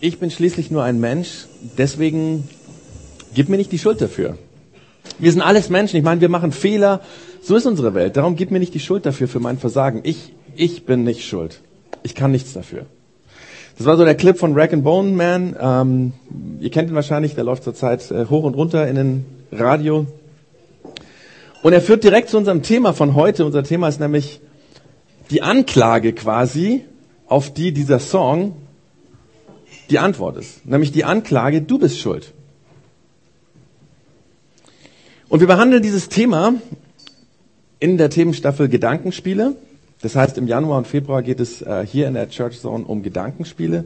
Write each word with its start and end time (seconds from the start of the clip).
ich 0.00 0.18
bin 0.18 0.30
schließlich 0.30 0.70
nur 0.70 0.82
ein 0.82 1.00
Mensch, 1.00 1.46
deswegen 1.78 2.48
gib 3.34 3.48
mir 3.48 3.56
nicht 3.56 3.72
die 3.72 3.78
Schuld 3.78 4.00
dafür. 4.00 4.36
Wir 5.18 5.32
sind 5.32 5.40
alles 5.40 5.70
Menschen, 5.70 5.96
ich 5.96 6.02
meine, 6.02 6.20
wir 6.20 6.28
machen 6.28 6.52
Fehler, 6.52 7.00
so 7.42 7.56
ist 7.56 7.66
unsere 7.66 7.94
Welt. 7.94 8.16
Darum 8.16 8.36
gib 8.36 8.50
mir 8.50 8.58
nicht 8.58 8.74
die 8.74 8.80
Schuld 8.80 9.06
dafür, 9.06 9.28
für 9.28 9.40
mein 9.40 9.58
Versagen. 9.58 10.00
Ich, 10.02 10.32
ich 10.56 10.84
bin 10.84 11.04
nicht 11.04 11.26
schuld. 11.26 11.60
Ich 12.02 12.14
kann 12.14 12.32
nichts 12.32 12.52
dafür. 12.52 12.86
Das 13.78 13.86
war 13.86 13.96
so 13.96 14.04
der 14.04 14.14
Clip 14.14 14.36
von 14.36 14.54
Rack 14.54 14.72
and 14.72 14.82
Bone 14.82 15.10
Man. 15.12 15.54
Ähm, 15.60 16.12
ihr 16.60 16.70
kennt 16.70 16.90
ihn 16.90 16.94
wahrscheinlich, 16.94 17.34
der 17.34 17.44
läuft 17.44 17.62
zurzeit 17.62 18.10
äh, 18.10 18.26
hoch 18.26 18.44
und 18.44 18.54
runter 18.54 18.88
in 18.88 18.96
den 18.96 19.26
Radio. 19.52 20.06
Und 21.62 21.72
er 21.72 21.80
führt 21.80 22.02
direkt 22.04 22.30
zu 22.30 22.38
unserem 22.38 22.62
Thema 22.62 22.92
von 22.92 23.14
heute. 23.14 23.44
Unser 23.44 23.62
Thema 23.62 23.88
ist 23.88 24.00
nämlich 24.00 24.40
die 25.30 25.42
Anklage 25.42 26.12
quasi, 26.12 26.84
auf 27.28 27.52
die 27.52 27.72
dieser 27.72 27.98
Song 27.98 28.56
die 29.86 29.98
Antwort 29.98 30.36
ist. 30.36 30.66
Nämlich 30.66 30.92
die 30.92 31.04
Anklage, 31.04 31.62
du 31.62 31.78
bist 31.78 31.98
schuld. 31.98 32.32
Und 35.28 35.40
wir 35.40 35.46
behandeln 35.46 35.82
dieses 35.82 36.08
Thema 36.08 36.54
in 37.80 37.98
der 37.98 38.10
Themenstaffel 38.10 38.68
Gedankenspiele. 38.68 39.56
Das 40.02 40.14
heißt, 40.14 40.38
im 40.38 40.46
Januar 40.46 40.78
und 40.78 40.86
Februar 40.86 41.22
geht 41.22 41.40
es 41.40 41.62
äh, 41.62 41.84
hier 41.86 42.06
in 42.06 42.14
der 42.14 42.28
Church 42.28 42.60
Zone 42.60 42.84
um 42.84 43.02
Gedankenspiele, 43.02 43.84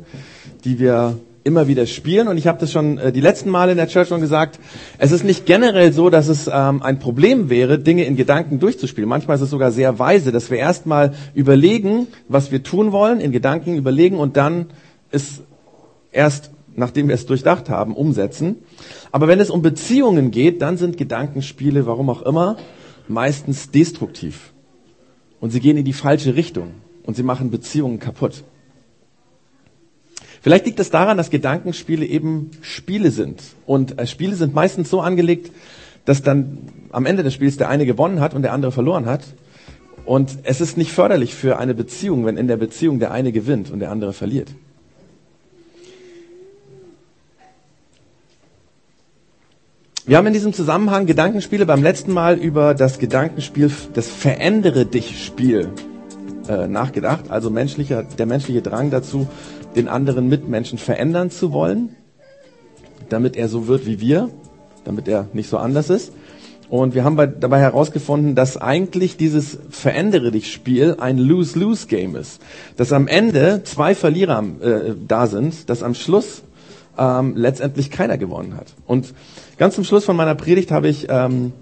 die 0.64 0.78
wir 0.78 1.18
immer 1.44 1.68
wieder 1.68 1.86
spielen. 1.86 2.28
Und 2.28 2.36
ich 2.36 2.46
habe 2.46 2.58
das 2.58 2.72
schon 2.72 2.98
äh, 2.98 3.12
die 3.12 3.20
letzten 3.20 3.48
Male 3.48 3.72
in 3.72 3.78
der 3.78 3.88
Church 3.88 4.08
Zone 4.08 4.20
gesagt. 4.20 4.58
Es 4.98 5.12
ist 5.12 5.24
nicht 5.24 5.46
generell 5.46 5.92
so, 5.92 6.10
dass 6.10 6.28
es 6.28 6.48
ähm, 6.52 6.82
ein 6.82 6.98
Problem 6.98 7.48
wäre, 7.48 7.78
Dinge 7.78 8.04
in 8.04 8.16
Gedanken 8.16 8.58
durchzuspielen. 8.58 9.08
Manchmal 9.08 9.36
ist 9.36 9.42
es 9.42 9.50
sogar 9.50 9.70
sehr 9.70 9.98
weise, 9.98 10.32
dass 10.32 10.50
wir 10.50 10.58
erstmal 10.58 11.14
überlegen, 11.34 12.08
was 12.28 12.52
wir 12.52 12.62
tun 12.62 12.92
wollen, 12.92 13.20
in 13.20 13.32
Gedanken 13.32 13.76
überlegen 13.76 14.18
und 14.18 14.36
dann 14.36 14.66
es 15.10 15.40
erst, 16.12 16.50
nachdem 16.74 17.08
wir 17.08 17.14
es 17.14 17.26
durchdacht 17.26 17.68
haben, 17.68 17.94
umsetzen. 17.94 18.56
Aber 19.12 19.28
wenn 19.28 19.40
es 19.40 19.50
um 19.50 19.62
Beziehungen 19.62 20.30
geht, 20.30 20.62
dann 20.62 20.76
sind 20.76 20.96
Gedankenspiele, 20.96 21.86
warum 21.86 22.10
auch 22.10 22.22
immer, 22.22 22.56
meistens 23.08 23.70
destruktiv. 23.70 24.52
Und 25.40 25.50
sie 25.50 25.60
gehen 25.60 25.76
in 25.76 25.84
die 25.84 25.92
falsche 25.92 26.36
Richtung. 26.36 26.74
Und 27.02 27.16
sie 27.16 27.22
machen 27.22 27.50
Beziehungen 27.50 27.98
kaputt. 27.98 28.44
Vielleicht 30.42 30.66
liegt 30.66 30.80
es 30.80 30.90
daran, 30.90 31.16
dass 31.16 31.30
Gedankenspiele 31.30 32.06
eben 32.06 32.50
Spiele 32.62 33.10
sind. 33.10 33.42
Und 33.66 33.98
äh, 33.98 34.06
Spiele 34.06 34.36
sind 34.36 34.54
meistens 34.54 34.88
so 34.88 35.00
angelegt, 35.00 35.50
dass 36.04 36.22
dann 36.22 36.58
am 36.92 37.06
Ende 37.06 37.22
des 37.22 37.34
Spiels 37.34 37.56
der 37.56 37.68
eine 37.68 37.84
gewonnen 37.84 38.20
hat 38.20 38.34
und 38.34 38.42
der 38.42 38.52
andere 38.52 38.72
verloren 38.72 39.06
hat. 39.06 39.24
Und 40.06 40.38
es 40.44 40.60
ist 40.60 40.76
nicht 40.76 40.92
förderlich 40.92 41.34
für 41.34 41.58
eine 41.58 41.74
Beziehung, 41.74 42.24
wenn 42.24 42.36
in 42.36 42.48
der 42.48 42.56
Beziehung 42.56 42.98
der 43.00 43.10
eine 43.10 43.32
gewinnt 43.32 43.70
und 43.70 43.80
der 43.80 43.90
andere 43.90 44.12
verliert. 44.12 44.48
Wir 50.10 50.16
haben 50.16 50.26
in 50.26 50.32
diesem 50.32 50.52
Zusammenhang 50.52 51.06
Gedankenspiele 51.06 51.66
beim 51.66 51.84
letzten 51.84 52.12
Mal 52.12 52.36
über 52.36 52.74
das 52.74 52.98
Gedankenspiel, 52.98 53.70
das 53.94 54.08
Verändere 54.08 54.84
dich 54.84 55.24
Spiel 55.24 55.68
äh, 56.48 56.66
nachgedacht. 56.66 57.30
Also 57.30 57.48
menschlicher, 57.48 58.02
der 58.02 58.26
menschliche 58.26 58.60
Drang 58.60 58.90
dazu, 58.90 59.28
den 59.76 59.86
anderen 59.86 60.28
Mitmenschen 60.28 60.78
verändern 60.78 61.30
zu 61.30 61.52
wollen, 61.52 61.94
damit 63.08 63.36
er 63.36 63.48
so 63.48 63.68
wird 63.68 63.86
wie 63.86 64.00
wir, 64.00 64.30
damit 64.82 65.06
er 65.06 65.28
nicht 65.32 65.48
so 65.48 65.58
anders 65.58 65.90
ist. 65.90 66.12
Und 66.68 66.96
wir 66.96 67.04
haben 67.04 67.16
dabei 67.16 67.60
herausgefunden, 67.60 68.34
dass 68.34 68.56
eigentlich 68.56 69.16
dieses 69.16 69.58
Verändere 69.70 70.32
dich 70.32 70.52
Spiel 70.52 70.96
ein 70.98 71.18
Lose-Lose-Game 71.18 72.16
ist. 72.16 72.42
Dass 72.76 72.92
am 72.92 73.06
Ende 73.06 73.62
zwei 73.62 73.94
Verlierer 73.94 74.42
äh, 74.60 74.94
da 75.06 75.28
sind, 75.28 75.70
dass 75.70 75.84
am 75.84 75.94
Schluss 75.94 76.42
ähm, 77.00 77.34
letztendlich 77.34 77.90
keiner 77.90 78.18
gewonnen 78.18 78.56
hat. 78.56 78.74
Und 78.86 79.14
ganz 79.56 79.74
zum 79.74 79.84
Schluss 79.84 80.04
von 80.04 80.16
meiner 80.16 80.34
Predigt 80.34 80.70
habe 80.70 80.88
ich 80.88 81.06
ähm, 81.08 81.52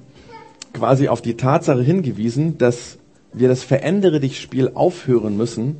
quasi 0.75 1.09
auf 1.09 1.23
die 1.23 1.37
Tatsache 1.37 1.81
hingewiesen, 1.81 2.59
dass 2.59 2.99
wir 3.33 3.49
das 3.49 3.63
Verändere 3.63 4.21
dich 4.21 4.41
Spiel 4.41 4.73
aufhören 4.75 5.37
müssen, 5.37 5.77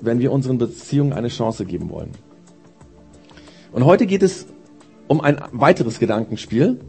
wenn 0.00 0.20
wir 0.20 0.30
unseren 0.30 0.58
Beziehungen 0.58 1.12
eine 1.12 1.28
Chance 1.28 1.64
geben 1.64 1.90
wollen. 1.90 2.12
Und 3.72 3.84
heute 3.84 4.06
geht 4.06 4.22
es 4.22 4.46
um 5.08 5.20
ein 5.20 5.40
weiteres 5.52 5.98
Gedankenspiel. 5.98 6.80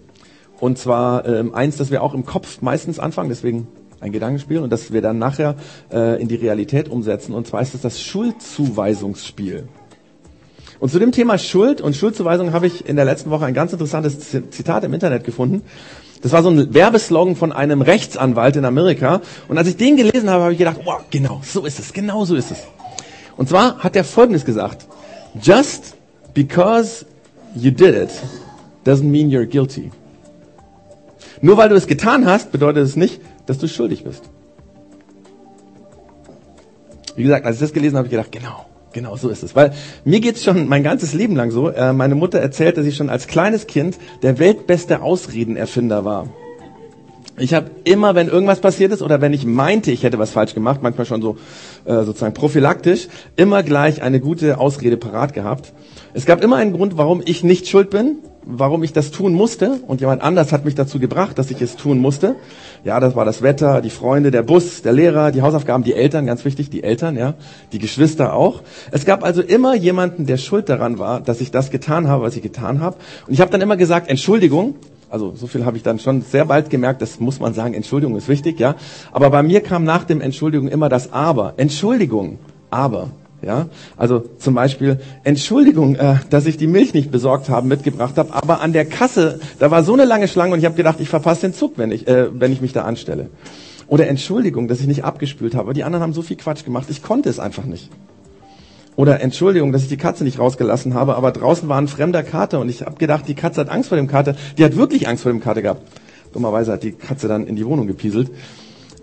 Und 0.59 0.77
zwar 0.77 1.25
ähm, 1.25 1.55
eins, 1.55 1.77
das 1.77 1.89
wir 1.89 2.03
auch 2.03 2.13
im 2.13 2.25
Kopf 2.25 2.61
meistens 2.61 2.99
anfangen, 2.99 3.29
deswegen 3.29 3.67
ein 3.99 4.11
Gedankenspiel 4.11 4.59
und 4.59 4.71
das 4.71 4.93
wir 4.93 5.01
dann 5.01 5.17
nachher 5.17 5.55
äh, 5.91 6.21
in 6.21 6.27
die 6.27 6.35
Realität 6.35 6.89
umsetzen. 6.89 7.33
Und 7.33 7.47
zwar 7.47 7.61
ist 7.61 7.73
es 7.73 7.81
das 7.81 8.01
Schuldzuweisungsspiel. 8.01 9.67
Und 10.81 10.89
zu 10.89 10.97
dem 10.97 11.11
Thema 11.11 11.37
Schuld 11.37 11.79
und 11.79 11.95
Schuldzuweisung 11.95 12.53
habe 12.53 12.65
ich 12.65 12.89
in 12.89 12.95
der 12.95 13.05
letzten 13.05 13.29
Woche 13.29 13.45
ein 13.45 13.53
ganz 13.53 13.71
interessantes 13.71 14.31
Zitat 14.49 14.83
im 14.83 14.95
Internet 14.95 15.23
gefunden. 15.23 15.61
Das 16.23 16.31
war 16.31 16.41
so 16.41 16.49
ein 16.49 16.73
Werbeslogan 16.73 17.35
von 17.35 17.51
einem 17.51 17.83
Rechtsanwalt 17.83 18.55
in 18.55 18.65
Amerika. 18.65 19.21
Und 19.47 19.59
als 19.59 19.67
ich 19.67 19.77
den 19.77 19.95
gelesen 19.95 20.27
habe, 20.31 20.41
habe 20.41 20.53
ich 20.53 20.57
gedacht, 20.57 20.79
wow, 20.83 21.01
genau, 21.11 21.39
so 21.43 21.65
ist 21.65 21.77
es, 21.77 21.93
genau 21.93 22.25
so 22.25 22.35
ist 22.35 22.49
es. 22.49 22.63
Und 23.37 23.47
zwar 23.47 23.77
hat 23.77 23.95
er 23.95 24.03
Folgendes 24.03 24.43
gesagt. 24.43 24.87
Just 25.39 25.93
because 26.33 27.05
you 27.53 27.69
did 27.69 27.93
it 27.93 28.09
doesn't 28.83 29.03
mean 29.03 29.29
you're 29.29 29.45
guilty. 29.45 29.91
Nur 31.41 31.57
weil 31.57 31.69
du 31.69 31.75
es 31.75 31.85
getan 31.85 32.25
hast, 32.25 32.51
bedeutet 32.51 32.83
es 32.83 32.95
nicht, 32.95 33.21
dass 33.45 33.59
du 33.59 33.67
schuldig 33.67 34.03
bist. 34.03 34.23
Wie 37.15 37.21
gesagt, 37.21 37.45
als 37.45 37.57
ich 37.57 37.61
das 37.61 37.73
gelesen 37.73 37.97
habe, 37.97 38.07
habe 38.07 38.07
ich 38.07 38.11
gedacht, 38.11 38.31
genau, 38.31 38.65
Genau, 38.93 39.15
so 39.15 39.29
ist 39.29 39.43
es. 39.43 39.55
Weil 39.55 39.73
mir 40.03 40.19
geht's 40.19 40.43
schon 40.43 40.67
mein 40.67 40.83
ganzes 40.83 41.13
Leben 41.13 41.35
lang 41.35 41.51
so. 41.51 41.69
Äh, 41.69 41.93
meine 41.93 42.15
Mutter 42.15 42.39
erzählt, 42.39 42.77
dass 42.77 42.85
ich 42.85 42.95
schon 42.95 43.09
als 43.09 43.27
kleines 43.27 43.67
Kind 43.67 43.97
der 44.21 44.37
weltbeste 44.39 45.01
Ausredenerfinder 45.01 46.03
war. 46.03 46.27
Ich 47.37 47.53
habe 47.53 47.71
immer, 47.85 48.13
wenn 48.13 48.27
irgendwas 48.27 48.59
passiert 48.59 48.91
ist 48.91 49.01
oder 49.01 49.21
wenn 49.21 49.33
ich 49.33 49.45
meinte, 49.45 49.91
ich 49.91 50.03
hätte 50.03 50.19
was 50.19 50.31
falsch 50.31 50.53
gemacht, 50.53 50.81
manchmal 50.83 51.05
schon 51.05 51.21
so 51.21 51.37
äh, 51.85 52.03
sozusagen 52.03 52.33
prophylaktisch, 52.33 53.07
immer 53.35 53.63
gleich 53.63 54.01
eine 54.01 54.19
gute 54.19 54.57
Ausrede 54.57 54.97
parat 54.97 55.33
gehabt. 55.33 55.73
Es 56.13 56.25
gab 56.25 56.43
immer 56.43 56.57
einen 56.57 56.73
Grund, 56.73 56.97
warum 56.97 57.21
ich 57.25 57.43
nicht 57.43 57.67
schuld 57.67 57.89
bin, 57.89 58.17
warum 58.43 58.83
ich 58.83 58.93
das 58.93 59.11
tun 59.11 59.33
musste 59.33 59.79
und 59.87 60.01
jemand 60.01 60.21
anders 60.21 60.51
hat 60.51 60.65
mich 60.65 60.75
dazu 60.75 60.99
gebracht, 60.99 61.37
dass 61.37 61.51
ich 61.51 61.61
es 61.61 61.75
tun 61.75 61.99
musste. 61.99 62.35
Ja, 62.83 62.99
das 62.99 63.15
war 63.15 63.25
das 63.25 63.41
Wetter, 63.41 63.81
die 63.81 63.89
Freunde, 63.89 64.31
der 64.31 64.43
Bus, 64.43 64.81
der 64.81 64.93
Lehrer, 64.93 65.31
die 65.31 65.41
Hausaufgaben, 65.41 65.83
die 65.83 65.93
Eltern, 65.93 66.25
ganz 66.25 66.43
wichtig, 66.45 66.69
die 66.69 66.83
Eltern, 66.83 67.15
ja, 67.15 67.35
die 67.71 67.79
Geschwister 67.79 68.33
auch. 68.33 68.61
Es 68.91 69.05
gab 69.05 69.23
also 69.23 69.41
immer 69.41 69.75
jemanden, 69.75 70.25
der 70.25 70.37
schuld 70.37 70.69
daran 70.69 70.97
war, 70.97 71.21
dass 71.21 71.41
ich 71.41 71.51
das 71.51 71.69
getan 71.69 72.07
habe, 72.07 72.23
was 72.23 72.35
ich 72.35 72.41
getan 72.41 72.81
habe. 72.81 72.97
Und 73.27 73.33
ich 73.33 73.41
habe 73.41 73.51
dann 73.51 73.61
immer 73.61 73.77
gesagt, 73.77 74.09
Entschuldigung. 74.09 74.75
Also 75.09 75.33
so 75.35 75.45
viel 75.45 75.65
habe 75.65 75.75
ich 75.75 75.83
dann 75.83 75.99
schon 75.99 76.21
sehr 76.21 76.45
bald 76.45 76.69
gemerkt, 76.69 77.01
das 77.01 77.19
muss 77.19 77.41
man 77.41 77.53
sagen, 77.53 77.73
Entschuldigung 77.73 78.15
ist 78.15 78.29
wichtig, 78.29 78.59
ja. 78.59 78.75
Aber 79.11 79.29
bei 79.29 79.43
mir 79.43 79.61
kam 79.61 79.83
nach 79.83 80.05
dem 80.05 80.21
Entschuldigung 80.21 80.69
immer 80.69 80.87
das 80.87 81.11
Aber. 81.11 81.53
Entschuldigung, 81.57 82.39
aber. 82.69 83.09
Ja, 83.43 83.69
also 83.97 84.23
zum 84.37 84.53
Beispiel 84.53 84.99
Entschuldigung, 85.23 85.95
äh, 85.95 86.17
dass 86.29 86.45
ich 86.45 86.57
die 86.57 86.67
Milch 86.67 86.93
nicht 86.93 87.09
besorgt 87.09 87.49
habe, 87.49 87.67
mitgebracht 87.67 88.17
habe, 88.17 88.33
aber 88.35 88.61
an 88.61 88.71
der 88.71 88.85
Kasse, 88.85 89.39
da 89.57 89.71
war 89.71 89.83
so 89.83 89.93
eine 89.93 90.05
lange 90.05 90.27
Schlange 90.27 90.53
und 90.53 90.59
ich 90.59 90.65
habe 90.65 90.75
gedacht, 90.75 90.99
ich 90.99 91.09
verpasse 91.09 91.41
den 91.41 91.53
Zug, 91.55 91.73
wenn 91.77 91.91
ich, 91.91 92.07
äh, 92.07 92.27
wenn 92.31 92.51
ich 92.51 92.61
mich 92.61 92.71
da 92.71 92.83
anstelle. 92.83 93.31
Oder 93.87 94.07
Entschuldigung, 94.07 94.67
dass 94.67 94.79
ich 94.79 94.85
nicht 94.85 95.03
abgespült 95.03 95.55
habe. 95.55 95.73
Die 95.73 95.83
anderen 95.83 96.03
haben 96.03 96.13
so 96.13 96.21
viel 96.21 96.37
Quatsch 96.37 96.63
gemacht, 96.63 96.85
ich 96.89 97.01
konnte 97.01 97.29
es 97.29 97.39
einfach 97.39 97.65
nicht. 97.65 97.89
Oder 98.95 99.21
Entschuldigung, 99.21 99.71
dass 99.71 99.81
ich 99.81 99.89
die 99.89 99.97
Katze 99.97 100.23
nicht 100.23 100.37
rausgelassen 100.37 100.93
habe, 100.93 101.15
aber 101.15 101.31
draußen 101.31 101.67
war 101.67 101.79
ein 101.79 101.87
fremder 101.87 102.21
Kater 102.21 102.59
und 102.59 102.69
ich 102.69 102.83
habe 102.83 102.97
gedacht, 102.97 103.27
die 103.27 103.33
Katze 103.33 103.61
hat 103.61 103.69
Angst 103.69 103.89
vor 103.89 103.95
dem 103.95 104.07
Kater. 104.07 104.35
Die 104.59 104.63
hat 104.63 104.75
wirklich 104.75 105.07
Angst 105.07 105.23
vor 105.23 105.31
dem 105.31 105.41
Kater 105.41 105.63
gehabt. 105.63 105.81
Dummerweise 106.33 106.73
hat 106.73 106.83
die 106.83 106.91
Katze 106.91 107.27
dann 107.27 107.47
in 107.47 107.55
die 107.55 107.65
Wohnung 107.65 107.87
gepieselt. 107.87 108.29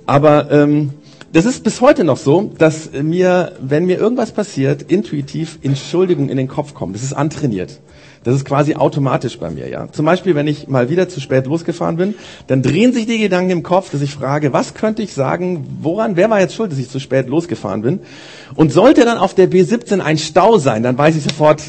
Aber 0.06 0.50
ähm, 0.52 0.90
das 1.32 1.44
ist 1.44 1.62
bis 1.62 1.80
heute 1.80 2.04
noch 2.04 2.16
so, 2.16 2.50
dass 2.56 2.90
mir, 2.92 3.52
wenn 3.60 3.84
mir 3.84 3.98
irgendwas 3.98 4.32
passiert, 4.32 4.82
intuitiv 4.82 5.58
Entschuldigung 5.62 6.28
in 6.28 6.36
den 6.36 6.48
Kopf 6.48 6.74
kommt. 6.74 6.94
Das 6.94 7.02
ist 7.02 7.12
antrainiert. 7.12 7.80
Das 8.24 8.34
ist 8.34 8.44
quasi 8.44 8.74
automatisch 8.74 9.38
bei 9.38 9.50
mir, 9.50 9.68
ja. 9.68 9.90
Zum 9.92 10.04
Beispiel, 10.04 10.34
wenn 10.34 10.46
ich 10.46 10.68
mal 10.68 10.90
wieder 10.90 11.08
zu 11.08 11.20
spät 11.20 11.46
losgefahren 11.46 11.96
bin, 11.96 12.14
dann 12.46 12.62
drehen 12.62 12.92
sich 12.92 13.06
die 13.06 13.18
Gedanken 13.18 13.50
im 13.50 13.62
Kopf, 13.62 13.90
dass 13.90 14.00
ich 14.00 14.10
frage, 14.10 14.52
was 14.52 14.74
könnte 14.74 15.02
ich 15.02 15.12
sagen, 15.12 15.66
woran, 15.80 16.16
wer 16.16 16.28
war 16.28 16.40
jetzt 16.40 16.54
schuld, 16.54 16.72
dass 16.72 16.78
ich 16.78 16.90
zu 16.90 16.98
spät 16.98 17.28
losgefahren 17.28 17.82
bin? 17.82 18.00
Und 18.54 18.72
sollte 18.72 19.04
dann 19.04 19.18
auf 19.18 19.34
der 19.34 19.50
B17 19.50 20.00
ein 20.00 20.18
Stau 20.18 20.58
sein, 20.58 20.82
dann 20.82 20.98
weiß 20.98 21.14
ich 21.16 21.22
sofort, 21.22 21.62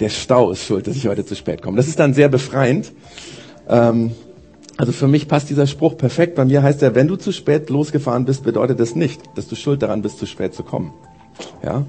der 0.00 0.10
Stau 0.10 0.50
ist 0.50 0.64
schuld, 0.64 0.86
dass 0.86 0.96
ich 0.96 1.08
heute 1.08 1.24
zu 1.24 1.34
spät 1.34 1.62
komme. 1.62 1.76
Das 1.76 1.88
ist 1.88 1.98
dann 1.98 2.14
sehr 2.14 2.28
befreiend. 2.28 2.92
Ähm, 3.68 4.12
also 4.76 4.92
für 4.92 5.08
mich 5.08 5.26
passt 5.28 5.48
dieser 5.48 5.66
Spruch 5.66 5.96
perfekt. 5.96 6.34
Bei 6.34 6.44
mir 6.44 6.62
heißt 6.62 6.82
er, 6.82 6.94
wenn 6.94 7.08
du 7.08 7.16
zu 7.16 7.32
spät 7.32 7.70
losgefahren 7.70 8.24
bist, 8.24 8.44
bedeutet 8.44 8.78
das 8.78 8.94
nicht, 8.94 9.22
dass 9.34 9.48
du 9.48 9.56
schuld 9.56 9.82
daran 9.82 10.02
bist, 10.02 10.18
zu 10.18 10.26
spät 10.26 10.54
zu 10.54 10.62
kommen. 10.62 10.92
Ja. 11.62 11.86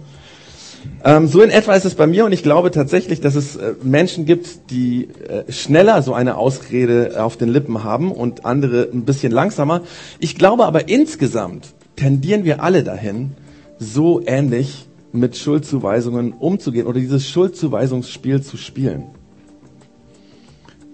Ähm, 1.04 1.28
so 1.28 1.42
in 1.42 1.50
etwa 1.50 1.74
ist 1.74 1.86
es 1.86 1.96
bei 1.96 2.08
mir 2.08 2.26
und 2.26 2.32
ich 2.32 2.44
glaube 2.44 2.72
tatsächlich, 2.72 3.20
dass 3.20 3.36
es 3.36 3.58
äh, 3.58 3.74
Menschen 3.84 4.26
gibt, 4.26 4.72
die 4.72 5.10
äh, 5.28 5.52
schneller 5.52 6.02
so 6.02 6.14
eine 6.14 6.38
Ausrede 6.38 7.22
auf 7.24 7.36
den 7.36 7.50
Lippen 7.50 7.84
haben 7.84 8.12
und 8.12 8.46
andere 8.46 8.88
ein 8.92 9.04
bisschen 9.04 9.32
langsamer. 9.32 9.82
Ich 10.20 10.38
glaube 10.38 10.66
aber 10.66 10.88
insgesamt 10.88 11.74
tendieren 11.98 12.46
wir 12.46 12.64
alle 12.64 12.84
dahin, 12.84 13.32
so 13.80 14.22
ähnlich 14.26 14.88
mit 15.12 15.36
Schuldzuweisungen 15.36 16.32
umzugehen 16.34 16.88
oder 16.88 17.00
dieses 17.00 17.28
Schuldzuweisungsspiel 17.28 18.42
zu 18.42 18.56
spielen. 18.56 19.04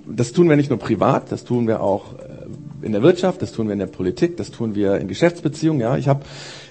Das 0.05 0.33
tun 0.33 0.49
wir 0.49 0.55
nicht 0.55 0.69
nur 0.69 0.79
privat, 0.79 1.31
das 1.31 1.43
tun 1.43 1.67
wir 1.67 1.81
auch 1.81 2.13
äh, 2.13 2.85
in 2.85 2.91
der 2.91 3.01
Wirtschaft, 3.01 3.41
das 3.41 3.51
tun 3.51 3.67
wir 3.67 3.73
in 3.73 3.79
der 3.79 3.87
Politik, 3.87 4.37
das 4.37 4.51
tun 4.51 4.75
wir 4.75 4.97
in 4.97 5.07
Geschäftsbeziehungen. 5.07 5.81
Ja, 5.81 5.97
ich 5.97 6.07
habe 6.07 6.21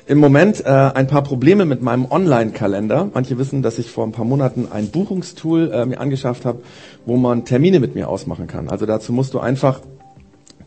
im 0.07 0.19
Moment 0.19 0.65
äh, 0.65 0.69
ein 0.69 1.07
paar 1.07 1.23
Probleme 1.23 1.65
mit 1.65 1.81
meinem 1.81 2.11
Online-Kalender. 2.11 3.11
Manche 3.15 3.39
wissen, 3.39 3.63
dass 3.63 3.79
ich 3.79 3.91
vor 3.91 4.05
ein 4.05 4.13
paar 4.13 4.25
Monaten 4.25 4.69
ein 4.71 4.91
Buchungstool 4.91 5.71
äh, 5.73 5.87
mir 5.87 6.01
angeschafft 6.01 6.45
habe, 6.45 6.61
wo 7.07 7.17
man 7.17 7.45
Termine 7.45 7.81
mit 7.81 7.95
mir 7.95 8.09
ausmachen 8.09 8.47
kann. 8.47 8.69
Also 8.69 8.85
dazu 8.85 9.13
musst 9.13 9.33
du 9.33 9.39
einfach 9.39 9.81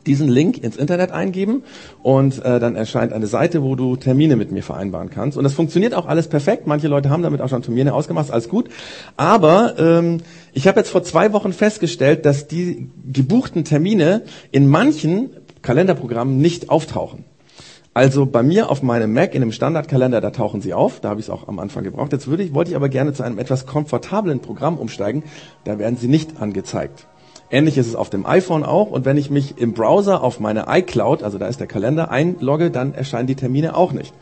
diesen 0.05 0.29
Link 0.29 0.57
ins 0.63 0.77
Internet 0.77 1.11
eingeben 1.11 1.63
und 2.03 2.43
äh, 2.43 2.59
dann 2.59 2.75
erscheint 2.75 3.13
eine 3.13 3.27
Seite, 3.27 3.63
wo 3.63 3.75
du 3.75 3.95
Termine 3.95 4.35
mit 4.35 4.51
mir 4.51 4.63
vereinbaren 4.63 5.09
kannst. 5.09 5.37
Und 5.37 5.43
das 5.43 5.53
funktioniert 5.53 5.93
auch 5.93 6.05
alles 6.05 6.27
perfekt. 6.27 6.67
Manche 6.67 6.87
Leute 6.87 7.09
haben 7.09 7.23
damit 7.23 7.41
auch 7.41 7.49
schon 7.49 7.61
Termine 7.61 7.93
ausgemacht, 7.93 8.31
alles 8.31 8.49
gut. 8.49 8.69
Aber 9.17 9.75
ähm, 9.77 10.17
ich 10.53 10.67
habe 10.67 10.79
jetzt 10.79 10.89
vor 10.89 11.03
zwei 11.03 11.33
Wochen 11.33 11.53
festgestellt, 11.53 12.25
dass 12.25 12.47
die 12.47 12.89
gebuchten 13.11 13.63
Termine 13.63 14.23
in 14.51 14.67
manchen 14.67 15.29
Kalenderprogrammen 15.61 16.37
nicht 16.37 16.69
auftauchen. 16.69 17.25
Also 17.95 18.25
bei 18.25 18.43
mir 18.43 18.69
auf 18.69 18.83
meinem 18.83 19.13
Mac 19.13 19.33
in 19.33 19.39
dem 19.39 19.53
Standardkalender, 19.53 20.19
da 20.19 20.31
tauchen 20.31 20.59
sie 20.59 20.73
auf. 20.73 20.99
Da 20.99 21.09
habe 21.09 21.21
ich 21.21 21.27
es 21.27 21.29
auch 21.29 21.47
am 21.47 21.59
Anfang 21.59 21.85
gebraucht. 21.85 22.11
Jetzt 22.11 22.27
würde 22.27 22.43
ich, 22.43 22.53
wollte 22.53 22.71
ich 22.71 22.75
aber 22.75 22.89
gerne 22.89 23.13
zu 23.13 23.23
einem 23.23 23.39
etwas 23.39 23.65
komfortablen 23.65 24.41
Programm 24.41 24.77
umsteigen. 24.77 25.23
Da 25.63 25.79
werden 25.79 25.95
sie 25.95 26.09
nicht 26.09 26.41
angezeigt. 26.41 27.07
Ähnlich 27.55 27.77
ist 27.77 27.87
es 27.87 27.95
auf 27.95 28.09
dem 28.09 28.25
iPhone 28.25 28.65
auch. 28.65 28.91
Und 28.91 29.05
wenn 29.05 29.15
ich 29.15 29.29
mich 29.29 29.57
im 29.57 29.71
Browser 29.71 30.21
auf 30.21 30.41
meine 30.41 30.65
iCloud, 30.67 31.23
also 31.23 31.37
da 31.37 31.47
ist 31.47 31.61
der 31.61 31.67
Kalender, 31.67 32.11
einlogge, 32.11 32.69
dann 32.69 32.93
erscheinen 32.93 33.27
die 33.27 33.35
Termine 33.35 33.77
auch 33.77 33.93
nicht. 33.93 34.13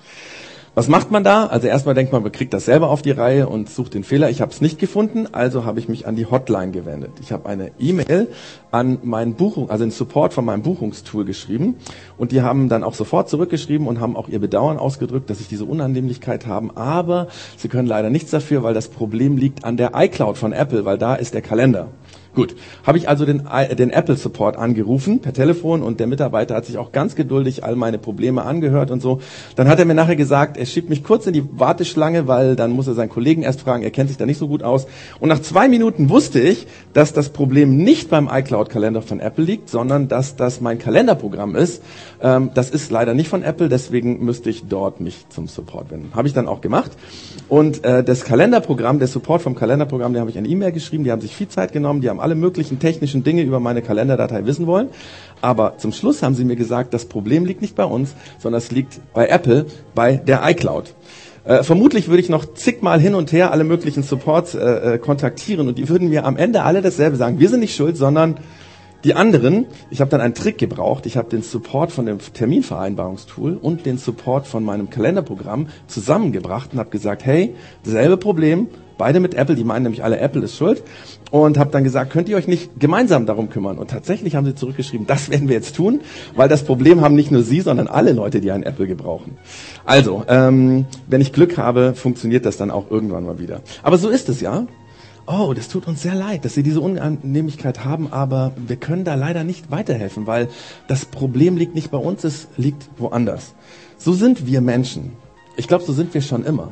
Was 0.76 0.88
macht 0.88 1.10
man 1.10 1.24
da? 1.24 1.48
Also 1.48 1.66
erstmal 1.66 1.96
denkt 1.96 2.14
man, 2.14 2.22
man 2.22 2.32
kriegt 2.32 2.54
das 2.54 2.66
selber 2.66 2.92
auf 2.92 3.02
die 3.02 3.10
Reihe 3.10 3.50
und 3.50 3.72
sucht 3.72 3.96
den 3.96 4.04
Fehler. 4.04 4.30
Ich 4.30 4.40
habe 4.40 4.52
es 4.52 4.62
nicht 4.62 4.78
gefunden, 4.78 5.28
also 5.32 5.66
habe 5.66 5.80
ich 5.80 5.90
mich 5.90 6.06
an 6.06 6.16
die 6.16 6.28
Hotline 6.28 6.72
gewendet. 6.72 7.10
Ich 7.22 7.32
habe 7.32 7.50
eine 7.50 7.72
E-Mail 7.80 8.28
an 8.70 9.00
meinen 9.02 9.34
Buchung, 9.34 9.72
also 9.72 9.84
den 9.84 9.90
Support 9.90 10.36
von 10.36 10.46
meinem 10.46 10.62
Buchungstool 10.62 11.26
geschrieben 11.26 11.78
und 12.20 12.32
die 12.32 12.44
haben 12.44 12.70
dann 12.70 12.84
auch 12.84 12.94
sofort 12.94 13.30
zurückgeschrieben 13.30 13.88
und 13.88 14.00
haben 14.00 14.16
auch 14.16 14.30
ihr 14.30 14.40
Bedauern 14.40 14.78
ausgedrückt, 14.78 15.32
dass 15.32 15.40
ich 15.40 15.48
diese 15.48 15.66
Unannehmlichkeit 15.66 16.46
haben. 16.46 16.70
Aber 16.78 17.30
sie 17.58 17.68
können 17.68 17.88
leider 17.88 18.12
nichts 18.12 18.30
dafür, 18.30 18.62
weil 18.62 18.76
das 18.76 18.90
Problem 18.90 19.38
liegt 19.38 19.66
an 19.66 19.76
der 19.76 19.94
iCloud 19.96 20.38
von 20.38 20.54
Apple, 20.54 20.86
weil 20.86 21.00
da 21.00 21.16
ist 21.16 21.34
der 21.34 21.42
Kalender. 21.42 21.88
Gut, 22.36 22.56
habe 22.84 22.98
ich 22.98 23.08
also 23.08 23.26
den, 23.26 23.44
den 23.78 23.92
Apple 23.92 24.16
Support 24.16 24.58
angerufen 24.58 25.20
per 25.20 25.34
Telefon 25.34 25.84
und 25.84 26.00
der 26.00 26.08
Mitarbeiter 26.08 26.56
hat 26.56 26.66
sich 26.66 26.80
auch 26.80 26.92
ganz 26.92 27.16
geduldig 27.16 27.64
all 27.64 27.76
meine 27.76 28.00
Probleme 28.00 28.44
angehört 28.44 28.90
und 28.90 29.02
so. 29.02 29.22
Dann 29.56 29.68
hat 29.68 29.78
er 29.78 29.86
mir 29.86 29.94
nachher 29.94 30.16
gesagt, 30.16 30.58
er 30.58 30.66
schiebt 30.66 30.90
mich 30.90 31.04
kurz 31.04 31.28
in 31.28 31.34
die 31.34 31.44
Warteschlange, 31.60 32.28
weil 32.28 32.56
dann 32.56 32.72
muss 32.72 32.88
er 32.88 32.96
seinen 32.96 33.10
Kollegen 33.10 33.44
erst 33.44 33.62
fragen, 33.62 33.84
er 33.84 33.92
kennt 33.92 34.10
sich 34.10 34.18
da 34.18 34.26
nicht 34.26 34.40
so 34.40 34.48
gut 34.48 34.64
aus. 34.64 34.88
Und 35.20 35.30
nach 35.30 35.42
zwei 35.42 35.68
Minuten 35.68 36.10
wusste 36.10 36.40
ich, 36.40 36.66
dass 36.94 37.14
das 37.14 37.30
Problem 37.30 37.78
nicht 37.78 38.10
beim 38.10 38.28
iCloud-Kalender 38.32 39.04
von 39.04 39.20
Apple 39.20 39.44
liegt, 39.44 39.70
sondern 39.70 40.08
dass 40.08 40.36
das 40.36 40.60
mein 40.60 40.80
Kalenderprogramm 40.80 41.56
ist. 41.56 41.84
Ähm, 42.20 42.50
das 42.56 42.72
ist 42.72 42.90
leider 42.90 43.14
nicht 43.14 43.28
von 43.28 43.44
Apple, 43.44 43.70
deswegen 43.70 44.26
müsste 44.26 44.50
ich 44.50 44.64
dort 44.68 45.02
mich 45.02 45.30
zum 45.30 45.48
Support 45.48 45.92
wenden. 45.92 46.12
Habe 46.16 46.28
ich 46.28 46.34
dann 46.34 46.48
auch 46.48 46.62
gemacht. 46.62 46.94
Und 47.48 47.84
äh, 47.84 48.04
das 48.04 48.24
Kalenderprogramm, 48.24 48.98
der 48.98 49.08
Support 49.08 49.44
vom 49.44 49.54
Kalenderprogramm, 49.54 50.14
der 50.14 50.22
habe 50.22 50.32
ich 50.32 50.38
eine 50.40 50.48
E-Mail 50.48 50.72
geschrieben, 50.72 51.04
die 51.04 51.12
haben 51.12 51.22
sich 51.22 51.36
viel 51.36 51.48
Zeit 51.48 51.74
genommen, 51.74 52.02
die 52.02 52.10
haben 52.10 52.23
alle 52.24 52.36
möglichen 52.36 52.80
technischen 52.80 53.24
Dinge 53.24 53.44
über 53.44 53.60
meine 53.60 53.82
Kalenderdatei 53.82 54.46
wissen 54.46 54.66
wollen. 54.66 54.90
Aber 55.42 55.78
zum 55.78 55.92
Schluss 55.92 56.24
haben 56.24 56.36
sie 56.36 56.46
mir 56.46 56.56
gesagt, 56.56 56.94
das 56.94 57.06
Problem 57.06 57.46
liegt 57.46 57.62
nicht 57.62 57.76
bei 57.76 57.86
uns, 57.86 58.16
sondern 58.40 58.60
es 58.60 58.72
liegt 58.72 59.00
bei 59.14 59.28
Apple, 59.28 59.66
bei 59.94 60.16
der 60.16 60.42
iCloud. 60.50 60.96
Äh, 61.46 61.64
vermutlich 61.64 62.08
würde 62.08 62.22
ich 62.22 62.30
noch 62.30 62.54
zigmal 62.54 63.00
hin 63.00 63.16
und 63.16 63.32
her 63.34 63.52
alle 63.52 63.66
möglichen 63.66 64.02
Supports 64.02 64.56
äh, 64.56 64.94
äh, 64.94 64.98
kontaktieren 64.98 65.68
und 65.68 65.78
die 65.78 65.90
würden 65.90 66.08
mir 66.08 66.26
am 66.26 66.38
Ende 66.38 66.64
alle 66.64 66.82
dasselbe 66.82 67.18
sagen. 67.18 67.40
Wir 67.40 67.50
sind 67.50 67.60
nicht 67.60 67.76
schuld, 67.76 67.98
sondern 67.98 68.38
die 69.04 69.16
anderen, 69.16 69.66
ich 69.90 70.00
habe 70.00 70.10
dann 70.10 70.22
einen 70.22 70.34
Trick 70.34 70.58
gebraucht. 70.58 71.06
Ich 71.06 71.18
habe 71.18 71.30
den 71.30 71.42
Support 71.42 71.92
von 71.92 72.06
dem 72.06 72.20
Terminvereinbarungstool 72.20 73.58
und 73.58 73.86
den 73.86 73.98
Support 73.98 74.48
von 74.48 74.64
meinem 74.64 74.90
Kalenderprogramm 74.90 75.68
zusammengebracht 75.88 76.72
und 76.72 76.80
habe 76.80 76.90
gesagt, 76.90 77.26
hey, 77.26 77.54
dasselbe 77.84 78.16
Problem, 78.16 78.70
beide 78.98 79.20
mit 79.20 79.34
Apple, 79.36 79.56
die 79.56 79.64
meinen 79.64 79.84
nämlich 79.84 80.04
alle, 80.04 80.20
Apple 80.20 80.42
ist 80.44 80.56
schuld. 80.56 80.84
Und 81.32 81.58
habe 81.58 81.72
dann 81.72 81.84
gesagt, 81.84 82.12
könnt 82.12 82.30
ihr 82.30 82.38
euch 82.38 82.48
nicht 82.48 82.80
gemeinsam 82.80 83.26
darum 83.26 83.50
kümmern? 83.50 83.80
Und 83.80 83.90
tatsächlich 83.90 84.36
haben 84.36 84.46
sie 84.46 84.54
zurückgeschrieben, 84.54 85.08
das 85.08 85.30
werden 85.32 85.48
wir 85.48 85.56
jetzt 85.56 85.76
tun, 85.76 86.02
weil 86.36 86.48
das 86.48 86.64
Problem 86.64 87.02
haben 87.02 87.16
nicht 87.16 87.32
nur 87.32 87.42
sie, 87.42 87.62
sondern 87.62 87.88
alle 87.88 88.12
Leute, 88.12 88.40
die 88.40 88.52
einen 88.52 88.64
Apple 88.64 88.86
gebrauchen. 88.86 89.38
Also, 89.84 90.24
ähm, 90.28 90.86
wenn 91.08 91.22
ich 91.22 91.34
Glück 91.34 91.58
habe, 91.58 91.96
funktioniert 91.96 92.46
das 92.46 92.58
dann 92.58 92.70
auch 92.70 92.92
irgendwann 92.92 93.26
mal 93.26 93.40
wieder. 93.40 93.62
Aber 93.82 93.98
so 93.98 94.10
ist 94.10 94.30
es 94.30 94.42
ja 94.42 94.68
oh, 95.26 95.54
das 95.54 95.70
tut 95.70 95.88
uns 95.88 96.02
sehr 96.02 96.16
leid, 96.16 96.46
dass 96.46 96.54
Sie 96.54 96.64
diese 96.64 96.82
Unannehmlichkeit 96.82 97.86
haben, 97.86 98.12
aber 98.12 98.54
wir 98.56 98.76
können 98.76 99.04
da 99.04 99.16
leider 99.16 99.44
nicht 99.44 99.72
weiterhelfen, 99.72 100.28
weil 100.28 100.50
das 100.88 101.06
Problem 101.06 101.58
liegt 101.58 101.76
nicht 101.76 101.92
bei 101.92 101.98
uns, 101.98 102.24
es 102.24 102.48
liegt 102.58 102.90
woanders. 102.98 103.54
So 103.98 104.14
sind 104.14 104.46
wir 104.46 104.62
Menschen. 104.62 105.14
Ich 105.56 105.68
glaube, 105.68 105.84
so 105.84 105.94
sind 105.94 106.14
wir 106.14 106.22
schon 106.22 106.44
immer. 106.44 106.72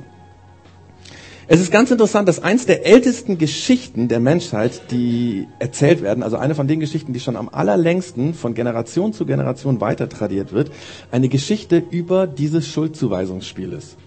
Es 1.54 1.60
ist 1.60 1.70
ganz 1.70 1.92
interessant, 1.92 2.30
dass 2.30 2.42
eins 2.42 2.66
der 2.66 2.86
ältesten 2.86 3.38
Geschichten 3.38 4.08
der 4.08 4.22
Menschheit, 4.22 4.84
die 4.90 5.50
erzählt 5.60 6.02
werden, 6.02 6.24
also 6.24 6.38
eine 6.38 6.56
von 6.56 6.66
den 6.66 6.80
Geschichten, 6.80 7.12
die 7.12 7.20
schon 7.20 7.36
am 7.36 7.50
allerlängsten 7.50 8.34
von 8.34 8.54
Generation 8.54 9.12
zu 9.12 9.26
Generation 9.26 9.82
weiter 9.82 10.08
tradiert 10.08 10.54
wird, 10.54 10.72
eine 11.12 11.28
Geschichte 11.28 11.84
über 11.92 12.26
dieses 12.26 12.70
Schuldzuweisungsspiel 12.70 13.74
ist. 13.74 13.98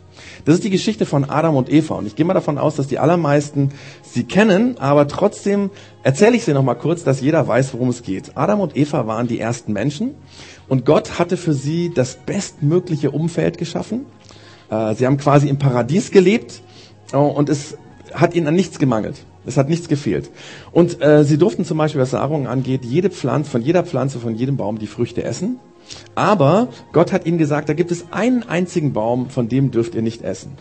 Das 0.46 0.54
ist 0.54 0.64
die 0.64 0.70
Geschichte 0.70 1.04
von 1.04 1.28
Adam 1.28 1.54
und 1.54 1.70
Eva. 1.70 1.96
Und 1.96 2.06
ich 2.06 2.16
gehe 2.16 2.24
mal 2.24 2.32
davon 2.32 2.56
aus, 2.56 2.76
dass 2.76 2.86
die 2.86 2.98
allermeisten 2.98 3.72
sie 4.00 4.24
kennen, 4.24 4.78
aber 4.78 5.06
trotzdem 5.06 5.68
erzähle 6.02 6.36
ich 6.36 6.44
sie 6.46 6.54
nochmal 6.54 6.78
kurz, 6.78 7.04
dass 7.04 7.20
jeder 7.20 7.46
weiß, 7.46 7.74
worum 7.74 7.90
es 7.90 8.02
geht. 8.02 8.38
Adam 8.38 8.60
und 8.60 8.74
Eva 8.74 9.06
waren 9.06 9.28
die 9.28 9.38
ersten 9.38 9.74
Menschen 9.74 10.14
und 10.66 10.86
Gott 10.86 11.18
hatte 11.18 11.36
für 11.36 11.52
sie 11.52 11.92
das 11.94 12.16
bestmögliche 12.24 13.10
Umfeld 13.10 13.58
geschaffen. 13.58 14.06
Äh, 14.70 14.94
sie 14.94 15.04
haben 15.04 15.18
quasi 15.18 15.50
im 15.50 15.58
Paradies 15.58 16.10
gelebt 16.10 16.62
äh, 17.14 17.16
und 17.16 17.48
es 17.48 17.78
hat 18.12 18.34
ihnen 18.34 18.46
an 18.46 18.54
nichts 18.54 18.78
gemangelt. 18.78 19.16
Es 19.46 19.56
hat 19.56 19.68
nichts 19.68 19.88
gefehlt. 19.88 20.30
Und 20.72 21.02
äh, 21.02 21.24
sie 21.24 21.38
durften 21.38 21.64
zum 21.64 21.78
Beispiel, 21.78 22.00
was 22.00 22.12
Nahrung 22.12 22.46
angeht, 22.46 22.84
jede 22.84 23.10
Pflanze, 23.10 23.50
von 23.50 23.62
jeder 23.62 23.84
Pflanze, 23.84 24.18
von 24.18 24.34
jedem 24.34 24.56
Baum 24.56 24.78
die 24.78 24.86
Früchte 24.86 25.22
essen. 25.22 25.58
Aber 26.14 26.68
Gott 26.92 27.12
hat 27.12 27.26
ihnen 27.26 27.36
gesagt, 27.36 27.68
da 27.68 27.74
gibt 27.74 27.90
es 27.90 28.06
einen 28.10 28.42
einzigen 28.42 28.94
Baum, 28.94 29.28
von 29.28 29.48
dem 29.48 29.70
dürft 29.70 29.94
ihr 29.94 30.02
nicht 30.02 30.22
essen. 30.22 30.52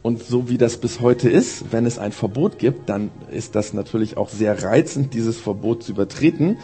Und 0.00 0.22
so 0.22 0.48
wie 0.48 0.58
das 0.58 0.78
bis 0.78 1.00
heute 1.00 1.28
ist, 1.30 1.72
wenn 1.72 1.86
es 1.86 1.98
ein 1.98 2.12
Verbot 2.12 2.58
gibt, 2.58 2.88
dann 2.88 3.10
ist 3.30 3.54
das 3.54 3.72
natürlich 3.72 4.16
auch 4.16 4.28
sehr 4.28 4.62
reizend, 4.62 5.14
dieses 5.14 5.38
Verbot 5.38 5.82
zu 5.82 5.92
übertreten. 5.92 6.58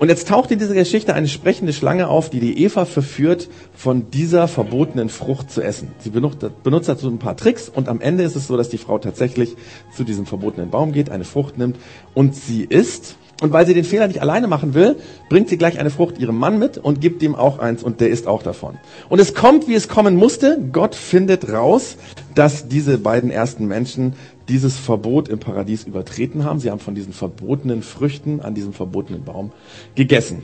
Und 0.00 0.08
jetzt 0.08 0.28
taucht 0.28 0.50
in 0.50 0.58
dieser 0.58 0.72
Geschichte 0.72 1.12
eine 1.12 1.28
sprechende 1.28 1.74
Schlange 1.74 2.08
auf, 2.08 2.30
die 2.30 2.40
die 2.40 2.64
Eva 2.64 2.86
verführt, 2.86 3.50
von 3.74 4.10
dieser 4.10 4.48
verbotenen 4.48 5.10
Frucht 5.10 5.50
zu 5.50 5.60
essen. 5.60 5.88
Sie 5.98 6.08
benutzt, 6.08 6.42
benutzt 6.62 6.88
dazu 6.88 7.06
ein 7.08 7.18
paar 7.18 7.36
Tricks 7.36 7.68
und 7.68 7.86
am 7.86 8.00
Ende 8.00 8.24
ist 8.24 8.34
es 8.34 8.46
so, 8.46 8.56
dass 8.56 8.70
die 8.70 8.78
Frau 8.78 8.98
tatsächlich 8.98 9.56
zu 9.94 10.02
diesem 10.02 10.24
verbotenen 10.24 10.70
Baum 10.70 10.92
geht, 10.92 11.10
eine 11.10 11.24
Frucht 11.24 11.58
nimmt 11.58 11.76
und 12.14 12.34
sie 12.34 12.64
isst. 12.64 13.16
Und 13.42 13.52
weil 13.52 13.66
sie 13.66 13.74
den 13.74 13.84
Fehler 13.84 14.06
nicht 14.06 14.22
alleine 14.22 14.46
machen 14.46 14.72
will, 14.72 14.96
bringt 15.28 15.50
sie 15.50 15.58
gleich 15.58 15.78
eine 15.78 15.90
Frucht 15.90 16.18
ihrem 16.18 16.38
Mann 16.38 16.58
mit 16.58 16.78
und 16.78 17.02
gibt 17.02 17.22
ihm 17.22 17.34
auch 17.34 17.58
eins 17.58 17.82
und 17.82 18.00
der 18.00 18.08
isst 18.08 18.26
auch 18.26 18.42
davon. 18.42 18.78
Und 19.10 19.18
es 19.18 19.34
kommt, 19.34 19.68
wie 19.68 19.74
es 19.74 19.88
kommen 19.88 20.16
musste. 20.16 20.58
Gott 20.72 20.94
findet 20.94 21.52
raus, 21.52 21.96
dass 22.34 22.68
diese 22.68 22.96
beiden 22.96 23.30
ersten 23.30 23.66
Menschen 23.66 24.14
dieses 24.50 24.76
Verbot 24.76 25.28
im 25.28 25.38
Paradies 25.38 25.84
übertreten 25.84 26.44
haben. 26.44 26.60
Sie 26.60 26.70
haben 26.70 26.80
von 26.80 26.94
diesen 26.94 27.12
verbotenen 27.12 27.82
Früchten 27.82 28.40
an 28.40 28.54
diesem 28.54 28.72
verbotenen 28.72 29.24
Baum 29.24 29.52
gegessen. 29.94 30.42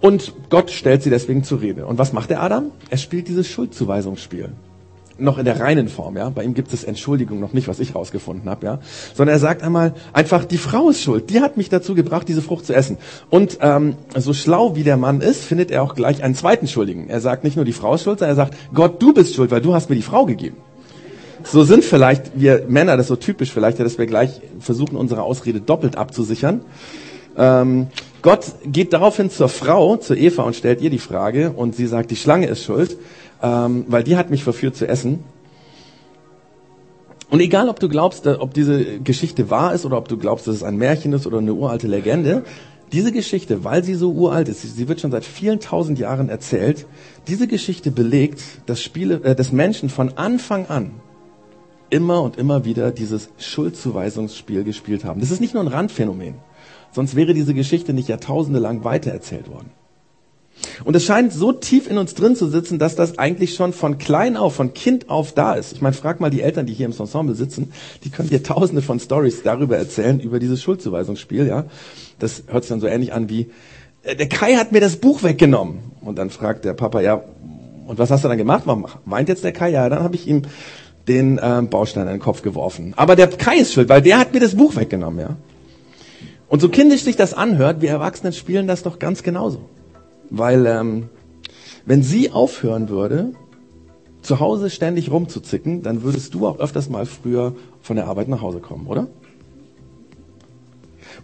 Und 0.00 0.34
Gott 0.48 0.70
stellt 0.70 1.02
sie 1.02 1.10
deswegen 1.10 1.44
zur 1.44 1.60
Rede. 1.60 1.86
Und 1.86 1.98
was 1.98 2.12
macht 2.12 2.30
der 2.30 2.42
Adam? 2.42 2.72
Er 2.88 2.96
spielt 2.96 3.28
dieses 3.28 3.46
Schuldzuweisungsspiel 3.48 4.50
noch 5.20 5.38
in 5.38 5.44
der 5.44 5.60
reinen 5.60 5.88
Form, 5.88 6.16
ja. 6.16 6.30
Bei 6.30 6.42
ihm 6.42 6.54
gibt 6.54 6.72
es 6.72 6.84
Entschuldigung 6.84 7.40
noch 7.40 7.52
nicht, 7.52 7.68
was 7.68 7.78
ich 7.78 7.94
rausgefunden 7.94 8.48
habe, 8.48 8.66
ja. 8.66 8.78
Sondern 9.14 9.36
er 9.36 9.38
sagt 9.38 9.62
einmal 9.62 9.94
einfach, 10.12 10.44
die 10.44 10.58
Frau 10.58 10.90
ist 10.90 11.02
schuld. 11.02 11.30
Die 11.30 11.40
hat 11.40 11.56
mich 11.56 11.68
dazu 11.68 11.94
gebracht, 11.94 12.28
diese 12.28 12.42
Frucht 12.42 12.66
zu 12.66 12.74
essen. 12.74 12.96
Und 13.28 13.58
ähm, 13.60 13.96
so 14.16 14.32
schlau 14.32 14.76
wie 14.76 14.82
der 14.82 14.96
Mann 14.96 15.20
ist, 15.20 15.44
findet 15.44 15.70
er 15.70 15.82
auch 15.82 15.94
gleich 15.94 16.22
einen 16.22 16.34
zweiten 16.34 16.66
Schuldigen. 16.66 17.08
Er 17.08 17.20
sagt 17.20 17.44
nicht 17.44 17.56
nur 17.56 17.64
die 17.64 17.72
Frau 17.72 17.94
ist 17.94 18.04
schuld, 18.04 18.18
sondern 18.20 18.36
er 18.36 18.36
sagt, 18.36 18.56
Gott, 18.74 19.00
du 19.02 19.12
bist 19.12 19.34
schuld, 19.34 19.50
weil 19.50 19.60
du 19.60 19.74
hast 19.74 19.90
mir 19.90 19.96
die 19.96 20.02
Frau 20.02 20.24
gegeben. 20.24 20.56
So 21.42 21.64
sind 21.64 21.84
vielleicht 21.84 22.32
wir 22.34 22.64
Männer, 22.68 22.96
das 22.96 23.04
ist 23.04 23.08
so 23.08 23.16
typisch 23.16 23.52
vielleicht, 23.52 23.80
dass 23.80 23.98
wir 23.98 24.06
gleich 24.06 24.40
versuchen, 24.58 24.96
unsere 24.96 25.22
Ausrede 25.22 25.60
doppelt 25.60 25.96
abzusichern. 25.96 26.62
Ähm, 27.36 27.88
Gott 28.22 28.46
geht 28.66 28.92
daraufhin 28.92 29.30
zur 29.30 29.48
Frau, 29.48 29.96
zur 29.96 30.16
Eva 30.16 30.42
und 30.42 30.54
stellt 30.54 30.80
ihr 30.82 30.90
die 30.90 30.98
Frage 30.98 31.52
und 31.52 31.74
sie 31.74 31.86
sagt, 31.86 32.10
die 32.10 32.16
Schlange 32.16 32.46
ist 32.46 32.64
schuld 32.64 32.98
ähm, 33.42 33.84
weil 33.88 34.04
die 34.04 34.16
hat 34.16 34.30
mich 34.30 34.44
verführt 34.44 34.76
zu 34.76 34.86
essen. 34.86 35.24
Und 37.30 37.40
egal, 37.40 37.68
ob 37.68 37.78
du 37.78 37.88
glaubst, 37.88 38.26
äh, 38.26 38.32
ob 38.32 38.54
diese 38.54 39.00
Geschichte 39.00 39.50
wahr 39.50 39.72
ist 39.72 39.84
oder 39.84 39.96
ob 39.96 40.08
du 40.08 40.16
glaubst, 40.16 40.46
dass 40.46 40.56
es 40.56 40.62
ein 40.62 40.76
Märchen 40.76 41.12
ist 41.12 41.26
oder 41.26 41.38
eine 41.38 41.54
uralte 41.54 41.86
Legende, 41.86 42.44
diese 42.92 43.12
Geschichte, 43.12 43.62
weil 43.62 43.84
sie 43.84 43.94
so 43.94 44.10
uralt 44.10 44.48
ist, 44.48 44.62
sie 44.62 44.88
wird 44.88 45.00
schon 45.00 45.12
seit 45.12 45.24
vielen 45.24 45.60
tausend 45.60 46.00
Jahren 46.00 46.28
erzählt, 46.28 46.86
diese 47.28 47.46
Geschichte 47.46 47.92
belegt, 47.92 48.42
dass 48.66 48.82
Spiele, 48.82 49.22
äh, 49.22 49.34
dass 49.34 49.52
Menschen 49.52 49.88
von 49.88 50.16
Anfang 50.16 50.66
an 50.66 50.90
immer 51.90 52.22
und 52.22 52.36
immer 52.36 52.64
wieder 52.64 52.90
dieses 52.90 53.28
Schuldzuweisungsspiel 53.38 54.64
gespielt 54.64 55.04
haben. 55.04 55.20
Das 55.20 55.30
ist 55.30 55.40
nicht 55.40 55.54
nur 55.54 55.62
ein 55.62 55.68
Randphänomen, 55.68 56.34
sonst 56.92 57.16
wäre 57.16 57.34
diese 57.34 57.54
Geschichte 57.54 57.92
nicht 57.92 58.08
jahrtausende 58.08 58.60
lang 58.60 58.84
weitererzählt 58.84 59.48
worden. 59.48 59.70
Und 60.84 60.94
es 60.94 61.04
scheint 61.04 61.32
so 61.32 61.52
tief 61.52 61.90
in 61.90 61.98
uns 61.98 62.14
drin 62.14 62.36
zu 62.36 62.48
sitzen, 62.48 62.78
dass 62.78 62.94
das 62.94 63.18
eigentlich 63.18 63.54
schon 63.54 63.72
von 63.72 63.98
klein 63.98 64.36
auf, 64.36 64.54
von 64.54 64.74
Kind 64.74 65.08
auf 65.08 65.32
da 65.32 65.54
ist. 65.54 65.72
Ich 65.72 65.80
meine, 65.80 65.94
frag 65.94 66.20
mal 66.20 66.30
die 66.30 66.42
Eltern, 66.42 66.66
die 66.66 66.74
hier 66.74 66.86
im 66.86 66.92
Ensemble 66.92 67.34
sitzen, 67.34 67.72
die 68.04 68.10
können 68.10 68.28
dir 68.28 68.42
tausende 68.42 68.82
von 68.82 69.00
Stories 69.00 69.42
darüber 69.42 69.76
erzählen, 69.78 70.20
über 70.20 70.38
dieses 70.38 70.62
Schuldzuweisungsspiel, 70.62 71.46
ja. 71.46 71.64
Das 72.18 72.44
hört 72.48 72.64
sich 72.64 72.68
dann 72.68 72.80
so 72.80 72.86
ähnlich 72.86 73.12
an 73.12 73.30
wie, 73.30 73.50
äh, 74.02 74.16
der 74.16 74.28
Kai 74.28 74.56
hat 74.56 74.72
mir 74.72 74.80
das 74.80 74.96
Buch 74.96 75.22
weggenommen. 75.22 75.78
Und 76.02 76.18
dann 76.18 76.30
fragt 76.30 76.64
der 76.64 76.74
Papa, 76.74 77.00
ja, 77.00 77.22
und 77.86 77.98
was 77.98 78.10
hast 78.10 78.24
du 78.24 78.28
dann 78.28 78.38
gemacht? 78.38 78.62
Warum 78.66 78.86
weint 79.04 79.28
jetzt 79.28 79.44
der 79.44 79.52
Kai? 79.52 79.70
Ja, 79.70 79.88
dann 79.88 80.02
habe 80.02 80.14
ich 80.14 80.28
ihm 80.28 80.42
den 81.10 81.40
ähm, 81.42 81.68
Baustein 81.68 82.04
in 82.04 82.14
den 82.14 82.20
Kopf 82.20 82.42
geworfen. 82.42 82.94
Aber 82.96 83.16
der 83.16 83.26
Kai 83.26 83.56
ist 83.56 83.72
schuld, 83.72 83.88
weil 83.88 84.00
der 84.00 84.18
hat 84.18 84.32
mir 84.32 84.40
das 84.40 84.54
Buch 84.54 84.76
weggenommen, 84.76 85.20
ja. 85.20 85.36
Und 86.48 86.60
so 86.60 86.68
kindisch 86.68 87.02
sich 87.02 87.16
das 87.16 87.34
anhört, 87.34 87.80
wir 87.80 87.90
Erwachsenen 87.90 88.32
spielen 88.32 88.66
das 88.66 88.82
doch 88.82 88.98
ganz 88.98 89.22
genauso. 89.22 89.60
Weil 90.30 90.66
ähm, 90.66 91.08
wenn 91.84 92.02
sie 92.02 92.30
aufhören 92.30 92.88
würde, 92.88 93.32
zu 94.22 94.38
Hause 94.38 94.70
ständig 94.70 95.10
rumzuzicken, 95.10 95.82
dann 95.82 96.02
würdest 96.02 96.34
du 96.34 96.46
auch 96.46 96.58
öfters 96.58 96.88
mal 96.88 97.06
früher 97.06 97.54
von 97.80 97.96
der 97.96 98.06
Arbeit 98.06 98.28
nach 98.28 98.42
Hause 98.42 98.60
kommen, 98.60 98.86
oder? 98.86 99.08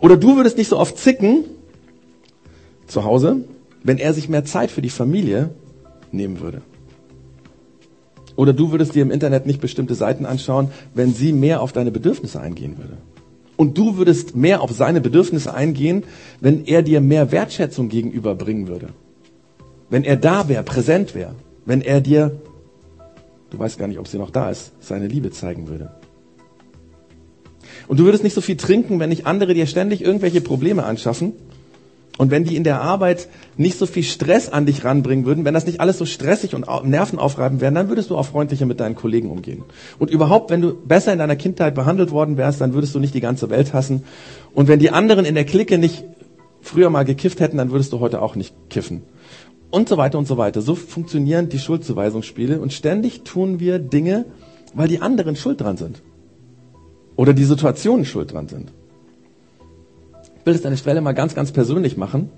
Oder 0.00 0.16
du 0.16 0.36
würdest 0.36 0.58
nicht 0.58 0.68
so 0.68 0.78
oft 0.78 0.98
zicken 0.98 1.44
zu 2.86 3.04
Hause, 3.04 3.44
wenn 3.82 3.98
er 3.98 4.14
sich 4.14 4.28
mehr 4.28 4.44
Zeit 4.44 4.70
für 4.70 4.82
die 4.82 4.90
Familie 4.90 5.50
nehmen 6.10 6.40
würde. 6.40 6.62
Oder 8.36 8.52
du 8.52 8.70
würdest 8.70 8.94
dir 8.94 9.02
im 9.02 9.10
Internet 9.10 9.46
nicht 9.46 9.60
bestimmte 9.60 9.94
Seiten 9.94 10.26
anschauen, 10.26 10.68
wenn 10.94 11.14
sie 11.14 11.32
mehr 11.32 11.62
auf 11.62 11.72
deine 11.72 11.90
Bedürfnisse 11.90 12.40
eingehen 12.40 12.76
würde. 12.78 12.96
Und 13.56 13.78
du 13.78 13.96
würdest 13.96 14.36
mehr 14.36 14.60
auf 14.60 14.70
seine 14.72 15.00
Bedürfnisse 15.00 15.52
eingehen, 15.54 16.04
wenn 16.40 16.66
er 16.66 16.82
dir 16.82 17.00
mehr 17.00 17.32
Wertschätzung 17.32 17.88
gegenüberbringen 17.88 18.68
würde. 18.68 18.90
Wenn 19.88 20.04
er 20.04 20.16
da 20.16 20.48
wäre, 20.48 20.62
präsent 20.62 21.14
wäre. 21.14 21.34
Wenn 21.64 21.80
er 21.80 22.02
dir, 22.02 22.38
du 23.50 23.58
weißt 23.58 23.78
gar 23.78 23.88
nicht, 23.88 23.98
ob 23.98 24.08
sie 24.08 24.18
noch 24.18 24.30
da 24.30 24.50
ist, 24.50 24.72
seine 24.80 25.08
Liebe 25.08 25.30
zeigen 25.30 25.68
würde. 25.68 25.90
Und 27.88 27.98
du 27.98 28.04
würdest 28.04 28.24
nicht 28.24 28.34
so 28.34 28.40
viel 28.40 28.56
trinken, 28.56 29.00
wenn 29.00 29.08
nicht 29.08 29.26
andere 29.26 29.54
dir 29.54 29.66
ständig 29.66 30.02
irgendwelche 30.02 30.40
Probleme 30.40 30.84
anschaffen. 30.84 31.32
Und 32.18 32.30
wenn 32.30 32.44
die 32.44 32.56
in 32.56 32.64
der 32.64 32.80
Arbeit 32.80 33.28
nicht 33.56 33.78
so 33.78 33.84
viel 33.84 34.02
Stress 34.02 34.48
an 34.48 34.64
dich 34.64 34.84
ranbringen 34.84 35.26
würden, 35.26 35.44
wenn 35.44 35.52
das 35.52 35.66
nicht 35.66 35.80
alles 35.80 35.98
so 35.98 36.06
stressig 36.06 36.54
und 36.54 36.66
nervenaufreibend 36.84 37.60
wäre, 37.60 37.72
dann 37.72 37.88
würdest 37.88 38.10
du 38.10 38.16
auch 38.16 38.24
freundlicher 38.24 38.64
mit 38.64 38.80
deinen 38.80 38.94
Kollegen 38.94 39.30
umgehen. 39.30 39.64
Und 39.98 40.10
überhaupt, 40.10 40.50
wenn 40.50 40.62
du 40.62 40.74
besser 40.74 41.12
in 41.12 41.18
deiner 41.18 41.36
Kindheit 41.36 41.74
behandelt 41.74 42.10
worden 42.10 42.38
wärst, 42.38 42.60
dann 42.60 42.72
würdest 42.72 42.94
du 42.94 43.00
nicht 43.00 43.14
die 43.14 43.20
ganze 43.20 43.50
Welt 43.50 43.74
hassen. 43.74 44.04
Und 44.54 44.68
wenn 44.68 44.78
die 44.78 44.90
anderen 44.90 45.26
in 45.26 45.34
der 45.34 45.44
Clique 45.44 45.76
nicht 45.76 46.04
früher 46.62 46.88
mal 46.88 47.04
gekifft 47.04 47.40
hätten, 47.40 47.58
dann 47.58 47.70
würdest 47.70 47.92
du 47.92 48.00
heute 48.00 48.22
auch 48.22 48.34
nicht 48.34 48.54
kiffen. 48.70 49.02
Und 49.70 49.88
so 49.88 49.98
weiter 49.98 50.18
und 50.18 50.26
so 50.26 50.38
weiter. 50.38 50.62
So 50.62 50.74
funktionieren 50.74 51.50
die 51.50 51.58
Schuldzuweisungsspiele. 51.58 52.60
Und 52.60 52.72
ständig 52.72 53.24
tun 53.24 53.60
wir 53.60 53.78
Dinge, 53.78 54.24
weil 54.72 54.88
die 54.88 55.02
anderen 55.02 55.36
schuld 55.36 55.60
dran 55.60 55.76
sind. 55.76 56.02
Oder 57.16 57.34
die 57.34 57.44
Situationen 57.44 58.06
schuld 58.06 58.32
dran 58.32 58.48
sind. 58.48 58.72
Will 60.46 60.54
es 60.54 60.64
an 60.64 60.70
der 60.70 60.76
Stelle 60.76 61.00
mal 61.00 61.12
ganz, 61.12 61.34
ganz 61.34 61.50
persönlich 61.50 61.96
machen. 61.96 62.30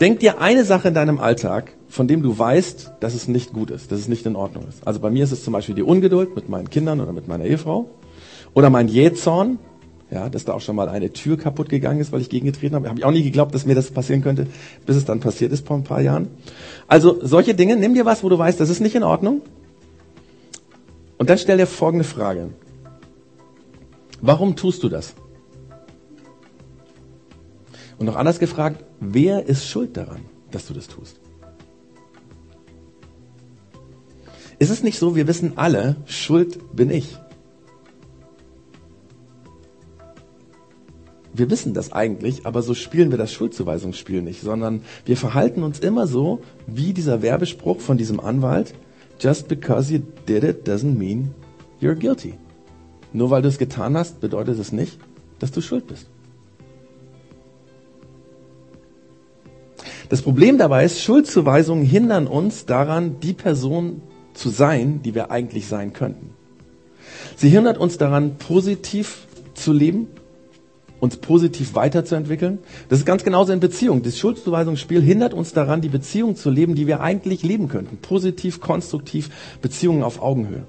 Denk 0.00 0.18
dir 0.18 0.40
eine 0.40 0.64
Sache 0.64 0.88
in 0.88 0.94
deinem 0.94 1.20
Alltag, 1.20 1.74
von 1.88 2.08
dem 2.08 2.20
du 2.20 2.36
weißt, 2.36 2.94
dass 2.98 3.14
es 3.14 3.28
nicht 3.28 3.52
gut 3.52 3.70
ist, 3.70 3.92
dass 3.92 4.00
es 4.00 4.08
nicht 4.08 4.26
in 4.26 4.34
Ordnung 4.34 4.66
ist. 4.68 4.84
Also 4.84 4.98
bei 4.98 5.10
mir 5.10 5.22
ist 5.22 5.30
es 5.30 5.44
zum 5.44 5.52
Beispiel 5.52 5.76
die 5.76 5.84
Ungeduld 5.84 6.34
mit 6.34 6.48
meinen 6.48 6.68
Kindern 6.70 7.00
oder 7.00 7.12
mit 7.12 7.28
meiner 7.28 7.44
Ehefrau. 7.44 7.88
Oder 8.52 8.68
mein 8.68 8.88
Jähzorn, 8.88 9.60
ja, 10.10 10.28
dass 10.28 10.44
da 10.44 10.54
auch 10.54 10.60
schon 10.60 10.74
mal 10.74 10.88
eine 10.88 11.12
Tür 11.12 11.38
kaputt 11.38 11.68
gegangen 11.68 12.00
ist, 12.00 12.10
weil 12.10 12.20
ich 12.20 12.30
gegengetreten 12.30 12.74
habe. 12.74 12.88
Habe 12.88 12.98
ich 12.98 13.04
auch 13.04 13.12
nie 13.12 13.22
geglaubt, 13.22 13.54
dass 13.54 13.64
mir 13.64 13.76
das 13.76 13.92
passieren 13.92 14.22
könnte, 14.22 14.48
bis 14.84 14.96
es 14.96 15.04
dann 15.04 15.20
passiert 15.20 15.52
ist 15.52 15.68
vor 15.68 15.76
ein 15.76 15.84
paar 15.84 16.00
Jahren. 16.00 16.26
Also 16.88 17.20
solche 17.22 17.54
Dinge, 17.54 17.76
nimm 17.76 17.94
dir 17.94 18.04
was, 18.04 18.24
wo 18.24 18.28
du 18.28 18.36
weißt, 18.36 18.58
das 18.58 18.70
ist 18.70 18.80
nicht 18.80 18.96
in 18.96 19.04
Ordnung. 19.04 19.42
Und 21.16 21.30
dann 21.30 21.38
stell 21.38 21.58
dir 21.58 21.68
folgende 21.68 22.04
Frage. 22.04 22.48
Warum 24.20 24.56
tust 24.56 24.82
du 24.82 24.88
das? 24.88 25.14
Und 27.98 28.06
noch 28.06 28.16
anders 28.16 28.38
gefragt, 28.38 28.84
wer 29.00 29.46
ist 29.46 29.66
schuld 29.66 29.96
daran, 29.96 30.20
dass 30.50 30.66
du 30.66 30.74
das 30.74 30.88
tust? 30.88 31.20
Ist 34.58 34.70
es 34.70 34.82
nicht 34.82 34.98
so, 34.98 35.16
wir 35.16 35.26
wissen 35.26 35.52
alle, 35.56 35.96
Schuld 36.06 36.74
bin 36.74 36.90
ich. 36.90 37.18
Wir 41.34 41.50
wissen 41.50 41.74
das 41.74 41.92
eigentlich, 41.92 42.46
aber 42.46 42.62
so 42.62 42.72
spielen 42.72 43.10
wir 43.10 43.18
das 43.18 43.30
Schuldzuweisungsspiel 43.30 44.22
nicht, 44.22 44.40
sondern 44.40 44.80
wir 45.04 45.18
verhalten 45.18 45.62
uns 45.62 45.78
immer 45.78 46.06
so, 46.06 46.40
wie 46.66 46.94
dieser 46.94 47.20
Werbespruch 47.20 47.80
von 47.80 47.98
diesem 47.98 48.20
Anwalt, 48.20 48.72
just 49.20 49.46
because 49.46 49.92
you 49.92 50.00
did 50.26 50.44
it 50.44 50.66
doesn't 50.66 50.96
mean 50.96 51.34
you're 51.78 51.94
guilty. 51.94 52.34
Nur 53.12 53.28
weil 53.28 53.42
du 53.42 53.48
es 53.48 53.58
getan 53.58 53.98
hast, 53.98 54.20
bedeutet 54.20 54.58
es 54.58 54.72
nicht, 54.72 54.98
dass 55.38 55.52
du 55.52 55.60
schuld 55.60 55.86
bist. 55.86 56.08
Das 60.08 60.22
Problem 60.22 60.58
dabei 60.58 60.84
ist, 60.84 61.02
Schuldzuweisungen 61.02 61.84
hindern 61.84 62.26
uns 62.26 62.66
daran, 62.66 63.18
die 63.20 63.32
Person 63.32 64.02
zu 64.34 64.50
sein, 64.50 65.00
die 65.02 65.14
wir 65.14 65.30
eigentlich 65.30 65.66
sein 65.66 65.92
könnten. 65.92 66.30
Sie 67.36 67.48
hindert 67.48 67.78
uns 67.78 67.98
daran, 67.98 68.36
positiv 68.36 69.26
zu 69.54 69.72
leben, 69.72 70.08
uns 71.00 71.16
positiv 71.16 71.74
weiterzuentwickeln. 71.74 72.58
Das 72.88 73.00
ist 73.00 73.04
ganz 73.04 73.24
genauso 73.24 73.52
in 73.52 73.60
Beziehungen. 73.60 74.02
Das 74.02 74.18
Schuldzuweisungsspiel 74.18 75.02
hindert 75.02 75.34
uns 75.34 75.52
daran, 75.52 75.80
die 75.80 75.88
Beziehung 75.88 76.36
zu 76.36 76.50
leben, 76.50 76.74
die 76.74 76.86
wir 76.86 77.00
eigentlich 77.00 77.42
leben 77.42 77.68
könnten. 77.68 77.98
Positiv, 77.98 78.60
konstruktiv, 78.60 79.30
Beziehungen 79.60 80.02
auf 80.02 80.22
Augenhöhe. 80.22 80.64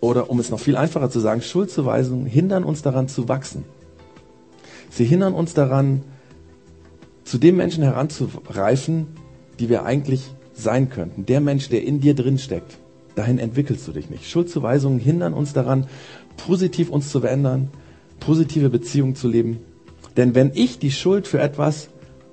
Oder 0.00 0.28
um 0.28 0.38
es 0.38 0.50
noch 0.50 0.60
viel 0.60 0.76
einfacher 0.76 1.08
zu 1.08 1.20
sagen, 1.20 1.40
Schuldzuweisungen 1.40 2.26
hindern 2.26 2.64
uns 2.64 2.82
daran 2.82 3.08
zu 3.08 3.28
wachsen. 3.28 3.64
Sie 4.90 5.04
hindern 5.04 5.32
uns 5.34 5.54
daran, 5.54 6.02
zu 7.24 7.38
dem 7.38 7.56
Menschen 7.56 7.82
heranzureifen, 7.82 9.06
die 9.58 9.68
wir 9.68 9.84
eigentlich 9.84 10.34
sein 10.52 10.90
könnten. 10.90 11.26
Der 11.26 11.40
Mensch, 11.40 11.68
der 11.68 11.84
in 11.84 12.00
dir 12.00 12.14
drin 12.14 12.38
steckt. 12.38 12.78
Dahin 13.16 13.38
entwickelst 13.38 13.86
du 13.86 13.92
dich 13.92 14.10
nicht. 14.10 14.28
Schuldzuweisungen 14.28 14.98
hindern 14.98 15.34
uns 15.34 15.52
daran, 15.52 15.86
positiv 16.36 16.90
uns 16.90 17.10
zu 17.10 17.20
verändern, 17.20 17.70
positive 18.20 18.70
Beziehungen 18.70 19.14
zu 19.14 19.28
leben. 19.28 19.60
Denn 20.16 20.34
wenn 20.34 20.52
ich 20.54 20.78
die 20.78 20.90
Schuld 20.90 21.26
für 21.26 21.40
etwas, 21.40 21.88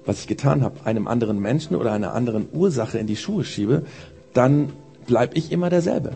was 0.05 0.21
ich 0.21 0.27
getan 0.27 0.63
habe, 0.63 0.85
einem 0.85 1.07
anderen 1.07 1.39
Menschen 1.39 1.75
oder 1.75 1.91
einer 1.91 2.13
anderen 2.13 2.47
Ursache 2.51 2.97
in 2.97 3.07
die 3.07 3.15
Schuhe 3.15 3.43
schiebe, 3.43 3.83
dann 4.33 4.69
bleibe 5.05 5.35
ich 5.35 5.51
immer 5.51 5.69
derselbe. 5.69 6.13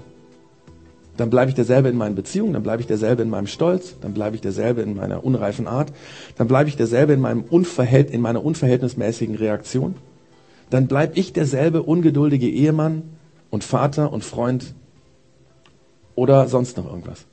Dann 1.17 1.29
bleibe 1.29 1.49
ich 1.49 1.55
derselbe 1.55 1.89
in 1.89 1.97
meinen 1.97 2.15
Beziehungen, 2.15 2.53
dann 2.53 2.63
bleibe 2.63 2.81
ich 2.81 2.87
derselbe 2.87 3.23
in 3.23 3.29
meinem 3.29 3.47
Stolz, 3.47 3.95
dann 4.01 4.13
bleibe 4.13 4.35
ich 4.35 4.41
derselbe 4.41 4.81
in 4.81 4.95
meiner 4.95 5.23
unreifen 5.23 5.67
Art, 5.67 5.93
dann 6.37 6.47
bleibe 6.47 6.69
ich 6.69 6.75
derselbe 6.75 7.13
in, 7.13 7.21
meinem 7.21 7.43
Unverhält 7.43 8.11
in 8.11 8.21
meiner 8.21 8.43
unverhältnismäßigen 8.43 9.35
Reaktion, 9.35 9.95
dann 10.69 10.87
bleibe 10.87 11.17
ich 11.17 11.31
derselbe 11.31 11.83
ungeduldige 11.83 12.49
Ehemann 12.49 13.03
und 13.49 13.63
Vater 13.63 14.11
und 14.11 14.23
Freund 14.23 14.73
oder 16.15 16.47
sonst 16.47 16.77
noch 16.77 16.85
irgendwas. 16.85 17.25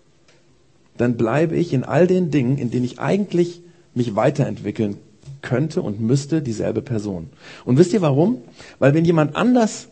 Dann 0.96 1.16
bleibe 1.16 1.56
ich 1.56 1.72
in 1.72 1.84
all 1.84 2.06
den 2.06 2.30
Dingen, 2.30 2.58
in 2.58 2.70
denen 2.70 2.84
ich 2.84 3.00
eigentlich 3.00 3.62
mich 3.94 4.14
weiterentwickeln 4.14 4.98
könnte 5.40 5.82
und 5.82 6.00
müsste, 6.00 6.42
dieselbe 6.42 6.82
Person. 6.82 7.30
Und 7.64 7.78
wisst 7.78 7.92
ihr 7.92 8.02
warum? 8.02 8.38
Weil 8.78 8.94
wenn 8.94 9.04
jemand 9.04 9.34
anders 9.34 9.88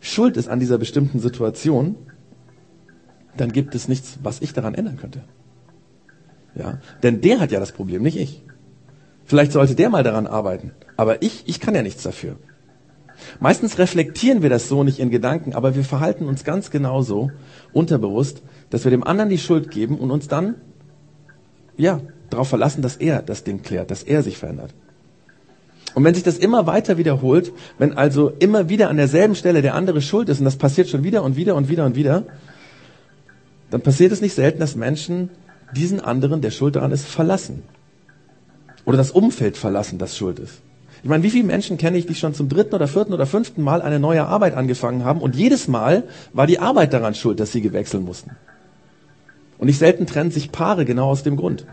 schuld 0.00 0.36
ist 0.36 0.48
an 0.48 0.60
dieser 0.60 0.78
bestimmten 0.78 1.18
Situation, 1.18 1.96
dann 3.36 3.52
gibt 3.52 3.74
es 3.74 3.88
nichts, 3.88 4.18
was 4.22 4.40
ich 4.40 4.52
daran 4.52 4.74
ändern 4.74 4.96
könnte. 4.96 5.22
Ja, 6.54 6.78
denn 7.02 7.20
der 7.20 7.40
hat 7.40 7.50
ja 7.50 7.60
das 7.60 7.72
Problem, 7.72 8.02
nicht 8.02 8.16
ich. 8.16 8.42
Vielleicht 9.24 9.52
sollte 9.52 9.74
der 9.74 9.90
mal 9.90 10.02
daran 10.02 10.26
arbeiten, 10.26 10.72
aber 10.96 11.22
ich, 11.22 11.44
ich 11.46 11.60
kann 11.60 11.74
ja 11.74 11.82
nichts 11.82 12.02
dafür. 12.02 12.36
Meistens 13.40 13.78
reflektieren 13.78 14.42
wir 14.42 14.50
das 14.50 14.68
so 14.68 14.84
nicht 14.84 14.98
in 14.98 15.10
Gedanken, 15.10 15.54
aber 15.54 15.74
wir 15.74 15.84
verhalten 15.84 16.26
uns 16.26 16.44
ganz 16.44 16.70
genauso 16.70 17.30
unterbewusst, 17.72 18.42
dass 18.70 18.84
wir 18.84 18.90
dem 18.90 19.04
anderen 19.04 19.30
die 19.30 19.38
Schuld 19.38 19.70
geben 19.70 19.98
und 19.98 20.10
uns 20.10 20.28
dann, 20.28 20.56
ja, 21.76 22.00
darauf 22.30 22.48
verlassen, 22.48 22.82
dass 22.82 22.96
er 22.96 23.22
das 23.22 23.44
Ding 23.44 23.62
klärt, 23.62 23.90
dass 23.90 24.02
er 24.02 24.22
sich 24.22 24.36
verändert. 24.36 24.74
Und 25.94 26.02
wenn 26.02 26.14
sich 26.14 26.24
das 26.24 26.38
immer 26.38 26.66
weiter 26.66 26.98
wiederholt, 26.98 27.52
wenn 27.78 27.96
also 27.96 28.30
immer 28.30 28.68
wieder 28.68 28.90
an 28.90 28.96
derselben 28.96 29.36
Stelle 29.36 29.62
der 29.62 29.74
andere 29.74 30.02
schuld 30.02 30.28
ist 30.28 30.40
und 30.40 30.44
das 30.44 30.56
passiert 30.56 30.88
schon 30.88 31.04
wieder 31.04 31.22
und 31.22 31.36
wieder 31.36 31.54
und 31.54 31.68
wieder 31.68 31.86
und 31.86 31.94
wieder, 31.94 32.24
dann 33.70 33.80
passiert 33.80 34.12
es 34.12 34.20
nicht 34.20 34.34
selten, 34.34 34.60
dass 34.60 34.76
Menschen 34.76 35.30
diesen 35.74 36.00
anderen, 36.00 36.40
der 36.40 36.50
schuld 36.50 36.76
daran 36.76 36.92
ist, 36.92 37.06
verlassen. 37.06 37.62
Oder 38.84 38.96
das 38.96 39.10
Umfeld 39.10 39.56
verlassen, 39.56 39.98
das 39.98 40.16
schuld 40.16 40.38
ist. 40.38 40.60
Ich 41.02 41.08
meine, 41.08 41.22
wie 41.22 41.30
viele 41.30 41.44
Menschen 41.44 41.76
kenne 41.76 41.98
ich, 41.98 42.06
die 42.06 42.14
schon 42.14 42.34
zum 42.34 42.48
dritten 42.48 42.74
oder 42.74 42.88
vierten 42.88 43.12
oder 43.12 43.26
fünften 43.26 43.62
Mal 43.62 43.82
eine 43.82 43.98
neue 43.98 44.26
Arbeit 44.26 44.54
angefangen 44.54 45.04
haben 45.04 45.20
und 45.20 45.36
jedes 45.36 45.68
Mal 45.68 46.04
war 46.32 46.46
die 46.46 46.58
Arbeit 46.58 46.92
daran 46.92 47.14
schuld, 47.14 47.40
dass 47.40 47.52
sie 47.52 47.60
gewechseln 47.60 48.04
mussten. 48.04 48.30
Und 49.58 49.66
nicht 49.66 49.78
selten 49.78 50.06
trennen 50.06 50.30
sich 50.30 50.50
Paare 50.50 50.84
genau 50.84 51.10
aus 51.10 51.22
dem 51.22 51.36
Grund. 51.36 51.66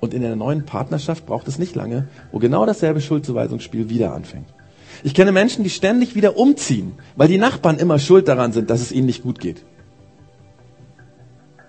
Und 0.00 0.14
in 0.14 0.22
der 0.22 0.36
neuen 0.36 0.66
Partnerschaft 0.66 1.26
braucht 1.26 1.48
es 1.48 1.58
nicht 1.58 1.74
lange, 1.74 2.08
wo 2.32 2.38
genau 2.38 2.66
dasselbe 2.66 3.00
Schuldzuweisungsspiel 3.00 3.88
wieder 3.88 4.12
anfängt. 4.12 4.48
Ich 5.02 5.14
kenne 5.14 5.32
Menschen, 5.32 5.64
die 5.64 5.70
ständig 5.70 6.14
wieder 6.14 6.36
umziehen, 6.36 6.92
weil 7.16 7.28
die 7.28 7.38
Nachbarn 7.38 7.78
immer 7.78 7.98
schuld 7.98 8.28
daran 8.28 8.52
sind, 8.52 8.68
dass 8.68 8.80
es 8.80 8.92
ihnen 8.92 9.06
nicht 9.06 9.22
gut 9.22 9.38
geht. 9.38 9.64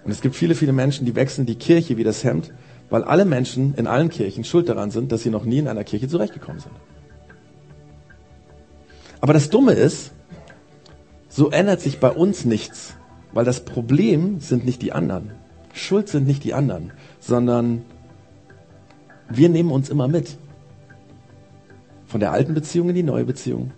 Und 0.05 0.11
es 0.11 0.21
gibt 0.21 0.35
viele, 0.35 0.53
viele 0.53 0.71
Menschen, 0.71 1.05
die 1.05 1.15
wechseln 1.15 1.47
die 1.47 1.55
Kirche 1.55 1.97
wie 1.97 2.03
das 2.03 2.23
Hemd, 2.23 2.53
weil 2.89 3.03
alle 3.03 3.25
Menschen 3.25 3.73
in 3.75 3.87
allen 3.87 4.09
Kirchen 4.09 4.43
schuld 4.43 4.69
daran 4.69 4.91
sind, 4.91 5.11
dass 5.11 5.23
sie 5.23 5.31
noch 5.31 5.45
nie 5.45 5.57
in 5.57 5.67
einer 5.67 5.83
Kirche 5.83 6.07
zurechtgekommen 6.07 6.61
sind. 6.61 6.75
Aber 9.19 9.33
das 9.33 9.49
Dumme 9.49 9.73
ist, 9.73 10.11
so 11.27 11.49
ändert 11.49 11.81
sich 11.81 11.99
bei 11.99 12.11
uns 12.11 12.45
nichts, 12.45 12.93
weil 13.33 13.43
das 13.43 13.65
Problem 13.65 14.39
sind 14.39 14.63
nicht 14.63 14.83
die 14.83 14.93
anderen. 14.93 15.31
Schuld 15.73 16.07
sind 16.07 16.27
nicht 16.27 16.43
die 16.43 16.53
anderen, 16.53 16.93
sondern 17.19 17.81
wir 19.27 19.49
nehmen 19.49 19.71
uns 19.71 19.89
immer 19.89 20.07
mit. 20.07 20.37
Von 22.05 22.19
der 22.19 22.31
alten 22.31 22.53
Beziehung 22.53 22.89
in 22.89 22.95
die 22.95 23.03
neue 23.03 23.25
Beziehung. 23.25 23.71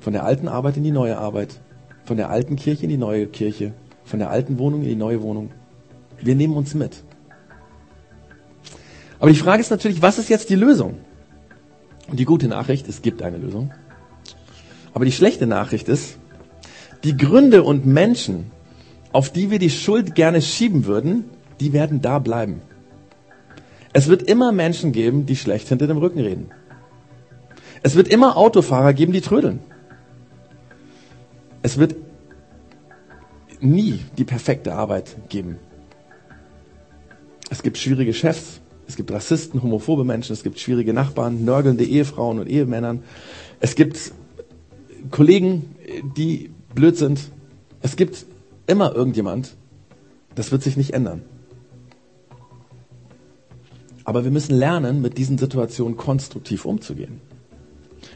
Von 0.00 0.12
der 0.12 0.24
alten 0.24 0.48
Arbeit 0.48 0.76
in 0.76 0.82
die 0.82 0.90
neue 0.90 1.16
Arbeit. 1.16 1.60
Von 2.04 2.16
der 2.16 2.30
alten 2.30 2.56
Kirche 2.56 2.82
in 2.82 2.90
die 2.90 2.98
neue 2.98 3.28
Kirche. 3.28 3.72
Von 4.06 4.20
der 4.20 4.30
alten 4.30 4.58
Wohnung 4.58 4.82
in 4.82 4.88
die 4.88 4.96
neue 4.96 5.20
Wohnung. 5.20 5.50
Wir 6.22 6.34
nehmen 6.34 6.56
uns 6.56 6.74
mit. 6.74 7.02
Aber 9.18 9.30
die 9.30 9.36
Frage 9.36 9.60
ist 9.60 9.70
natürlich, 9.70 10.00
was 10.00 10.18
ist 10.18 10.30
jetzt 10.30 10.48
die 10.48 10.54
Lösung? 10.54 10.98
Und 12.08 12.20
die 12.20 12.24
gute 12.24 12.48
Nachricht, 12.48 12.88
es 12.88 13.02
gibt 13.02 13.20
eine 13.20 13.36
Lösung. 13.36 13.72
Aber 14.94 15.04
die 15.04 15.12
schlechte 15.12 15.46
Nachricht 15.46 15.88
ist, 15.88 16.18
die 17.02 17.16
Gründe 17.16 17.62
und 17.64 17.84
Menschen, 17.84 18.50
auf 19.12 19.30
die 19.30 19.50
wir 19.50 19.58
die 19.58 19.70
Schuld 19.70 20.14
gerne 20.14 20.40
schieben 20.40 20.86
würden, 20.86 21.24
die 21.58 21.72
werden 21.72 22.00
da 22.00 22.18
bleiben. 22.18 22.62
Es 23.92 24.06
wird 24.06 24.22
immer 24.22 24.52
Menschen 24.52 24.92
geben, 24.92 25.26
die 25.26 25.36
schlecht 25.36 25.68
hinter 25.68 25.86
dem 25.86 25.96
Rücken 25.96 26.20
reden. 26.20 26.50
Es 27.82 27.96
wird 27.96 28.08
immer 28.08 28.36
Autofahrer 28.36 28.92
geben, 28.92 29.12
die 29.12 29.20
trödeln. 29.20 29.60
Es 31.62 31.78
wird 31.78 31.96
nie 33.60 34.00
die 34.18 34.24
perfekte 34.24 34.74
Arbeit 34.74 35.16
geben. 35.28 35.58
Es 37.50 37.62
gibt 37.62 37.78
schwierige 37.78 38.12
Chefs, 38.12 38.60
es 38.88 38.96
gibt 38.96 39.10
Rassisten, 39.10 39.62
homophobe 39.62 40.04
Menschen, 40.04 40.32
es 40.32 40.42
gibt 40.42 40.58
schwierige 40.58 40.92
Nachbarn, 40.92 41.44
nörgelnde 41.44 41.84
Ehefrauen 41.84 42.38
und 42.38 42.48
Ehemännern. 42.48 43.02
Es 43.60 43.74
gibt 43.74 44.12
Kollegen, 45.10 45.76
die 46.16 46.50
blöd 46.74 46.96
sind. 46.96 47.30
Es 47.82 47.96
gibt 47.96 48.26
immer 48.66 48.94
irgendjemand. 48.94 49.56
Das 50.34 50.52
wird 50.52 50.62
sich 50.62 50.76
nicht 50.76 50.92
ändern. 50.92 51.22
Aber 54.04 54.24
wir 54.24 54.30
müssen 54.30 54.54
lernen, 54.54 55.02
mit 55.02 55.18
diesen 55.18 55.38
Situationen 55.38 55.96
konstruktiv 55.96 56.64
umzugehen. 56.64 57.20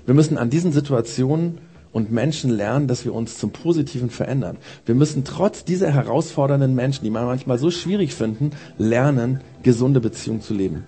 Wir 0.07 0.15
müssen 0.15 0.39
an 0.39 0.51
diesen 0.51 0.73
Situationen 0.73 1.59
und 1.93 2.13
Menschen 2.13 2.51
lernen, 2.51 2.87
dass 2.87 3.05
wir 3.05 3.15
uns 3.15 3.39
zum 3.39 3.51
Positiven 3.51 4.11
verändern. 4.11 4.57
Wir 4.87 4.95
müssen 4.95 5.25
trotz 5.25 5.65
dieser 5.65 5.91
herausfordernden 5.91 6.75
Menschen, 6.75 7.05
die 7.05 7.11
man 7.11 7.27
manchmal 7.27 7.59
so 7.59 7.71
schwierig 7.71 8.15
finden, 8.15 8.51
lernen, 8.79 9.41
gesunde 9.63 10.01
Beziehungen 10.01 10.41
zu 10.41 10.55
leben. 10.55 10.87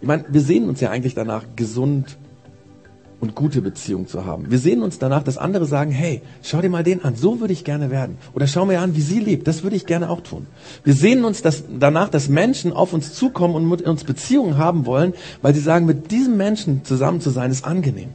Ich 0.00 0.06
meine, 0.06 0.24
wir 0.28 0.40
sehen 0.40 0.68
uns 0.68 0.80
ja 0.80 0.90
eigentlich 0.90 1.14
danach, 1.14 1.44
gesund 1.56 2.18
und 3.20 3.34
gute 3.34 3.60
Beziehungen 3.60 4.06
zu 4.06 4.24
haben. 4.24 4.50
Wir 4.50 4.58
sehen 4.58 4.82
uns 4.82 4.98
danach, 4.98 5.22
dass 5.22 5.36
andere 5.36 5.66
sagen, 5.66 5.90
hey, 5.90 6.22
schau 6.42 6.60
dir 6.60 6.70
mal 6.70 6.82
den 6.82 7.04
an, 7.04 7.14
so 7.14 7.40
würde 7.40 7.52
ich 7.52 7.64
gerne 7.64 7.90
werden. 7.90 8.16
Oder 8.34 8.46
schau 8.46 8.64
mir 8.64 8.80
an, 8.80 8.96
wie 8.96 9.02
sie 9.02 9.20
lebt, 9.20 9.46
das 9.46 9.62
würde 9.62 9.76
ich 9.76 9.86
gerne 9.86 10.08
auch 10.08 10.22
tun. 10.22 10.46
Wir 10.84 10.94
sehen 10.94 11.24
uns 11.24 11.42
das, 11.42 11.64
danach, 11.78 12.08
dass 12.08 12.28
Menschen 12.28 12.72
auf 12.72 12.92
uns 12.92 13.12
zukommen 13.12 13.54
und 13.54 13.68
mit 13.68 13.82
uns 13.82 14.04
Beziehungen 14.04 14.56
haben 14.56 14.86
wollen, 14.86 15.12
weil 15.42 15.54
sie 15.54 15.60
sagen, 15.60 15.84
mit 15.86 16.10
diesem 16.10 16.36
Menschen 16.36 16.84
zusammen 16.84 17.20
zu 17.20 17.30
sein, 17.30 17.50
ist 17.50 17.64
angenehm. 17.64 18.10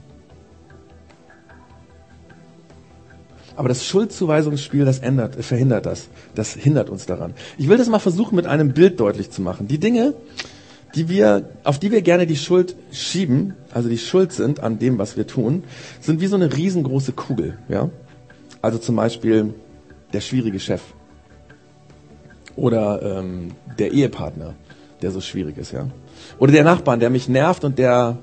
Aber 3.55 3.69
das 3.69 3.85
Schuldzuweisungsspiel, 3.85 4.83
das 4.83 4.99
ändert, 4.99 5.35
verhindert 5.43 5.85
das. 5.85 6.09
Das 6.33 6.53
hindert 6.53 6.89
uns 6.89 7.05
daran. 7.05 7.33
Ich 7.57 7.69
will 7.69 7.77
das 7.77 7.87
mal 7.87 7.99
versuchen, 7.99 8.35
mit 8.35 8.47
einem 8.47 8.73
Bild 8.73 8.99
deutlich 8.99 9.31
zu 9.31 9.41
machen. 9.41 9.67
Die 9.67 9.77
Dinge, 9.77 10.13
die 10.95 11.09
wir, 11.09 11.49
auf 11.63 11.79
die 11.79 11.91
wir 11.91 12.01
gerne 12.01 12.25
die 12.25 12.37
Schuld 12.37 12.75
schieben, 12.91 13.53
also 13.71 13.89
die 13.89 13.97
Schuld 13.97 14.31
sind 14.31 14.61
an 14.61 14.79
dem, 14.79 14.97
was 14.97 15.17
wir 15.17 15.27
tun, 15.27 15.63
sind 15.99 16.21
wie 16.21 16.27
so 16.27 16.35
eine 16.35 16.55
riesengroße 16.55 17.11
Kugel, 17.11 17.57
ja. 17.67 17.89
Also 18.61 18.77
zum 18.77 18.95
Beispiel 18.95 19.53
der 20.13 20.21
schwierige 20.21 20.59
Chef 20.59 20.81
oder 22.55 23.01
ähm, 23.19 23.51
der 23.77 23.91
Ehepartner, 23.91 24.55
der 25.01 25.11
so 25.11 25.21
schwierig 25.21 25.57
ist, 25.57 25.71
ja. 25.71 25.87
Oder 26.39 26.53
der 26.53 26.63
Nachbarn, 26.63 26.99
der 26.99 27.09
mich 27.09 27.27
nervt 27.27 27.63
und 27.63 27.77
der 27.77 28.17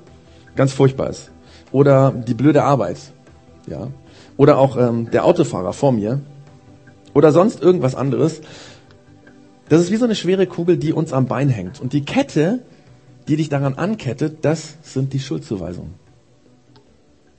ganz 0.56 0.72
furchtbar 0.72 1.10
ist. 1.10 1.30
Oder 1.70 2.12
die 2.12 2.34
blöde 2.34 2.64
Arbeit, 2.64 2.98
ja. 3.66 3.88
Oder 4.36 4.58
auch 4.58 4.76
ähm, 4.76 5.10
der 5.10 5.24
Autofahrer 5.24 5.72
vor 5.72 5.92
mir. 5.92 6.20
Oder 7.14 7.32
sonst 7.32 7.62
irgendwas 7.62 7.94
anderes. 7.94 8.40
Das 9.68 9.80
ist 9.80 9.90
wie 9.90 9.96
so 9.96 10.04
eine 10.04 10.14
schwere 10.14 10.46
Kugel, 10.46 10.76
die 10.76 10.92
uns 10.92 11.12
am 11.12 11.26
Bein 11.26 11.48
hängt. 11.48 11.80
Und 11.80 11.92
die 11.92 12.04
Kette, 12.04 12.60
die 13.28 13.36
dich 13.36 13.48
daran 13.48 13.74
ankettet, 13.74 14.38
das 14.42 14.76
sind 14.82 15.12
die 15.12 15.20
Schuldzuweisungen. 15.20 15.94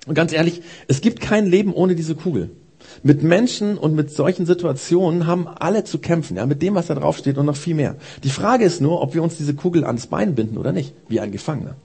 Und 0.05 0.15
ganz 0.15 0.33
ehrlich, 0.33 0.61
es 0.87 1.01
gibt 1.01 1.21
kein 1.21 1.45
Leben 1.45 1.73
ohne 1.73 1.95
diese 1.95 2.15
Kugel. 2.15 2.49
Mit 3.01 3.23
Menschen 3.23 3.77
und 3.77 3.95
mit 3.95 4.11
solchen 4.11 4.45
Situationen 4.45 5.25
haben 5.25 5.47
alle 5.47 5.83
zu 5.85 5.99
kämpfen, 5.99 6.35
ja, 6.37 6.45
mit 6.45 6.61
dem, 6.61 6.75
was 6.75 6.87
da 6.87 6.95
drauf 6.95 7.17
steht 7.17 7.37
und 7.37 7.45
noch 7.45 7.55
viel 7.55 7.75
mehr. 7.75 7.95
Die 8.23 8.29
Frage 8.29 8.65
ist 8.65 8.81
nur, 8.81 9.01
ob 9.01 9.13
wir 9.13 9.23
uns 9.23 9.37
diese 9.37 9.53
Kugel 9.53 9.85
ans 9.85 10.07
Bein 10.07 10.35
binden 10.35 10.57
oder 10.57 10.73
nicht, 10.73 10.93
wie 11.07 11.21
ein 11.21 11.31
Gefangener. 11.31 11.75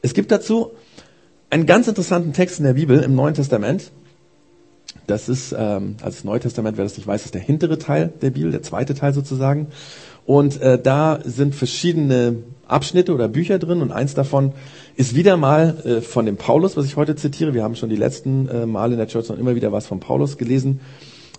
Es 0.00 0.14
gibt 0.14 0.30
dazu 0.30 0.72
einen 1.50 1.66
ganz 1.66 1.88
interessanten 1.88 2.32
Text 2.32 2.58
in 2.58 2.64
der 2.64 2.74
Bibel 2.74 3.00
im 3.00 3.14
Neuen 3.14 3.34
Testament. 3.34 3.90
Das 5.06 5.28
ist, 5.28 5.54
ähm, 5.56 5.96
also 6.02 6.28
das 6.28 6.42
Testament, 6.42 6.76
wer 6.76 6.84
das 6.84 6.96
nicht 6.96 7.06
weiß, 7.06 7.24
ist 7.24 7.34
der 7.34 7.40
hintere 7.40 7.78
Teil 7.78 8.12
der 8.22 8.30
Bibel, 8.30 8.50
der 8.50 8.62
zweite 8.62 8.94
Teil 8.94 9.12
sozusagen. 9.12 9.68
Und 10.24 10.60
äh, 10.60 10.80
da 10.80 11.18
sind 11.24 11.54
verschiedene 11.54 12.36
Abschnitte 12.68 13.12
oder 13.12 13.28
Bücher 13.28 13.58
drin 13.58 13.82
und 13.82 13.90
eins 13.90 14.14
davon 14.14 14.52
ist 14.96 15.14
wieder 15.14 15.36
mal 15.36 15.76
äh, 15.84 16.00
von 16.00 16.26
dem 16.26 16.36
Paulus, 16.36 16.76
was 16.76 16.86
ich 16.86 16.96
heute 16.96 17.16
zitiere. 17.16 17.54
Wir 17.54 17.64
haben 17.64 17.74
schon 17.74 17.90
die 17.90 17.96
letzten 17.96 18.48
äh, 18.48 18.66
Male 18.66 18.92
in 18.92 18.98
der 18.98 19.08
Church 19.08 19.28
noch 19.28 19.38
immer 19.38 19.54
wieder 19.54 19.72
was 19.72 19.86
von 19.86 20.00
Paulus 20.00 20.38
gelesen. 20.38 20.80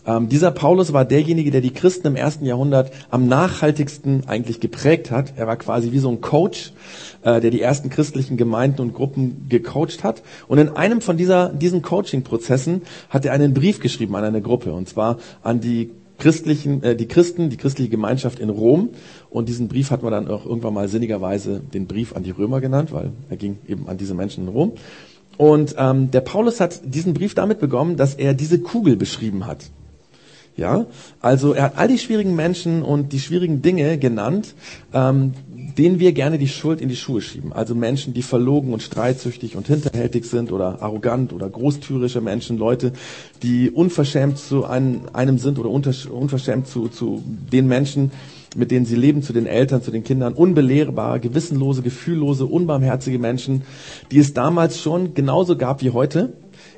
Ähm, 0.06 0.30
dieser 0.30 0.52
Paulus 0.52 0.94
war 0.94 1.06
derjenige, 1.06 1.52
der 1.52 1.62
die 1.62 1.72
Christen 1.72 2.08
im 2.08 2.16
ersten 2.16 2.46
Jahrhundert 2.46 2.92
am 3.10 3.28
nachhaltigsten 3.28 4.28
eigentlich 4.28 4.60
geprägt 4.60 5.12
hat. 5.12 5.34
Er 5.38 5.48
war 5.48 5.56
quasi 5.56 5.92
wie 5.92 6.00
so 6.00 6.10
ein 6.10 6.22
Coach, 6.22 6.74
äh, 7.22 7.40
der 7.40 7.52
die 7.52 7.62
ersten 7.62 7.90
christlichen 7.90 8.38
Gemeinden 8.38 8.82
und 8.82 8.94
Gruppen 8.94 9.48
gecoacht 9.50 10.04
hat. 10.04 10.24
Und 10.48 10.58
in 10.58 10.70
einem 10.70 11.02
von 11.02 11.18
dieser, 11.18 11.50
diesen 11.50 11.82
Coaching-Prozessen 11.82 12.82
hat 13.10 13.26
er 13.26 13.34
einen 13.34 13.54
Brief 13.54 13.80
geschrieben 13.80 14.16
an 14.16 14.24
eine 14.24 14.42
Gruppe, 14.42 14.74
und 14.74 14.90
zwar 14.90 15.18
an 15.42 15.62
die 15.62 15.92
christlichen, 16.18 16.84
äh, 16.84 16.96
die 16.96 17.08
Christen, 17.08 17.50
die 17.50 17.58
christliche 17.58 17.90
Gemeinschaft 17.90 18.40
in 18.40 18.50
Rom. 18.50 18.90
Und 19.30 19.50
diesen 19.50 19.68
Brief 19.68 19.92
hat 19.92 20.04
man 20.04 20.12
dann 20.12 20.28
auch 20.28 20.46
irgendwann 20.46 20.74
mal 20.74 20.88
sinnigerweise 20.88 21.60
den 21.60 21.88
Brief 21.88 22.16
an 22.16 22.24
die 22.24 22.32
Römer 22.32 22.62
genannt, 22.62 22.92
weil 22.92 23.12
er 23.30 23.38
ging 23.38 23.58
eben 23.68 23.88
an 23.88 23.98
diese 23.98 24.14
Menschen 24.14 24.48
in 24.48 24.50
Rom. 24.50 24.74
Und 25.38 25.76
ähm, 25.78 26.12
der 26.12 26.22
Paulus 26.22 26.60
hat 26.60 26.82
diesen 26.86 27.14
Brief 27.14 27.34
damit 27.34 27.60
begonnen, 27.60 27.98
dass 27.98 28.14
er 28.14 28.34
diese 28.34 28.60
Kugel 28.60 28.96
beschrieben 28.96 29.48
hat. 29.48 29.70
Ja, 30.56 30.86
also 31.20 31.54
er 31.54 31.64
hat 31.64 31.78
all 31.78 31.88
die 31.88 31.98
schwierigen 31.98 32.36
Menschen 32.36 32.84
und 32.84 33.12
die 33.12 33.20
schwierigen 33.20 33.64
Dinge 33.64 33.98
genannt, 33.98 34.54
ähm, 34.94 35.34
denen 35.78 36.00
wir 36.00 36.12
gerne 36.12 36.38
die 36.38 36.48
Schuld 36.48 36.80
in 36.80 36.90
die 36.90 36.96
Schuhe 36.96 37.22
schieben. 37.22 37.54
Also 37.54 37.74
Menschen, 37.74 38.14
die 38.14 38.22
verlogen 38.22 38.72
und 38.72 38.84
streitsüchtig 38.84 39.56
und 39.56 39.66
hinterhältig 39.66 40.26
sind 40.26 40.52
oder 40.52 40.84
arrogant 40.84 41.34
oder 41.34 41.50
großtürische 41.50 42.22
Menschen, 42.22 42.60
Leute, 42.60 42.94
die 43.42 43.72
unverschämt 43.72 44.38
zu 44.38 44.66
einem, 44.66 45.02
einem 45.14 45.40
sind 45.40 45.58
oder 45.58 45.72
unverschämt 45.72 46.68
zu, 46.68 46.88
zu 46.88 47.24
den 47.52 47.68
Menschen, 47.68 48.12
mit 48.56 48.70
denen 48.70 48.86
sie 48.86 48.96
leben, 48.96 49.24
zu 49.24 49.34
den 49.34 49.48
Eltern, 49.48 49.82
zu 49.82 49.90
den 49.90 50.04
Kindern, 50.04 50.34
unbelehrbar, 50.34 51.18
gewissenlose, 51.18 51.82
gefühllose, 51.82 52.46
unbarmherzige 52.46 53.18
Menschen, 53.18 53.64
die 54.12 54.20
es 54.20 54.36
damals 54.36 54.80
schon 54.80 55.16
genauso 55.16 55.58
gab 55.58 55.82
wie 55.82 55.90
heute 55.90 56.34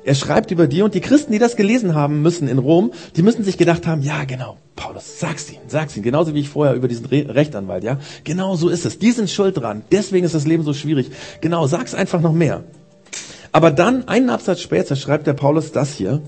er 0.06 0.14
schreibt 0.14 0.52
über 0.52 0.68
die 0.68 0.82
und 0.82 0.94
die 0.94 1.00
Christen, 1.00 1.32
die 1.32 1.40
das 1.40 1.56
gelesen 1.56 1.96
haben 1.96 2.22
müssen 2.22 2.46
in 2.46 2.58
Rom, 2.58 2.92
die 3.16 3.22
müssen 3.22 3.42
sich 3.42 3.58
gedacht 3.58 3.88
haben, 3.88 4.02
ja 4.02 4.22
genau, 4.22 4.56
Paulus, 4.76 5.18
sag's 5.18 5.50
ihnen, 5.50 5.64
sag's 5.66 5.96
ihnen. 5.96 6.04
Genauso 6.04 6.32
wie 6.32 6.38
ich 6.38 6.48
vorher 6.48 6.76
über 6.76 6.86
diesen 6.86 7.06
Re 7.06 7.26
Rechtsanwalt, 7.28 7.82
ja. 7.82 7.98
Genau 8.22 8.54
so 8.54 8.68
ist 8.68 8.86
es. 8.86 9.00
Die 9.00 9.10
sind 9.10 9.28
schuld 9.28 9.56
dran. 9.56 9.82
Deswegen 9.90 10.24
ist 10.24 10.36
das 10.36 10.46
Leben 10.46 10.62
so 10.62 10.74
schwierig. 10.74 11.10
Genau, 11.40 11.66
sag's 11.66 11.92
einfach 11.92 12.20
noch 12.20 12.32
mehr. 12.32 12.62
Aber 13.50 13.72
dann, 13.72 14.06
einen 14.06 14.30
Absatz 14.30 14.60
später, 14.60 14.94
schreibt 14.94 15.26
der 15.26 15.32
Paulus 15.32 15.72
das 15.72 15.92
hier, 15.92 16.22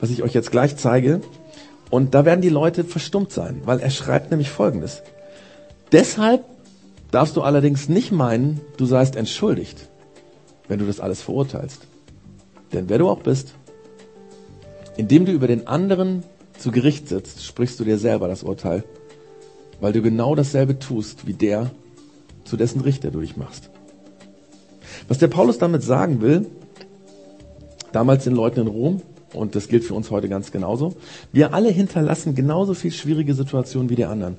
was 0.00 0.08
ich 0.08 0.22
euch 0.22 0.32
jetzt 0.32 0.50
gleich 0.50 0.78
zeige. 0.78 1.20
Und 1.90 2.14
da 2.14 2.24
werden 2.24 2.40
die 2.40 2.48
Leute 2.48 2.82
verstummt 2.82 3.30
sein, 3.30 3.60
weil 3.66 3.80
er 3.80 3.90
schreibt 3.90 4.30
nämlich 4.30 4.48
Folgendes. 4.48 5.02
Deshalb 5.92 6.44
darfst 7.10 7.36
du 7.36 7.42
allerdings 7.42 7.90
nicht 7.90 8.10
meinen, 8.10 8.62
du 8.78 8.86
seist 8.86 9.16
entschuldigt, 9.16 9.90
wenn 10.66 10.78
du 10.78 10.86
das 10.86 10.98
alles 10.98 11.20
verurteilst. 11.20 11.91
Denn 12.72 12.88
wer 12.88 12.98
du 12.98 13.08
auch 13.08 13.20
bist, 13.20 13.54
indem 14.96 15.24
du 15.24 15.32
über 15.32 15.46
den 15.46 15.66
anderen 15.66 16.22
zu 16.58 16.70
Gericht 16.70 17.08
sitzt, 17.08 17.44
sprichst 17.44 17.78
du 17.80 17.84
dir 17.84 17.98
selber 17.98 18.28
das 18.28 18.42
Urteil, 18.42 18.84
weil 19.80 19.92
du 19.92 20.02
genau 20.02 20.34
dasselbe 20.34 20.78
tust 20.78 21.26
wie 21.26 21.32
der, 21.34 21.70
zu 22.44 22.56
dessen 22.56 22.80
Richter 22.80 23.10
du 23.10 23.20
dich 23.20 23.36
machst. 23.36 23.70
Was 25.08 25.18
der 25.18 25.28
Paulus 25.28 25.58
damit 25.58 25.82
sagen 25.82 26.20
will, 26.20 26.46
damals 27.92 28.24
den 28.24 28.34
Leuten 28.34 28.60
in 28.60 28.66
Rom, 28.68 29.02
und 29.34 29.54
das 29.54 29.68
gilt 29.68 29.84
für 29.84 29.94
uns 29.94 30.10
heute 30.10 30.28
ganz 30.28 30.52
genauso, 30.52 30.94
wir 31.32 31.54
alle 31.54 31.70
hinterlassen 31.70 32.34
genauso 32.34 32.74
viel 32.74 32.92
schwierige 32.92 33.34
Situationen 33.34 33.90
wie 33.90 33.96
die 33.96 34.04
anderen. 34.04 34.36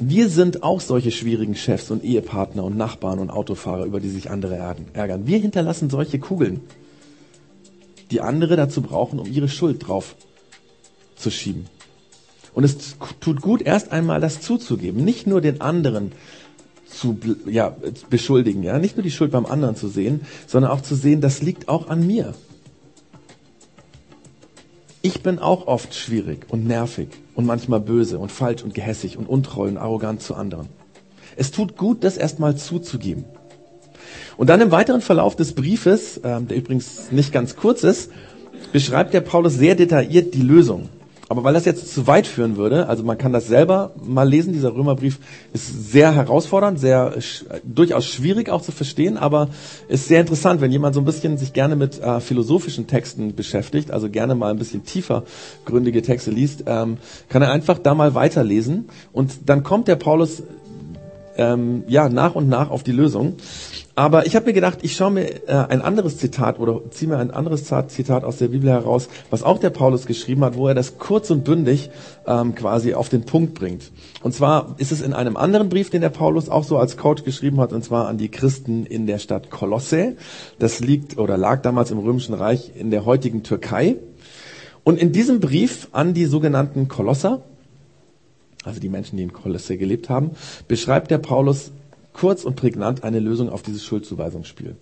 Wir 0.00 0.28
sind 0.28 0.64
auch 0.64 0.80
solche 0.80 1.12
schwierigen 1.12 1.54
Chefs 1.54 1.90
und 1.90 2.02
Ehepartner 2.02 2.64
und 2.64 2.76
Nachbarn 2.76 3.20
und 3.20 3.30
Autofahrer, 3.30 3.84
über 3.84 4.00
die 4.00 4.10
sich 4.10 4.30
andere 4.30 4.56
ärgern. 4.92 5.26
Wir 5.26 5.38
hinterlassen 5.38 5.88
solche 5.88 6.18
Kugeln, 6.18 6.60
die 8.14 8.20
andere 8.20 8.54
dazu 8.54 8.80
brauchen, 8.80 9.18
um 9.18 9.26
ihre 9.26 9.48
Schuld 9.48 9.86
drauf 9.86 10.14
zu 11.16 11.30
schieben. 11.30 11.66
Und 12.54 12.62
es 12.62 12.96
tut 13.18 13.42
gut, 13.42 13.60
erst 13.60 13.90
einmal 13.90 14.20
das 14.20 14.40
zuzugeben, 14.40 15.04
nicht 15.04 15.26
nur 15.26 15.40
den 15.40 15.60
anderen 15.60 16.12
zu 16.86 17.18
ja, 17.46 17.76
beschuldigen, 18.08 18.62
ja, 18.62 18.78
nicht 18.78 18.96
nur 18.96 19.02
die 19.02 19.10
Schuld 19.10 19.32
beim 19.32 19.46
anderen 19.46 19.74
zu 19.74 19.88
sehen, 19.88 20.20
sondern 20.46 20.70
auch 20.70 20.80
zu 20.80 20.94
sehen, 20.94 21.20
das 21.20 21.42
liegt 21.42 21.68
auch 21.68 21.88
an 21.88 22.06
mir. 22.06 22.34
Ich 25.02 25.22
bin 25.22 25.40
auch 25.40 25.66
oft 25.66 25.92
schwierig 25.94 26.46
und 26.48 26.66
nervig 26.66 27.08
und 27.34 27.46
manchmal 27.46 27.80
böse 27.80 28.20
und 28.20 28.30
falsch 28.30 28.62
und 28.62 28.74
gehässig 28.74 29.18
und 29.18 29.28
untreu 29.28 29.66
und 29.66 29.76
arrogant 29.76 30.22
zu 30.22 30.36
anderen. 30.36 30.68
Es 31.36 31.50
tut 31.50 31.76
gut, 31.76 32.04
das 32.04 32.16
erstmal 32.16 32.56
zuzugeben. 32.56 33.24
Und 34.36 34.50
dann 34.50 34.60
im 34.60 34.70
weiteren 34.70 35.00
Verlauf 35.00 35.36
des 35.36 35.54
Briefes, 35.54 36.20
ähm, 36.24 36.48
der 36.48 36.56
übrigens 36.56 37.10
nicht 37.10 37.32
ganz 37.32 37.56
kurz 37.56 37.82
ist, 37.82 38.10
beschreibt 38.72 39.14
der 39.14 39.20
Paulus 39.20 39.54
sehr 39.54 39.74
detailliert 39.74 40.34
die 40.34 40.42
Lösung. 40.42 40.88
Aber 41.28 41.42
weil 41.42 41.54
das 41.54 41.64
jetzt 41.64 41.92
zu 41.92 42.06
weit 42.06 42.26
führen 42.26 42.56
würde, 42.56 42.86
also 42.86 43.02
man 43.02 43.16
kann 43.16 43.32
das 43.32 43.46
selber 43.46 43.92
mal 44.04 44.28
lesen, 44.28 44.52
dieser 44.52 44.74
Römerbrief 44.74 45.18
ist 45.52 45.90
sehr 45.90 46.14
herausfordernd, 46.14 46.78
sehr 46.78 47.14
durchaus 47.64 48.04
schwierig 48.06 48.50
auch 48.50 48.60
zu 48.60 48.72
verstehen, 48.72 49.16
aber 49.16 49.48
ist 49.88 50.06
sehr 50.06 50.20
interessant, 50.20 50.60
wenn 50.60 50.70
jemand 50.70 50.94
so 50.94 51.00
ein 51.00 51.06
bisschen 51.06 51.38
sich 51.38 51.52
gerne 51.54 51.76
mit 51.76 51.98
äh, 52.00 52.20
philosophischen 52.20 52.86
Texten 52.86 53.34
beschäftigt, 53.34 53.90
also 53.90 54.10
gerne 54.10 54.34
mal 54.34 54.50
ein 54.50 54.58
bisschen 54.58 54.84
tiefer 54.84 55.24
gründige 55.64 56.02
Texte 56.02 56.30
liest, 56.30 56.64
ähm, 56.66 56.98
kann 57.28 57.40
er 57.40 57.50
einfach 57.50 57.78
da 57.78 57.94
mal 57.94 58.14
weiterlesen 58.14 58.88
und 59.12 59.32
dann 59.46 59.62
kommt 59.62 59.88
der 59.88 59.96
Paulus 59.96 60.42
ähm, 61.36 61.84
ja 61.88 62.08
nach 62.10 62.34
und 62.34 62.48
nach 62.48 62.70
auf 62.70 62.82
die 62.82 62.92
Lösung. 62.92 63.36
Aber 63.96 64.26
ich 64.26 64.34
habe 64.34 64.46
mir 64.46 64.52
gedacht, 64.52 64.78
ich 64.82 64.96
schaue 64.96 65.12
mir 65.12 65.48
äh, 65.48 65.52
ein 65.52 65.80
anderes 65.80 66.18
Zitat 66.18 66.58
oder 66.58 66.80
ziehe 66.90 67.08
mir 67.08 67.18
ein 67.18 67.30
anderes 67.30 67.64
Zitat 67.64 68.24
aus 68.24 68.38
der 68.38 68.48
Bibel 68.48 68.68
heraus, 68.68 69.08
was 69.30 69.44
auch 69.44 69.58
der 69.58 69.70
Paulus 69.70 70.06
geschrieben 70.06 70.44
hat, 70.44 70.56
wo 70.56 70.66
er 70.66 70.74
das 70.74 70.98
kurz 70.98 71.30
und 71.30 71.44
bündig 71.44 71.90
ähm, 72.26 72.56
quasi 72.56 72.94
auf 72.94 73.08
den 73.08 73.24
Punkt 73.24 73.54
bringt. 73.54 73.92
Und 74.22 74.34
zwar 74.34 74.74
ist 74.78 74.90
es 74.90 75.00
in 75.00 75.12
einem 75.12 75.36
anderen 75.36 75.68
Brief, 75.68 75.90
den 75.90 76.00
der 76.00 76.08
Paulus 76.08 76.48
auch 76.48 76.64
so 76.64 76.76
als 76.76 76.96
Coach 76.96 77.22
geschrieben 77.22 77.60
hat, 77.60 77.72
und 77.72 77.84
zwar 77.84 78.08
an 78.08 78.18
die 78.18 78.30
Christen 78.30 78.84
in 78.84 79.06
der 79.06 79.18
Stadt 79.18 79.50
Kolosse. 79.50 80.16
Das 80.58 80.80
liegt 80.80 81.16
oder 81.16 81.36
lag 81.36 81.62
damals 81.62 81.92
im 81.92 81.98
Römischen 81.98 82.34
Reich 82.34 82.72
in 82.74 82.90
der 82.90 83.04
heutigen 83.04 83.44
Türkei. 83.44 83.96
Und 84.82 84.98
in 84.98 85.12
diesem 85.12 85.38
Brief 85.38 85.88
an 85.92 86.14
die 86.14 86.26
sogenannten 86.26 86.88
Kolosser, 86.88 87.42
also 88.64 88.80
die 88.80 88.88
Menschen, 88.88 89.18
die 89.18 89.22
in 89.22 89.32
Kolosse 89.32 89.78
gelebt 89.78 90.08
haben, 90.08 90.32
beschreibt 90.66 91.12
der 91.12 91.18
Paulus 91.18 91.70
kurz 92.14 92.44
und 92.44 92.56
prägnant 92.56 93.04
eine 93.04 93.20
Lösung 93.20 93.50
auf 93.50 93.60
dieses 93.60 93.84
Schuldzuweisungsspiel. 93.84 94.76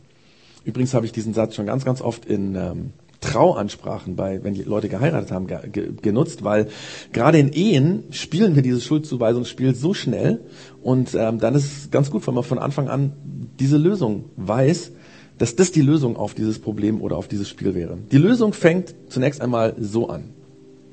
Übrigens 0.64 0.94
habe 0.94 1.06
ich 1.06 1.12
diesen 1.12 1.34
Satz 1.34 1.56
schon 1.56 1.66
ganz, 1.66 1.84
ganz 1.84 2.00
oft 2.00 2.24
in 2.24 2.54
ähm, 2.54 2.90
Trauansprachen 3.20 4.14
bei, 4.14 4.44
wenn 4.44 4.54
die 4.54 4.62
Leute 4.62 4.88
geheiratet 4.88 5.32
haben, 5.32 5.46
ge 5.46 5.92
genutzt, 6.00 6.44
weil 6.44 6.68
gerade 7.12 7.38
in 7.38 7.52
Ehen 7.52 8.04
spielen 8.10 8.54
wir 8.54 8.62
dieses 8.62 8.84
Schuldzuweisungsspiel 8.84 9.74
so 9.74 9.94
schnell 9.94 10.40
und 10.82 11.14
ähm, 11.14 11.38
dann 11.38 11.54
ist 11.54 11.64
es 11.64 11.90
ganz 11.90 12.10
gut, 12.10 12.26
wenn 12.26 12.34
man 12.34 12.44
von 12.44 12.58
Anfang 12.58 12.88
an 12.88 13.12
diese 13.58 13.76
Lösung 13.76 14.26
weiß, 14.36 14.92
dass 15.38 15.56
das 15.56 15.72
die 15.72 15.82
Lösung 15.82 16.16
auf 16.16 16.34
dieses 16.34 16.58
Problem 16.58 17.00
oder 17.00 17.16
auf 17.16 17.28
dieses 17.28 17.48
Spiel 17.48 17.74
wäre. 17.74 17.98
Die 18.10 18.18
Lösung 18.18 18.52
fängt 18.52 18.94
zunächst 19.08 19.40
einmal 19.40 19.74
so 19.80 20.08
an. 20.08 20.24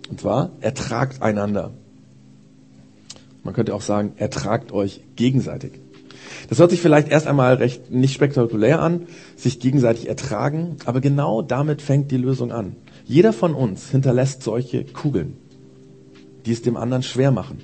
Und 0.10 0.22
zwar, 0.22 0.52
ertragt 0.62 1.22
einander. 1.22 1.72
Man 3.44 3.54
könnte 3.54 3.76
auch 3.76 3.82
sagen, 3.82 4.14
ertragt 4.18 4.72
euch 4.72 5.02
gegenseitig. 5.16 5.74
Das 6.50 6.60
hört 6.60 6.72
sich 6.72 6.82
vielleicht 6.82 7.10
erst 7.10 7.28
einmal 7.28 7.56
recht 7.56 7.92
nicht 7.92 8.14
spektakulär 8.14 8.82
an, 8.82 9.04
sich 9.36 9.60
gegenseitig 9.60 10.08
ertragen, 10.08 10.78
aber 10.86 11.02
genau 11.02 11.42
damit 11.42 11.82
fängt 11.82 12.12
die 12.12 12.18
Lösung 12.18 12.52
an. 12.52 12.76
Jeder 13.06 13.34
von 13.34 13.54
uns 13.54 13.90
hinterlässt 13.90 14.44
solche 14.44 14.84
Kugeln, 14.86 15.38
die 16.46 16.52
es 16.52 16.62
dem 16.62 16.78
anderen 16.78 17.04
schwer 17.04 17.32
machen. 17.32 17.60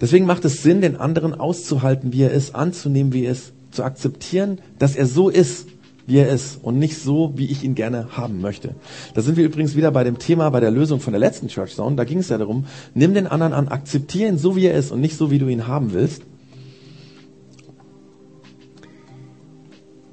Deswegen 0.00 0.26
macht 0.26 0.44
es 0.44 0.62
Sinn, 0.62 0.80
den 0.80 0.96
anderen 0.96 1.34
auszuhalten, 1.34 2.12
wie 2.12 2.22
er 2.22 2.30
ist, 2.30 2.54
anzunehmen, 2.54 3.12
wie 3.12 3.24
er 3.24 3.32
ist, 3.32 3.52
zu 3.70 3.82
akzeptieren, 3.84 4.60
dass 4.78 4.96
er 4.96 5.06
so 5.06 5.28
ist, 5.28 5.68
wie 6.06 6.16
er 6.16 6.30
ist 6.30 6.58
und 6.62 6.78
nicht 6.78 6.96
so, 6.96 7.34
wie 7.36 7.46
ich 7.46 7.62
ihn 7.62 7.74
gerne 7.74 8.16
haben 8.16 8.40
möchte. 8.40 8.74
Da 9.12 9.20
sind 9.20 9.36
wir 9.36 9.44
übrigens 9.44 9.76
wieder 9.76 9.90
bei 9.90 10.04
dem 10.04 10.18
Thema, 10.18 10.48
bei 10.48 10.60
der 10.60 10.70
Lösung 10.70 11.00
von 11.00 11.12
der 11.12 11.20
letzten 11.20 11.48
Church 11.48 11.74
Zone. 11.74 11.96
Da 11.96 12.04
ging 12.04 12.18
es 12.18 12.30
ja 12.30 12.38
darum, 12.38 12.64
nimm 12.94 13.12
den 13.12 13.26
anderen 13.26 13.52
an, 13.52 13.68
akzeptiere 13.68 14.30
ihn 14.30 14.38
so, 14.38 14.56
wie 14.56 14.66
er 14.66 14.74
ist 14.74 14.90
und 14.90 15.02
nicht 15.02 15.16
so, 15.16 15.30
wie 15.30 15.38
du 15.38 15.48
ihn 15.48 15.66
haben 15.66 15.92
willst. 15.92 16.22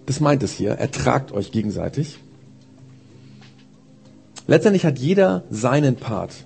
Das 0.06 0.20
meint 0.20 0.44
es 0.44 0.54
hier. 0.54 0.72
Ertragt 0.72 1.32
euch 1.32 1.52
gegenseitig. 1.52 2.20
Letztendlich 4.48 4.86
hat 4.86 5.00
jeder 5.00 5.44
seinen 5.50 5.96
Part. 5.96 6.46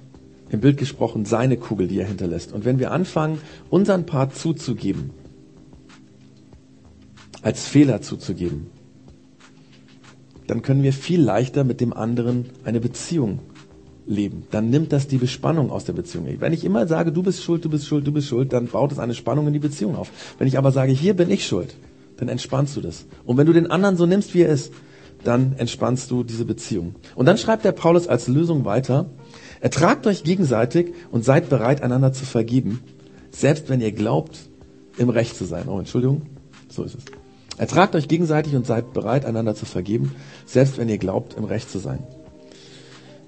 Im 0.49 0.61
Bild 0.61 0.77
gesprochen, 0.77 1.25
seine 1.25 1.57
Kugel, 1.57 1.87
die 1.87 1.99
er 1.99 2.07
hinterlässt. 2.07 2.53
Und 2.53 2.65
wenn 2.65 2.79
wir 2.79 2.91
anfangen, 2.91 3.39
unseren 3.69 4.05
Part 4.05 4.35
zuzugeben, 4.35 5.11
als 7.41 7.67
Fehler 7.67 8.01
zuzugeben, 8.01 8.67
dann 10.47 10.63
können 10.63 10.81
wir 10.81 10.93
viel 10.93 11.21
leichter 11.21 11.63
mit 11.63 11.79
dem 11.79 11.93
anderen 11.93 12.49
eine 12.63 12.79
Beziehung 12.79 13.39
leben. 14.07 14.47
Dann 14.49 14.71
nimmt 14.71 14.91
das 14.91 15.07
die 15.07 15.17
Bespannung 15.17 15.69
aus 15.69 15.85
der 15.85 15.93
Beziehung. 15.93 16.25
Wenn 16.39 16.53
ich 16.53 16.65
immer 16.65 16.87
sage, 16.87 17.11
du 17.11 17.21
bist 17.21 17.43
schuld, 17.43 17.63
du 17.63 17.69
bist 17.69 17.85
schuld, 17.85 18.07
du 18.07 18.11
bist 18.11 18.27
schuld, 18.27 18.51
dann 18.51 18.65
baut 18.67 18.91
es 18.91 18.97
eine 18.97 19.13
Spannung 19.13 19.45
in 19.45 19.53
die 19.53 19.59
Beziehung 19.59 19.95
auf. 19.95 20.11
Wenn 20.39 20.47
ich 20.47 20.57
aber 20.57 20.71
sage, 20.71 20.91
hier 20.91 21.13
bin 21.13 21.29
ich 21.29 21.45
schuld, 21.45 21.75
dann 22.19 22.29
entspannst 22.29 22.75
du 22.75 22.81
das. 22.81 23.05
Und 23.25 23.37
wenn 23.37 23.47
du 23.47 23.53
den 23.53 23.71
anderen 23.71 23.97
so 23.97 24.05
nimmst, 24.05 24.33
wie 24.33 24.41
er 24.41 24.49
ist, 24.49 24.73
dann 25.23 25.53
entspannst 25.57 26.11
du 26.11 26.23
diese 26.23 26.45
Beziehung. 26.45 26.95
Und 27.15 27.25
dann 27.25 27.37
schreibt 27.37 27.65
der 27.65 27.71
Paulus 27.71 28.07
als 28.07 28.27
Lösung 28.27 28.65
weiter, 28.65 29.09
ertragt 29.59 30.07
euch 30.07 30.23
gegenseitig 30.23 30.93
und 31.11 31.25
seid 31.25 31.49
bereit, 31.49 31.81
einander 31.81 32.13
zu 32.13 32.25
vergeben, 32.25 32.81
selbst 33.31 33.69
wenn 33.69 33.81
ihr 33.81 33.91
glaubt, 33.91 34.37
im 34.97 35.09
Recht 35.09 35.35
zu 35.35 35.45
sein. 35.45 35.67
Oh, 35.67 35.79
Entschuldigung, 35.79 36.23
so 36.69 36.83
ist 36.83 36.95
es. 36.95 37.05
Ertragt 37.57 37.95
euch 37.95 38.07
gegenseitig 38.07 38.55
und 38.55 38.65
seid 38.65 38.93
bereit, 38.93 39.25
einander 39.25 39.53
zu 39.53 39.65
vergeben, 39.65 40.15
selbst 40.45 40.77
wenn 40.77 40.87
ihr 40.87 40.97
glaubt, 40.97 41.35
im 41.35 41.43
Recht 41.43 41.69
zu 41.69 41.79
sein. 41.79 41.99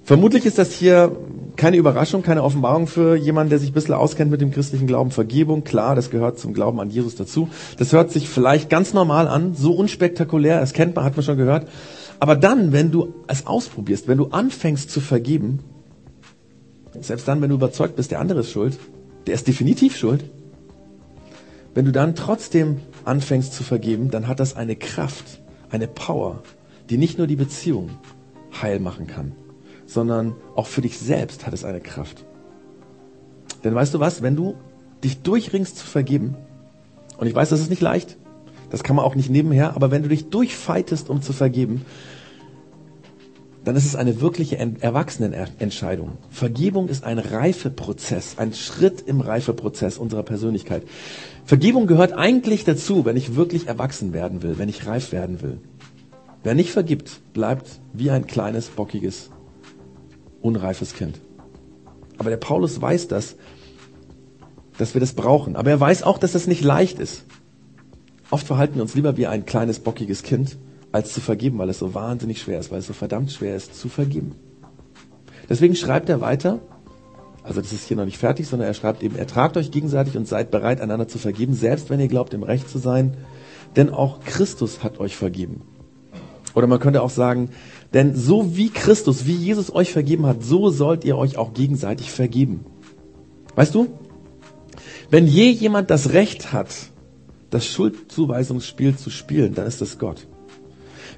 Vermutlich 0.04 0.46
ist 0.46 0.58
das 0.58 0.72
hier 0.72 1.16
keine 1.56 1.78
Überraschung, 1.78 2.24
keine 2.24 2.44
Offenbarung 2.44 2.88
für 2.88 3.16
jemanden, 3.16 3.50
der 3.52 3.60
sich 3.60 3.70
ein 3.70 3.74
bisschen 3.74 3.94
auskennt 3.94 4.32
mit 4.32 4.42
dem 4.42 4.52
christlichen 4.52 4.88
Glauben. 4.88 5.12
Vergebung, 5.12 5.64
klar, 5.64 5.96
das 5.96 6.10
gehört 6.10 6.40
zum 6.40 6.54
Glauben 6.54 6.80
an 6.80 6.90
Jesus 6.90 7.16
dazu. 7.16 7.50
Das 7.78 7.94
hört 7.94 8.12
sich 8.12 8.30
vielleicht 8.30 8.70
ganz 8.70 8.94
normal 8.94 9.28
an, 9.28 9.54
so 9.54 9.74
unspektakulär, 9.74 10.60
das 10.60 10.74
kennt 10.74 10.96
man, 10.96 11.06
hat 11.06 11.16
man 11.16 11.24
schon 11.24 11.38
gehört. 11.38 11.68
Aber 12.20 12.36
dann, 12.36 12.72
wenn 12.72 12.92
du 12.92 13.14
es 13.28 13.48
ausprobierst, 13.48 14.08
wenn 14.08 14.18
du 14.18 14.28
anfängst 14.28 14.90
zu 14.90 15.02
vergeben, 15.02 15.60
selbst 17.00 17.28
dann, 17.28 17.42
wenn 17.42 17.50
du 17.50 17.56
überzeugt 17.56 17.96
bist, 17.96 18.12
der 18.12 18.20
andere 18.20 18.42
ist 18.42 18.52
schuld, 18.52 18.78
der 19.28 19.36
ist 19.36 19.48
definitiv 19.48 19.96
schuld, 19.96 20.24
wenn 21.74 21.86
du 21.86 21.92
dann 21.92 22.16
trotzdem 22.16 22.80
anfängst 23.06 23.54
zu 23.54 23.64
vergeben, 23.64 24.12
dann 24.12 24.28
hat 24.28 24.40
das 24.40 24.56
eine 24.56 24.76
Kraft, 24.76 25.42
eine 25.70 25.88
Power, 25.88 26.44
die 26.90 26.98
nicht 26.98 27.18
nur 27.18 27.28
die 27.28 27.36
Beziehung 27.36 27.90
heil 28.62 28.80
machen 28.80 29.08
kann, 29.08 29.32
sondern 29.93 30.36
auch 30.56 30.67
für 30.67 30.82
dich 30.82 30.97
selbst 30.97 31.45
hat 31.45 31.54
es 31.54 31.65
eine 31.65 31.82
Kraft. 31.82 32.23
Denn 33.63 33.75
weißt 33.75 33.93
du 33.93 33.99
was, 33.99 34.21
wenn 34.21 34.36
du 34.36 34.56
dich 35.04 35.21
durchringst 35.21 35.77
zu 35.77 35.86
vergeben, 35.86 36.36
und 37.17 37.27
ich 37.27 37.36
weiß, 37.36 37.49
das 37.49 37.60
ist 37.60 37.69
nicht 37.69 37.82
leicht, 37.82 38.17
das 38.69 38.84
kann 38.84 38.95
man 38.95 39.06
auch 39.06 39.15
nicht 39.15 39.30
nebenher, 39.30 39.75
aber 39.75 39.91
wenn 39.91 40.04
du 40.04 40.10
dich 40.10 40.30
durchfeitest, 40.30 41.10
um 41.10 41.21
zu 41.21 41.34
vergeben, 41.34 41.86
dann 43.63 43.75
ist 43.75 43.86
es 43.86 43.95
eine 43.95 44.21
wirkliche 44.21 44.58
Erwachsenenentscheidung. 44.58 46.17
Vergebung 46.32 46.88
ist 46.88 47.04
ein 47.04 47.19
Reifeprozess, 47.19 48.39
ein 48.39 48.54
Schritt 48.54 49.01
im 49.01 49.21
Reifeprozess 49.21 49.99
unserer 49.99 50.23
Persönlichkeit. 50.23 50.84
Vergebung 51.45 51.86
gehört 51.86 52.13
eigentlich 52.13 52.63
dazu, 52.63 53.06
wenn 53.06 53.17
ich 53.17 53.36
wirklich 53.36 53.67
erwachsen 53.67 54.13
werden 54.13 54.41
will, 54.41 54.58
wenn 54.58 54.69
ich 54.69 54.88
reif 54.88 55.12
werden 55.12 55.43
will. 55.43 55.60
Wer 56.43 56.56
nicht 56.56 56.71
vergibt, 56.71 57.21
bleibt 57.34 57.67
wie 57.93 58.10
ein 58.10 58.25
kleines, 58.25 58.69
bockiges 58.69 59.30
unreifes 60.41 60.93
Kind. 60.93 61.19
Aber 62.17 62.30
der 62.30 62.38
Paulus 62.38 62.82
weiß 62.82 63.08
das, 63.08 63.36
dass 64.77 64.93
wir 64.93 65.01
das 65.01 65.13
brauchen. 65.13 65.56
Aber 65.56 65.69
er 65.69 65.80
weiß 65.80 66.04
auch, 66.04 66.17
dass 66.17 66.32
das 66.32 66.47
nicht 66.47 66.63
leicht 66.63 66.99
ist. 66.99 67.25
Oft 68.30 68.47
verhalten 68.47 68.75
wir 68.75 68.82
uns 68.82 68.95
lieber 68.95 69.17
wie 69.17 69.27
ein 69.27 69.45
kleines, 69.45 69.80
bockiges 69.80 70.23
Kind, 70.23 70.58
als 70.91 71.13
zu 71.13 71.21
vergeben, 71.21 71.58
weil 71.58 71.69
es 71.69 71.80
so 71.80 71.93
wahnsinnig 71.93 72.41
schwer 72.41 72.60
ist, 72.60 72.71
weil 72.71 72.80
es 72.80 72.88
so 72.88 72.93
verdammt 72.93 73.32
schwer 73.32 73.56
ist, 73.56 73.80
zu 73.80 73.89
vergeben. 73.89 74.36
Deswegen 75.49 75.75
schreibt 75.75 76.10
er 76.10 76.21
weiter, 76.21 76.60
also 77.43 77.62
das 77.62 77.73
ist 77.73 77.88
hier 77.88 77.97
noch 77.97 78.06
nicht 78.06 78.17
fertig, 78.17 78.47
sondern 78.47 78.67
er 78.67 78.73
schreibt 78.73 79.04
eben, 79.04 79.15
ertragt 79.15 79.58
euch 79.58 79.71
gegenseitig 79.71 80.15
und 80.15 80.27
seid 80.27 80.51
bereit, 80.51 80.80
einander 80.80 81.08
zu 81.08 81.17
vergeben, 81.17 81.54
selbst 81.54 81.89
wenn 81.89 81.99
ihr 81.99 82.08
glaubt, 82.08 82.34
im 82.34 82.43
Recht 82.43 82.69
zu 82.69 82.77
sein, 82.77 83.17
denn 83.75 83.89
auch 83.89 84.21
Christus 84.21 84.84
hat 84.84 84.99
euch 84.99 85.15
vergeben. 85.15 85.62
Oder 86.54 86.67
man 86.67 86.80
könnte 86.80 87.01
auch 87.01 87.10
sagen, 87.10 87.49
denn 87.93 88.15
so 88.15 88.56
wie 88.56 88.69
Christus, 88.69 89.25
wie 89.25 89.36
Jesus 89.36 89.73
euch 89.73 89.91
vergeben 89.91 90.25
hat, 90.25 90.43
so 90.43 90.69
sollt 90.69 91.04
ihr 91.04 91.17
euch 91.17 91.38
auch 91.38 91.54
gegenseitig 91.54 92.12
vergeben. 92.12 92.65
Weißt 93.56 93.75
du, 93.75 93.88
wenn 95.10 95.27
je 95.27 95.49
jemand 95.49 95.89
das 95.89 96.13
Recht 96.13 96.54
hat, 96.54 96.73
das 97.49 97.65
Schuldzuweisungsspiel 97.65 98.95
zu 98.95 99.10
spielen, 99.10 99.54
dann 99.54 99.67
ist 99.67 99.82
es 99.82 99.99
Gott. 99.99 100.25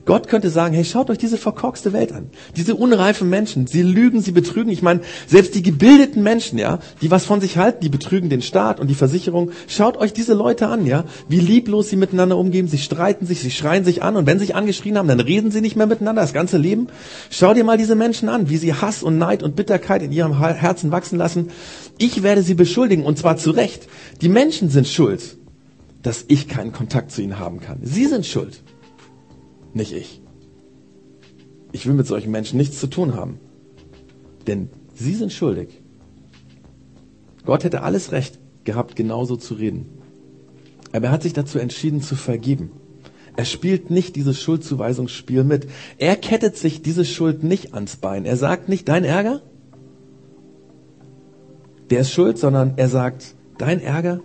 Gott 0.06 0.28
könnte 0.28 0.50
sagen, 0.50 0.74
hey, 0.74 0.84
schaut 0.84 1.10
euch 1.10 1.18
diese 1.18 1.38
verkorkste 1.38 1.94
Welt 1.94 2.12
an. 2.12 2.30
Diese 2.58 2.76
unreifen 2.76 3.30
Menschen, 3.30 3.68
sie 3.68 3.84
lügen, 3.84 4.22
sie 4.22 4.34
betrügen. 4.34 4.70
Ich 4.70 4.82
meine, 4.82 5.00
selbst 5.28 5.56
die 5.56 5.63
gebildeten 5.63 6.22
Menschen, 6.22 6.60
ja, 6.60 6.80
die 7.02 7.10
was 7.10 7.24
von 7.26 7.39
sich 7.39 7.58
halten, 7.58 7.80
die 7.82 7.89
betrügen 7.89 8.30
den 8.30 8.42
Staat 8.42 8.82
und 8.82 8.88
die 8.88 8.96
Versicherung. 8.96 9.52
Schaut 9.68 9.96
euch 9.96 10.12
diese 10.12 10.34
Leute 10.34 10.68
an, 10.68 10.86
ja, 10.86 11.06
wie 11.30 11.39
lieblos 11.39 11.89
sie 11.89 11.96
miteinander 11.96 12.38
umgehen. 12.38 12.68
Sie 12.68 12.80
streiten 12.80 13.26
sich, 13.26 13.39
sie 13.39 13.52
schreien 13.52 13.86
sich 13.86 14.04
an 14.04 14.18
und 14.18 14.26
wenn 14.26 14.39
sie 14.39 14.46
sich 14.46 14.56
angeschrien 14.56 14.98
haben, 14.98 15.08
dann 15.08 15.22
reden 15.22 15.52
sie 15.52 15.62
nicht 15.62 15.78
mehr 15.78 15.88
miteinander 15.88 16.22
das 16.22 16.34
ganze 16.34 16.58
Leben. 16.58 16.88
Schau 17.30 17.54
dir 17.54 17.63
mal 17.63 17.78
diese 17.78 17.96
Menschen 17.96 18.28
an, 18.28 18.50
wie 18.50 18.58
sie 18.58 18.74
Hass 18.74 19.04
und 19.04 19.18
Neid 19.18 19.42
und 19.42 19.56
Bitterkeit 19.56 20.04
in 20.04 20.12
ihrem 20.12 20.38
Herzen 20.38 20.92
wachsen 20.92 21.18
lassen. 21.18 21.50
Ich 21.98 22.24
werde 22.24 22.42
sie 22.44 22.56
beschuldigen 22.56 23.06
und 23.06 23.18
zwar 23.18 23.38
zu 23.38 23.52
Recht. 23.52 23.88
Die 24.22 24.30
Menschen 24.30 24.68
sind 24.68 24.88
schuld, 24.88 25.38
dass 26.02 26.26
ich 26.28 26.50
keinen 26.50 26.74
Kontakt 26.74 27.12
zu 27.12 27.22
ihnen 27.22 27.39
haben 27.39 27.62
kann. 27.62 27.80
Sie 27.84 28.06
sind 28.06 28.26
schuld 28.26 28.62
nicht 29.75 29.93
ich. 29.93 30.21
Ich 31.71 31.86
will 31.86 31.93
mit 31.93 32.07
solchen 32.07 32.31
Menschen 32.31 32.57
nichts 32.57 32.79
zu 32.79 32.88
tun 32.88 33.15
haben. 33.15 33.39
Denn 34.47 34.69
sie 34.93 35.15
sind 35.15 35.33
schuldig. 35.33 35.81
Gott 37.45 37.63
hätte 37.63 37.81
alles 37.81 38.12
Recht 38.12 38.39
gehabt, 38.63 38.95
genauso 38.95 39.36
zu 39.36 39.55
reden. 39.55 39.86
Aber 40.91 41.07
er 41.07 41.12
hat 41.12 41.23
sich 41.23 41.33
dazu 41.33 41.57
entschieden 41.59 42.01
zu 42.01 42.15
vergeben. 42.15 42.71
Er 43.36 43.45
spielt 43.45 43.89
nicht 43.89 44.15
dieses 44.15 44.39
Schuldzuweisungsspiel 44.39 45.43
mit. 45.43 45.67
Er 45.97 46.15
kettet 46.15 46.55
sich 46.55 46.83
diese 46.83 47.03
Schuld 47.03 47.43
nicht 47.43 47.73
ans 47.73 47.95
Bein. 47.95 48.25
Er 48.25 48.38
sagt 48.38 48.69
nicht, 48.69 48.88
dein 48.88 49.03
Ärger, 49.03 49.41
der 51.89 52.01
ist 52.01 52.12
schuld, 52.12 52.38
sondern 52.38 52.73
er 52.77 52.89
sagt, 52.89 53.36
dein 53.57 53.81
Ärger, 53.81 54.21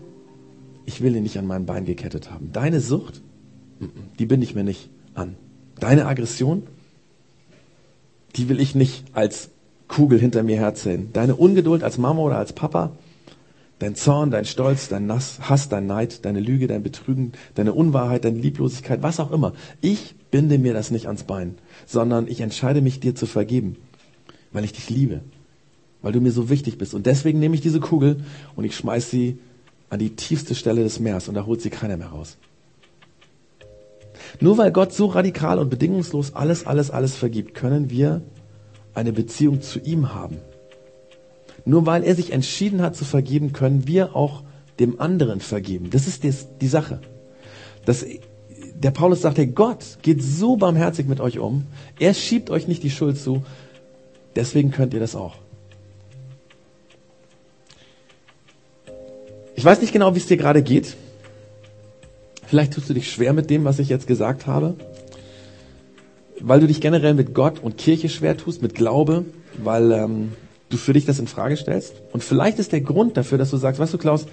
ich 0.84 1.00
will 1.00 1.16
ihn 1.16 1.22
nicht 1.22 1.38
an 1.38 1.46
mein 1.46 1.64
Bein 1.64 1.86
gekettet 1.86 2.30
haben. 2.30 2.50
Deine 2.52 2.80
Sucht, 2.80 3.22
die 4.18 4.26
bin 4.26 4.42
ich 4.42 4.54
mir 4.54 4.64
nicht 4.64 4.90
an. 5.18 5.36
Deine 5.78 6.06
Aggression, 6.06 6.62
die 8.36 8.48
will 8.48 8.60
ich 8.60 8.74
nicht 8.74 9.04
als 9.12 9.50
Kugel 9.88 10.18
hinter 10.18 10.42
mir 10.42 10.56
herzählen. 10.56 11.10
Deine 11.12 11.34
Ungeduld 11.34 11.82
als 11.82 11.98
Mama 11.98 12.20
oder 12.20 12.38
als 12.38 12.52
Papa, 12.52 12.92
dein 13.78 13.94
Zorn, 13.94 14.30
dein 14.30 14.44
Stolz, 14.44 14.88
dein 14.88 15.10
Hass, 15.10 15.68
dein 15.68 15.86
Neid, 15.86 16.24
deine 16.24 16.40
Lüge, 16.40 16.66
dein 16.66 16.82
Betrügen, 16.82 17.32
deine 17.54 17.72
Unwahrheit, 17.72 18.24
deine 18.24 18.38
Lieblosigkeit, 18.38 19.02
was 19.02 19.20
auch 19.20 19.30
immer. 19.30 19.54
Ich 19.80 20.14
binde 20.30 20.58
mir 20.58 20.74
das 20.74 20.90
nicht 20.90 21.06
ans 21.06 21.24
Bein, 21.24 21.56
sondern 21.86 22.28
ich 22.28 22.40
entscheide 22.40 22.80
mich 22.80 23.00
dir 23.00 23.14
zu 23.14 23.26
vergeben, 23.26 23.76
weil 24.52 24.64
ich 24.64 24.72
dich 24.72 24.90
liebe, 24.90 25.20
weil 26.02 26.12
du 26.12 26.20
mir 26.20 26.32
so 26.32 26.50
wichtig 26.50 26.78
bist. 26.78 26.94
Und 26.94 27.06
deswegen 27.06 27.38
nehme 27.38 27.54
ich 27.54 27.60
diese 27.60 27.80
Kugel 27.80 28.24
und 28.56 28.64
ich 28.64 28.76
schmeiß 28.76 29.10
sie 29.10 29.38
an 29.90 29.98
die 29.98 30.10
tiefste 30.10 30.54
Stelle 30.54 30.82
des 30.82 31.00
Meeres 31.00 31.28
und 31.28 31.34
da 31.34 31.46
holt 31.46 31.62
sie 31.62 31.70
keiner 31.70 31.96
mehr 31.96 32.08
raus. 32.08 32.36
Nur 34.40 34.58
weil 34.58 34.72
Gott 34.72 34.92
so 34.92 35.06
radikal 35.06 35.58
und 35.58 35.70
bedingungslos 35.70 36.34
alles, 36.34 36.66
alles, 36.66 36.90
alles 36.90 37.14
vergibt, 37.14 37.54
können 37.54 37.90
wir 37.90 38.22
eine 38.94 39.12
Beziehung 39.12 39.62
zu 39.62 39.78
ihm 39.80 40.14
haben. 40.14 40.38
Nur 41.64 41.86
weil 41.86 42.04
er 42.04 42.14
sich 42.14 42.32
entschieden 42.32 42.82
hat 42.82 42.96
zu 42.96 43.04
vergeben, 43.04 43.52
können 43.52 43.86
wir 43.86 44.16
auch 44.16 44.42
dem 44.78 45.00
anderen 45.00 45.40
vergeben. 45.40 45.90
Das 45.90 46.06
ist 46.06 46.22
die, 46.24 46.66
Sache. 46.66 47.00
Das, 47.84 48.04
der 48.74 48.90
Paulus 48.90 49.22
sagt, 49.22 49.38
hey, 49.38 49.46
Gott 49.46 49.98
geht 50.02 50.22
so 50.22 50.56
barmherzig 50.56 51.06
mit 51.06 51.20
euch 51.20 51.38
um. 51.38 51.66
Er 51.98 52.14
schiebt 52.14 52.50
euch 52.50 52.68
nicht 52.68 52.82
die 52.82 52.90
Schuld 52.90 53.18
zu. 53.18 53.44
Deswegen 54.36 54.70
könnt 54.70 54.94
ihr 54.94 55.00
das 55.00 55.16
auch. 55.16 55.34
Ich 59.56 59.64
weiß 59.64 59.80
nicht 59.80 59.92
genau, 59.92 60.14
wie 60.14 60.18
es 60.18 60.26
dir 60.26 60.36
gerade 60.36 60.62
geht. 60.62 60.96
Vielleicht 62.48 62.72
tust 62.72 62.88
du 62.88 62.94
dich 62.94 63.12
schwer 63.12 63.34
mit 63.34 63.50
dem, 63.50 63.64
was 63.66 63.78
ich 63.78 63.90
jetzt 63.90 64.06
gesagt 64.06 64.46
habe, 64.46 64.74
weil 66.40 66.60
du 66.60 66.66
dich 66.66 66.80
generell 66.80 67.12
mit 67.12 67.34
Gott 67.34 67.62
und 67.62 67.76
Kirche 67.76 68.08
schwer 68.08 68.38
tust, 68.38 68.62
mit 68.62 68.74
Glaube, 68.74 69.26
weil 69.62 69.92
ähm, 69.92 70.32
du 70.70 70.78
für 70.78 70.94
dich 70.94 71.04
das 71.04 71.18
in 71.18 71.26
Frage 71.26 71.58
stellst. 71.58 71.92
Und 72.10 72.24
vielleicht 72.24 72.58
ist 72.58 72.72
der 72.72 72.80
Grund 72.80 73.18
dafür, 73.18 73.36
dass 73.36 73.50
du 73.50 73.58
sagst, 73.58 73.78
weißt 73.78 73.92
du, 73.92 73.98
Klaus, 73.98 74.24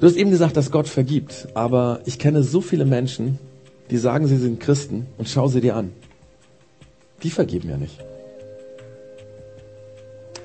du 0.00 0.06
hast 0.08 0.16
eben 0.16 0.30
gesagt, 0.30 0.56
dass 0.56 0.72
Gott 0.72 0.88
vergibt, 0.88 1.46
aber 1.54 2.00
ich 2.04 2.18
kenne 2.18 2.42
so 2.42 2.60
viele 2.60 2.84
Menschen, 2.84 3.38
die 3.90 3.96
sagen, 3.96 4.26
sie 4.26 4.38
sind 4.38 4.58
Christen 4.58 5.06
und 5.18 5.28
schau 5.28 5.46
sie 5.46 5.60
dir 5.60 5.76
an. 5.76 5.92
Die 7.22 7.30
vergeben 7.30 7.70
ja 7.70 7.76
nicht. 7.76 8.00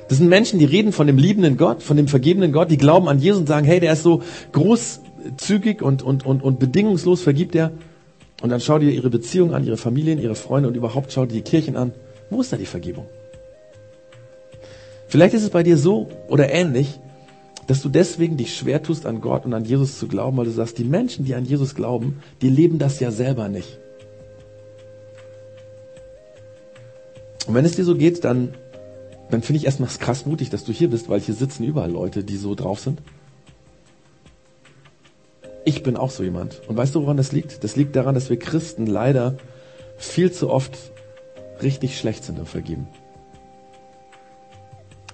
Das 0.07 0.19
sind 0.19 0.27
Menschen, 0.27 0.59
die 0.59 0.65
reden 0.65 0.91
von 0.91 1.07
dem 1.07 1.17
liebenden 1.17 1.57
Gott, 1.57 1.81
von 1.81 1.97
dem 1.97 2.07
vergebenen 2.07 2.51
Gott, 2.51 2.69
die 2.69 2.77
glauben 2.77 3.07
an 3.07 3.17
Jesus 3.17 3.39
und 3.39 3.47
sagen, 3.47 3.65
hey, 3.65 3.79
der 3.79 3.93
ist 3.93 4.03
so 4.03 4.21
groß 4.51 5.01
zügig 5.37 5.81
und, 5.81 6.01
und, 6.03 6.25
und, 6.25 6.43
und 6.43 6.59
bedingungslos 6.59 7.21
vergibt 7.21 7.55
er. 7.55 7.71
Und 8.41 8.49
dann 8.49 8.61
schau 8.61 8.79
dir 8.79 8.91
ihre 8.91 9.09
Beziehungen 9.09 9.53
an, 9.53 9.65
ihre 9.65 9.77
Familien, 9.77 10.19
ihre 10.19 10.35
Freunde 10.35 10.69
und 10.69 10.75
überhaupt 10.75 11.11
schau 11.11 11.25
dir 11.25 11.35
die 11.35 11.41
Kirchen 11.41 11.75
an. 11.75 11.91
Wo 12.29 12.41
ist 12.41 12.53
da 12.53 12.57
die 12.57 12.65
Vergebung? 12.65 13.05
Vielleicht 15.07 15.33
ist 15.33 15.43
es 15.43 15.49
bei 15.49 15.63
dir 15.63 15.77
so 15.77 16.07
oder 16.29 16.51
ähnlich, 16.51 16.99
dass 17.67 17.81
du 17.81 17.89
deswegen 17.89 18.37
dich 18.37 18.55
schwer 18.55 18.81
tust, 18.81 19.05
an 19.05 19.21
Gott 19.21 19.45
und 19.45 19.53
an 19.53 19.65
Jesus 19.65 19.99
zu 19.99 20.07
glauben, 20.07 20.37
weil 20.37 20.45
du 20.45 20.51
sagst, 20.51 20.77
die 20.77 20.83
Menschen, 20.83 21.25
die 21.25 21.35
an 21.35 21.45
Jesus 21.45 21.75
glauben, 21.75 22.21
die 22.41 22.49
leben 22.49 22.79
das 22.79 22.99
ja 22.99 23.11
selber 23.11 23.49
nicht. 23.49 23.79
Und 27.47 27.55
wenn 27.55 27.65
es 27.65 27.75
dir 27.75 27.83
so 27.83 27.95
geht, 27.95 28.23
dann, 28.23 28.53
dann 29.31 29.41
finde 29.41 29.57
ich 29.57 29.65
erstmal 29.65 29.89
krass 29.89 30.25
mutig, 30.25 30.51
dass 30.51 30.63
du 30.63 30.71
hier 30.71 30.89
bist, 30.89 31.09
weil 31.09 31.19
hier 31.19 31.33
sitzen 31.33 31.63
überall 31.63 31.91
Leute, 31.91 32.23
die 32.23 32.37
so 32.37 32.53
drauf 32.53 32.79
sind. 32.79 33.01
Ich 35.65 35.83
bin 35.83 35.97
auch 35.97 36.11
so 36.11 36.23
jemand. 36.23 36.61
Und 36.67 36.77
weißt 36.77 36.95
du, 36.95 37.01
woran 37.01 37.17
das 37.17 37.31
liegt? 37.31 37.63
Das 37.63 37.75
liegt 37.75 37.95
daran, 37.95 38.15
dass 38.15 38.29
wir 38.29 38.39
Christen 38.39 38.85
leider 38.87 39.37
viel 39.97 40.31
zu 40.31 40.49
oft 40.49 40.77
richtig 41.61 41.97
schlecht 41.97 42.23
sind 42.23 42.39
im 42.39 42.45
Vergeben. 42.45 42.87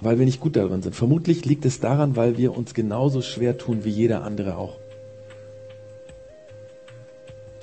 Weil 0.01 0.19
wir 0.19 0.25
nicht 0.25 0.39
gut 0.39 0.55
darin 0.55 0.81
sind. 0.81 0.95
Vermutlich 0.95 1.45
liegt 1.45 1.65
es 1.65 1.79
daran, 1.79 2.15
weil 2.15 2.37
wir 2.37 2.55
uns 2.55 2.73
genauso 2.73 3.21
schwer 3.21 3.57
tun 3.57 3.83
wie 3.83 3.89
jeder 3.89 4.23
andere 4.23 4.57
auch. 4.57 4.77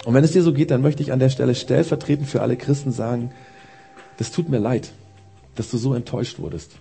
Und 0.05 0.14
wenn 0.14 0.25
es 0.25 0.33
dir 0.33 0.42
so 0.42 0.53
geht, 0.53 0.71
dann 0.71 0.83
möchte 0.83 1.03
ich 1.03 1.12
an 1.12 1.21
der 1.21 1.29
Stelle 1.29 1.55
stellvertretend 1.55 2.29
für 2.29 2.42
alle 2.42 2.57
Christen 2.57 2.90
sagen, 2.90 3.31
das 4.18 4.33
tut 4.33 4.49
mir 4.49 4.59
leid, 4.59 4.92
dass 5.55 5.71
du 5.71 5.79
so 5.79 5.95
enttäuscht 5.95 6.38
wurdest. 6.38 6.73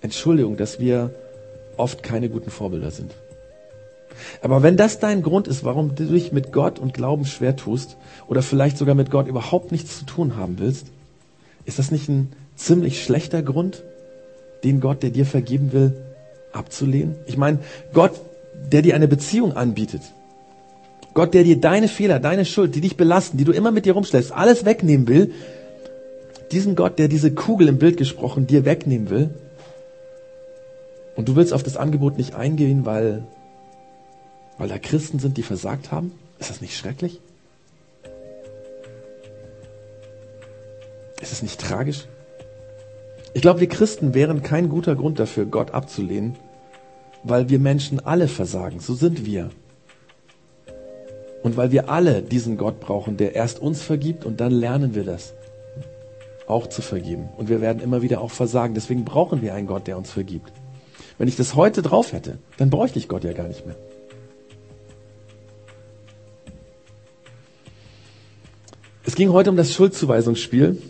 Entschuldigung, 0.00 0.56
dass 0.56 0.80
wir 0.80 1.14
oft 1.76 2.02
keine 2.02 2.30
guten 2.30 2.50
Vorbilder 2.50 2.90
sind. 2.90 3.14
Aber 4.42 4.62
wenn 4.62 4.76
das 4.76 4.98
dein 4.98 5.22
Grund 5.22 5.48
ist, 5.48 5.64
warum 5.64 5.94
du 5.94 6.04
dich 6.04 6.32
mit 6.32 6.52
Gott 6.52 6.78
und 6.78 6.94
Glauben 6.94 7.24
schwer 7.26 7.56
tust 7.56 7.96
oder 8.28 8.42
vielleicht 8.42 8.78
sogar 8.78 8.94
mit 8.94 9.10
Gott 9.10 9.26
überhaupt 9.26 9.72
nichts 9.72 9.98
zu 9.98 10.04
tun 10.04 10.36
haben 10.36 10.58
willst, 10.58 10.86
ist 11.64 11.78
das 11.78 11.90
nicht 11.90 12.08
ein 12.08 12.32
ziemlich 12.56 13.02
schlechter 13.02 13.42
Grund, 13.42 13.82
den 14.62 14.80
Gott, 14.80 15.02
der 15.02 15.10
dir 15.10 15.26
vergeben 15.26 15.72
will, 15.72 15.94
abzulehnen? 16.52 17.16
Ich 17.26 17.36
meine, 17.36 17.58
Gott, 17.92 18.12
der 18.72 18.82
dir 18.82 18.94
eine 18.94 19.08
Beziehung 19.08 19.56
anbietet, 19.56 20.02
Gott, 21.14 21.32
der 21.32 21.44
dir 21.44 21.60
deine 21.60 21.88
Fehler, 21.88 22.18
deine 22.18 22.44
Schuld, 22.44 22.74
die 22.74 22.80
dich 22.80 22.96
belasten, 22.96 23.36
die 23.36 23.44
du 23.44 23.52
immer 23.52 23.70
mit 23.70 23.86
dir 23.86 23.94
rumschlägst, 23.94 24.32
alles 24.32 24.64
wegnehmen 24.64 25.06
will, 25.06 25.32
diesen 26.50 26.74
Gott, 26.74 26.98
der 26.98 27.08
diese 27.08 27.32
Kugel 27.32 27.68
im 27.68 27.78
Bild 27.78 27.96
gesprochen 27.96 28.46
dir 28.46 28.64
wegnehmen 28.64 29.10
will, 29.10 29.30
und 31.16 31.28
du 31.28 31.36
willst 31.36 31.52
auf 31.52 31.62
das 31.62 31.76
Angebot 31.76 32.18
nicht 32.18 32.34
eingehen, 32.34 32.84
weil 32.84 33.22
weil 34.58 34.68
da 34.68 34.78
Christen 34.78 35.18
sind, 35.18 35.36
die 35.36 35.42
versagt 35.42 35.92
haben? 35.92 36.12
Ist 36.38 36.50
das 36.50 36.60
nicht 36.60 36.76
schrecklich? 36.76 37.20
Ist 41.20 41.32
es 41.32 41.42
nicht 41.42 41.60
tragisch? 41.60 42.06
Ich 43.32 43.42
glaube, 43.42 43.60
wir 43.60 43.68
Christen 43.68 44.14
wären 44.14 44.42
kein 44.42 44.68
guter 44.68 44.94
Grund 44.94 45.18
dafür, 45.18 45.46
Gott 45.46 45.72
abzulehnen, 45.72 46.36
weil 47.24 47.48
wir 47.48 47.58
Menschen 47.58 48.04
alle 48.04 48.28
versagen. 48.28 48.78
So 48.80 48.94
sind 48.94 49.24
wir. 49.24 49.50
Und 51.42 51.56
weil 51.56 51.72
wir 51.72 51.90
alle 51.90 52.22
diesen 52.22 52.56
Gott 52.56 52.80
brauchen, 52.80 53.16
der 53.16 53.34
erst 53.34 53.58
uns 53.58 53.82
vergibt 53.82 54.24
und 54.24 54.40
dann 54.40 54.52
lernen 54.52 54.94
wir 54.94 55.04
das 55.04 55.34
auch 56.46 56.68
zu 56.68 56.82
vergeben. 56.82 57.28
Und 57.36 57.48
wir 57.48 57.60
werden 57.60 57.82
immer 57.82 58.02
wieder 58.02 58.20
auch 58.20 58.30
versagen. 58.30 58.74
Deswegen 58.74 59.04
brauchen 59.04 59.42
wir 59.42 59.54
einen 59.54 59.66
Gott, 59.66 59.86
der 59.86 59.96
uns 59.96 60.10
vergibt. 60.10 60.52
Wenn 61.18 61.28
ich 61.28 61.36
das 61.36 61.54
heute 61.54 61.82
drauf 61.82 62.12
hätte, 62.12 62.38
dann 62.56 62.70
bräuchte 62.70 62.98
ich 62.98 63.08
Gott 63.08 63.24
ja 63.24 63.32
gar 63.32 63.48
nicht 63.48 63.66
mehr. 63.66 63.76
Es 69.14 69.16
ging 69.16 69.30
heute 69.30 69.50
um 69.50 69.56
das 69.56 69.72
Schuldzuweisungsspiel. 69.72 70.82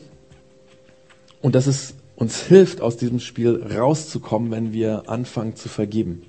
und 1.42 1.54
dass 1.54 1.66
es 1.66 1.92
uns 2.16 2.40
hilft, 2.40 2.80
aus 2.80 2.96
diesem 2.96 3.20
Spiel 3.20 3.62
rauszukommen, 3.76 4.50
wenn 4.50 4.72
wir 4.72 5.10
anfangen 5.10 5.56
zu 5.56 5.68
vergeben. 5.68 6.22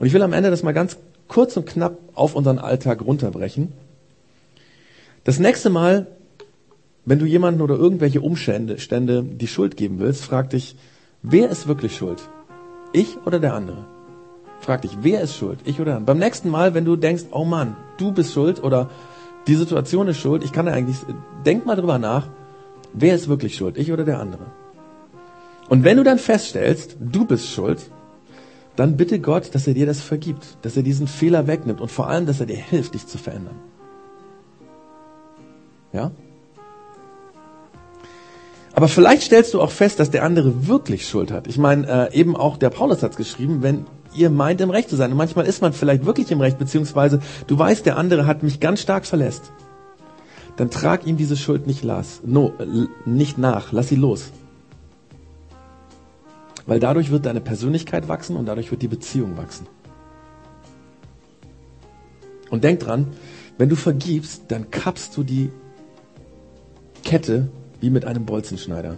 Und 0.00 0.08
ich 0.08 0.12
will 0.12 0.22
am 0.22 0.32
Ende 0.32 0.50
das 0.50 0.64
mal 0.64 0.74
ganz 0.74 0.96
kurz 1.28 1.56
und 1.56 1.66
knapp 1.66 1.98
auf 2.14 2.34
unseren 2.34 2.58
Alltag 2.58 3.00
runterbrechen. 3.00 3.72
Das 5.22 5.38
nächste 5.38 5.70
Mal, 5.70 6.08
wenn 7.04 7.20
du 7.20 7.26
jemanden 7.26 7.60
oder 7.60 7.76
irgendwelche 7.76 8.20
Umstände 8.20 8.80
Stände 8.80 9.22
die 9.22 9.46
Schuld 9.46 9.76
geben 9.76 10.00
willst, 10.00 10.24
frag 10.24 10.50
dich, 10.50 10.74
wer 11.22 11.48
ist 11.48 11.68
wirklich 11.68 11.96
schuld? 11.96 12.28
Ich 12.92 13.18
oder 13.24 13.38
der 13.38 13.54
andere? 13.54 13.84
Frag 14.58 14.82
dich, 14.82 14.98
wer 15.02 15.20
ist 15.20 15.36
schuld? 15.36 15.60
Ich 15.64 15.76
oder 15.76 15.92
der 15.92 15.96
andere? 15.98 16.16
Beim 16.16 16.18
nächsten 16.18 16.50
Mal, 16.50 16.74
wenn 16.74 16.84
du 16.84 16.96
denkst, 16.96 17.26
oh 17.30 17.44
Mann, 17.44 17.76
du 17.98 18.10
bist 18.10 18.32
schuld 18.32 18.60
oder 18.60 18.90
die 19.48 19.54
Situation 19.54 20.08
ist 20.08 20.18
schuld, 20.18 20.44
ich 20.44 20.52
kann 20.52 20.66
da 20.66 20.72
eigentlich, 20.72 20.98
denk 21.44 21.66
mal 21.66 21.74
drüber 21.74 21.98
nach, 21.98 22.28
wer 22.92 23.14
ist 23.14 23.28
wirklich 23.28 23.56
schuld? 23.56 23.78
Ich 23.78 23.90
oder 23.90 24.04
der 24.04 24.20
andere? 24.20 24.46
Und 25.68 25.84
wenn 25.84 25.96
du 25.96 26.04
dann 26.04 26.18
feststellst, 26.18 26.96
du 27.00 27.24
bist 27.24 27.48
schuld, 27.48 27.90
dann 28.76 28.96
bitte 28.96 29.18
Gott, 29.18 29.54
dass 29.54 29.66
er 29.66 29.74
dir 29.74 29.86
das 29.86 30.00
vergibt, 30.00 30.58
dass 30.62 30.76
er 30.76 30.82
diesen 30.82 31.08
Fehler 31.08 31.46
wegnimmt 31.46 31.80
und 31.80 31.90
vor 31.90 32.08
allem, 32.08 32.26
dass 32.26 32.40
er 32.40 32.46
dir 32.46 32.56
hilft, 32.56 32.94
dich 32.94 33.06
zu 33.06 33.18
verändern. 33.18 33.56
Ja? 35.92 36.12
Aber 38.74 38.86
vielleicht 38.86 39.22
stellst 39.22 39.54
du 39.54 39.60
auch 39.60 39.72
fest, 39.72 39.98
dass 39.98 40.10
der 40.10 40.22
andere 40.22 40.68
wirklich 40.68 41.08
Schuld 41.08 41.32
hat. 41.32 41.48
Ich 41.48 41.58
meine, 41.58 42.10
äh, 42.12 42.14
eben 42.14 42.36
auch 42.36 42.56
der 42.56 42.70
Paulus 42.70 43.02
hat 43.02 43.16
geschrieben, 43.16 43.62
wenn 43.62 43.86
ihr 44.14 44.30
meint, 44.30 44.60
im 44.60 44.70
Recht 44.70 44.90
zu 44.90 44.96
sein. 44.96 45.10
Und 45.10 45.16
manchmal 45.18 45.46
ist 45.46 45.62
man 45.62 45.72
vielleicht 45.72 46.04
wirklich 46.04 46.30
im 46.30 46.40
Recht, 46.40 46.58
beziehungsweise 46.58 47.20
du 47.46 47.58
weißt, 47.58 47.86
der 47.86 47.96
andere 47.96 48.26
hat 48.26 48.42
mich 48.42 48.60
ganz 48.60 48.80
stark 48.80 49.06
verletzt. 49.06 49.52
Dann 50.56 50.70
trag 50.70 51.06
ihm 51.06 51.16
diese 51.16 51.36
Schuld 51.36 51.66
nicht, 51.66 51.84
las, 51.84 52.20
no, 52.24 52.52
nicht 53.04 53.38
nach, 53.38 53.72
lass 53.72 53.88
sie 53.88 53.96
los. 53.96 54.32
Weil 56.66 56.80
dadurch 56.80 57.10
wird 57.10 57.26
deine 57.26 57.40
Persönlichkeit 57.40 58.08
wachsen 58.08 58.36
und 58.36 58.46
dadurch 58.46 58.70
wird 58.70 58.82
die 58.82 58.88
Beziehung 58.88 59.36
wachsen. 59.36 59.66
Und 62.50 62.64
denk 62.64 62.80
dran, 62.80 63.06
wenn 63.56 63.68
du 63.68 63.76
vergibst, 63.76 64.44
dann 64.48 64.70
kappst 64.70 65.16
du 65.16 65.22
die 65.22 65.50
Kette 67.04 67.48
wie 67.80 67.90
mit 67.90 68.04
einem 68.04 68.24
Bolzenschneider. 68.24 68.96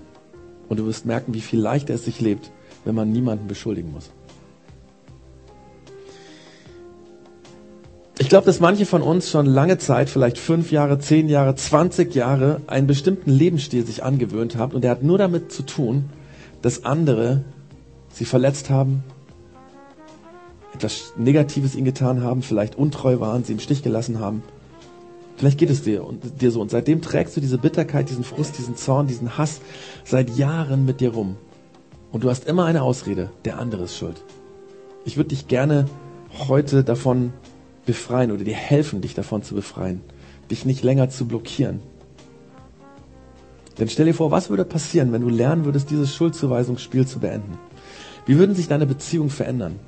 Und 0.68 0.78
du 0.78 0.86
wirst 0.86 1.04
merken, 1.04 1.34
wie 1.34 1.40
viel 1.40 1.60
leichter 1.60 1.94
es 1.94 2.04
sich 2.04 2.20
lebt, 2.20 2.50
wenn 2.84 2.94
man 2.94 3.10
niemanden 3.10 3.48
beschuldigen 3.48 3.92
muss. 3.92 4.10
Glaube, 8.30 8.46
dass 8.46 8.60
manche 8.60 8.86
von 8.86 9.02
uns 9.02 9.28
schon 9.28 9.44
lange 9.44 9.76
Zeit, 9.78 10.08
vielleicht 10.08 10.38
fünf 10.38 10.70
Jahre, 10.70 11.00
zehn 11.00 11.28
Jahre, 11.28 11.56
zwanzig 11.56 12.14
Jahre, 12.14 12.60
einen 12.68 12.86
bestimmten 12.86 13.30
Lebensstil 13.30 13.84
sich 13.84 14.04
angewöhnt 14.04 14.56
haben 14.56 14.72
und 14.72 14.84
der 14.84 14.92
hat 14.92 15.02
nur 15.02 15.18
damit 15.18 15.50
zu 15.50 15.64
tun, 15.64 16.10
dass 16.62 16.84
andere 16.84 17.44
sie 18.12 18.24
verletzt 18.24 18.70
haben, 18.70 19.02
etwas 20.72 21.12
Negatives 21.16 21.74
ihnen 21.74 21.84
getan 21.84 22.22
haben, 22.22 22.42
vielleicht 22.42 22.76
untreu 22.76 23.18
waren, 23.18 23.42
sie 23.42 23.52
im 23.52 23.58
Stich 23.58 23.82
gelassen 23.82 24.20
haben. 24.20 24.44
Vielleicht 25.36 25.58
geht 25.58 25.70
es 25.70 25.82
dir, 25.82 26.06
und, 26.06 26.40
dir 26.40 26.52
so. 26.52 26.60
Und 26.60 26.70
seitdem 26.70 27.02
trägst 27.02 27.36
du 27.36 27.40
diese 27.40 27.58
Bitterkeit, 27.58 28.10
diesen 28.10 28.24
Frust, 28.24 28.58
diesen 28.58 28.76
Zorn, 28.76 29.08
diesen 29.08 29.38
Hass 29.38 29.60
seit 30.04 30.36
Jahren 30.36 30.84
mit 30.84 31.00
dir 31.00 31.14
rum. 31.14 31.36
Und 32.12 32.22
du 32.22 32.30
hast 32.30 32.46
immer 32.46 32.64
eine 32.64 32.82
Ausrede, 32.82 33.30
der 33.44 33.58
andere 33.58 33.84
ist 33.84 33.96
schuld. 33.96 34.22
Ich 35.04 35.16
würde 35.16 35.30
dich 35.30 35.48
gerne 35.48 35.86
heute 36.46 36.84
davon 36.84 37.32
befreien 37.90 38.30
oder 38.30 38.44
dir 38.44 38.54
helfen, 38.54 39.00
dich 39.00 39.14
davon 39.14 39.42
zu 39.42 39.56
befreien, 39.56 40.00
dich 40.48 40.64
nicht 40.64 40.84
länger 40.84 41.10
zu 41.10 41.26
blockieren. 41.26 41.80
Denn 43.78 43.88
stell 43.88 44.06
dir 44.06 44.14
vor, 44.14 44.30
was 44.30 44.48
würde 44.48 44.64
passieren, 44.64 45.10
wenn 45.12 45.22
du 45.22 45.28
lernen 45.28 45.64
würdest, 45.64 45.90
dieses 45.90 46.14
Schuldzuweisungsspiel 46.14 47.06
zu 47.06 47.18
beenden? 47.18 47.58
Wie 48.26 48.38
würden 48.38 48.54
sich 48.54 48.68
deine 48.68 48.86
Beziehungen 48.86 49.30
verändern? 49.30 49.80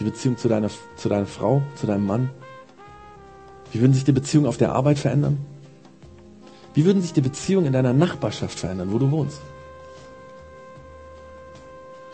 Die 0.00 0.04
Beziehung 0.04 0.36
zu 0.36 0.48
deiner, 0.48 0.70
zu 0.96 1.08
deiner 1.08 1.26
Frau, 1.26 1.62
zu 1.76 1.86
deinem 1.86 2.06
Mann? 2.06 2.30
Wie 3.70 3.80
würden 3.80 3.94
sich 3.94 4.04
die 4.04 4.12
Beziehungen 4.12 4.48
auf 4.48 4.56
der 4.56 4.72
Arbeit 4.72 4.98
verändern? 4.98 5.38
Wie 6.74 6.84
würden 6.84 7.02
sich 7.02 7.12
die 7.12 7.20
Beziehungen 7.20 7.66
in 7.66 7.72
deiner 7.72 7.92
Nachbarschaft 7.92 8.58
verändern, 8.58 8.90
wo 8.90 8.98
du 8.98 9.12
wohnst? 9.12 9.40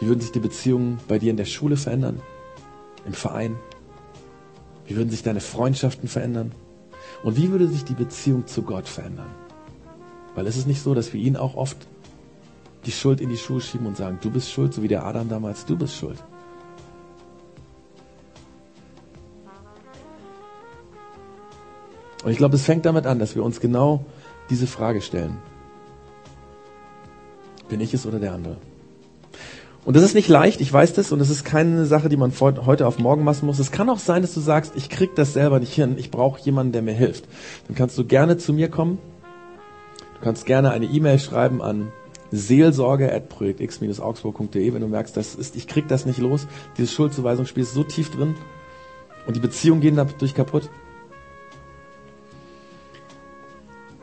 Wie 0.00 0.06
würden 0.06 0.20
sich 0.20 0.32
die 0.32 0.40
Beziehungen 0.40 0.98
bei 1.08 1.18
dir 1.18 1.30
in 1.30 1.38
der 1.38 1.46
Schule 1.46 1.76
verändern? 1.76 2.20
Im 3.06 3.14
Verein? 3.14 3.56
Wie 4.90 4.96
würden 4.96 5.10
sich 5.10 5.22
deine 5.22 5.40
Freundschaften 5.40 6.08
verändern? 6.08 6.50
Und 7.22 7.36
wie 7.36 7.52
würde 7.52 7.68
sich 7.68 7.84
die 7.84 7.94
Beziehung 7.94 8.48
zu 8.48 8.62
Gott 8.62 8.88
verändern? 8.88 9.30
Weil 10.34 10.48
es 10.48 10.56
ist 10.56 10.66
nicht 10.66 10.82
so, 10.82 10.94
dass 10.94 11.12
wir 11.12 11.20
ihn 11.20 11.36
auch 11.36 11.54
oft 11.54 11.76
die 12.86 12.90
Schuld 12.90 13.20
in 13.20 13.28
die 13.28 13.36
Schuhe 13.36 13.60
schieben 13.60 13.86
und 13.86 13.96
sagen, 13.96 14.18
du 14.20 14.32
bist 14.32 14.50
schuld, 14.50 14.74
so 14.74 14.82
wie 14.82 14.88
der 14.88 15.04
Adam 15.06 15.28
damals, 15.28 15.64
du 15.64 15.78
bist 15.78 15.94
schuld. 15.94 16.20
Und 22.24 22.32
ich 22.32 22.38
glaube, 22.38 22.56
es 22.56 22.64
fängt 22.64 22.84
damit 22.84 23.06
an, 23.06 23.20
dass 23.20 23.36
wir 23.36 23.44
uns 23.44 23.60
genau 23.60 24.04
diese 24.50 24.66
Frage 24.66 25.02
stellen. 25.02 25.38
Bin 27.68 27.80
ich 27.80 27.94
es 27.94 28.06
oder 28.06 28.18
der 28.18 28.32
andere? 28.32 28.56
Und 29.84 29.96
das 29.96 30.02
ist 30.02 30.14
nicht 30.14 30.28
leicht, 30.28 30.60
ich 30.60 30.72
weiß 30.72 30.92
das, 30.92 31.10
und 31.10 31.20
es 31.20 31.30
ist 31.30 31.44
keine 31.44 31.86
Sache, 31.86 32.08
die 32.08 32.18
man 32.18 32.32
heute 32.38 32.86
auf 32.86 32.98
morgen 32.98 33.24
machen 33.24 33.46
muss. 33.46 33.58
Es 33.58 33.70
kann 33.70 33.88
auch 33.88 33.98
sein, 33.98 34.22
dass 34.22 34.34
du 34.34 34.40
sagst, 34.40 34.72
ich 34.76 34.90
krieg 34.90 35.14
das 35.14 35.32
selber 35.32 35.58
nicht 35.58 35.72
hin, 35.72 35.96
ich 35.98 36.10
brauche 36.10 36.40
jemanden, 36.42 36.72
der 36.72 36.82
mir 36.82 36.92
hilft. 36.92 37.24
Dann 37.66 37.76
kannst 37.76 37.96
du 37.96 38.04
gerne 38.04 38.36
zu 38.36 38.52
mir 38.52 38.68
kommen. 38.68 38.98
Du 40.18 40.24
kannst 40.24 40.44
gerne 40.44 40.70
eine 40.70 40.84
E-Mail 40.84 41.18
schreiben 41.18 41.62
an 41.62 41.92
Seelsorge 42.30 43.12
at 43.12 43.28
projektx-augsburg.de, 43.28 44.74
wenn 44.74 44.82
du 44.82 44.88
merkst, 44.88 45.16
das 45.16 45.34
ist, 45.34 45.56
ich 45.56 45.66
krieg 45.66 45.88
das 45.88 46.06
nicht 46.06 46.18
los. 46.18 46.46
Dieses 46.76 46.92
Schuldzuweisungsspiel 46.92 47.62
ist 47.62 47.74
so 47.74 47.82
tief 47.82 48.10
drin 48.10 48.34
und 49.26 49.36
die 49.36 49.40
Beziehungen 49.40 49.80
gehen 49.80 49.96
dadurch 49.96 50.34
kaputt. 50.34 50.68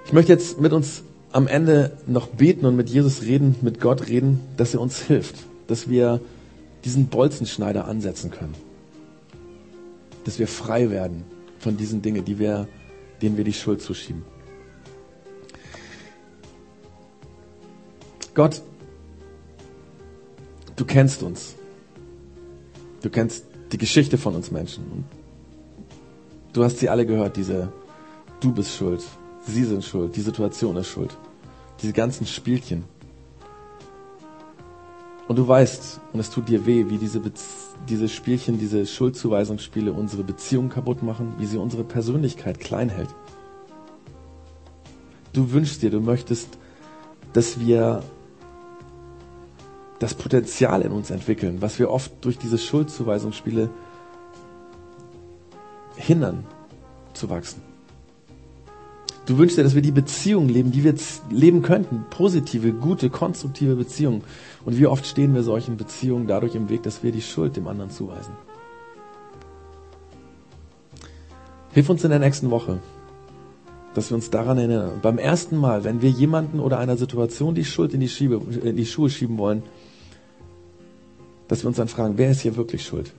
Ich 0.06 0.14
möchte 0.14 0.32
jetzt 0.32 0.60
mit 0.60 0.74
uns 0.74 1.04
am 1.32 1.48
Ende 1.48 1.98
noch 2.08 2.28
beten 2.28 2.66
und 2.66 2.76
mit 2.76 2.90
Jesus 2.90 3.22
reden, 3.22 3.56
mit 3.62 3.80
Gott 3.82 4.08
reden, 4.08 4.40
dass 4.56 4.74
er 4.74 4.82
uns 4.82 5.02
hilft, 5.02 5.36
dass 5.68 5.90
wir 5.90 6.22
diesen 6.84 7.08
Bolzenschneider 7.08 7.86
ansetzen 7.88 8.32
können, 8.32 8.56
dass 10.24 10.40
wir 10.40 10.48
frei 10.48 10.90
werden 10.90 11.24
von 11.60 11.78
diesen 11.78 12.02
Dingen, 12.02 12.24
die 12.24 12.40
wir, 12.40 12.68
denen 13.22 13.38
wir 13.38 13.44
die 13.44 13.54
Schuld 13.54 13.82
zuschieben. 13.82 14.24
Gott, 18.34 18.62
du 20.76 20.86
kennst 20.86 21.24
uns. 21.24 21.56
Du 23.02 23.10
kennst 23.10 23.46
die 23.72 23.78
Geschichte 23.78 24.18
von 24.18 24.36
uns 24.36 24.52
Menschen. 24.52 25.06
Du 26.54 26.64
hast 26.64 26.80
sie 26.80 26.90
alle 26.90 27.06
gehört, 27.06 27.38
diese 27.38 27.72
Du 28.40 28.52
bist 28.52 28.76
schuld, 28.76 29.04
sie 29.48 29.64
sind 29.64 29.84
schuld, 29.84 30.16
die 30.16 30.22
Situation 30.22 30.78
ist 30.78 30.88
schuld. 30.88 31.16
Diese 31.82 31.94
ganzen 31.94 32.28
Spielchen. 32.28 32.84
Und 35.28 35.36
du 35.38 35.48
weißt, 35.48 36.00
und 36.14 36.20
es 36.20 36.30
tut 36.30 36.48
dir 36.48 36.66
weh, 36.66 36.86
wie 36.90 36.98
diese, 36.98 37.20
Bez 37.20 37.76
diese 37.90 38.08
Spielchen, 38.08 38.60
diese 38.60 38.86
Schuldzuweisungsspiele 38.86 39.92
unsere 39.92 40.24
Beziehung 40.24 40.70
kaputt 40.70 41.04
machen, 41.04 41.34
wie 41.38 41.46
sie 41.46 41.58
unsere 41.58 41.84
Persönlichkeit 41.84 42.60
klein 42.60 42.90
hält. 42.90 43.14
Du 45.34 45.52
wünschst 45.52 45.82
dir, 45.82 45.92
du 45.92 46.00
möchtest, 46.00 46.58
dass 47.34 47.60
wir 47.60 48.04
das 50.00 50.14
Potenzial 50.14 50.82
in 50.82 50.92
uns 50.92 51.12
entwickeln, 51.12 51.62
was 51.62 51.78
wir 51.80 51.92
oft 51.92 52.12
durch 52.22 52.38
diese 52.38 52.58
Schuldzuweisungsspiele 52.58 53.70
hindern 55.96 56.46
zu 57.14 57.30
wachsen. 57.30 57.67
Du 59.28 59.38
wünschst 59.38 59.58
dir, 59.58 59.64
dass 59.64 59.76
wir 59.76 59.82
die 59.82 59.92
Beziehungen 59.92 60.48
leben, 60.48 60.72
die 60.72 60.86
wir 60.86 60.96
leben 61.30 61.62
könnten. 61.62 62.06
Positive, 62.10 62.72
gute, 62.72 63.10
konstruktive 63.10 63.76
Beziehungen. 63.76 64.24
Und 64.64 64.80
wie 64.80 64.88
oft 64.88 65.06
stehen 65.06 65.36
wir 65.36 65.44
solchen 65.44 65.76
Beziehungen 65.76 66.28
dadurch 66.28 66.56
im 66.56 66.70
Weg, 66.70 66.84
dass 66.84 67.04
wir 67.04 67.12
die 67.12 67.22
Schuld 67.22 67.58
dem 67.58 67.68
anderen 67.68 67.92
zuweisen. 67.92 68.32
Hilf 71.74 71.90
uns 71.90 72.06
in 72.06 72.10
der 72.10 72.20
nächsten 72.20 72.50
Woche, 72.52 72.80
dass 73.94 74.10
wir 74.10 74.16
uns 74.16 74.30
daran 74.30 74.58
erinnern. 74.58 75.00
Beim 75.02 75.18
ersten 75.18 75.58
Mal, 75.58 75.84
wenn 75.84 76.02
wir 76.02 76.10
jemanden 76.10 76.62
oder 76.62 76.80
einer 76.80 76.96
Situation 76.96 77.54
die 77.54 77.66
Schuld 77.66 77.94
in 77.94 78.00
die, 78.00 78.10
Schiebe, 78.10 78.42
in 78.64 78.78
die 78.78 78.86
Schuhe 78.86 79.10
schieben 79.10 79.38
wollen, 79.38 79.62
dass 81.50 81.64
wir 81.64 81.68
uns 81.68 81.78
dann 81.78 81.90
fragen, 81.90 82.18
wer 82.18 82.32
ist 82.32 82.42
hier 82.42 82.56
wirklich 82.56 82.86
schuld? 82.86 83.12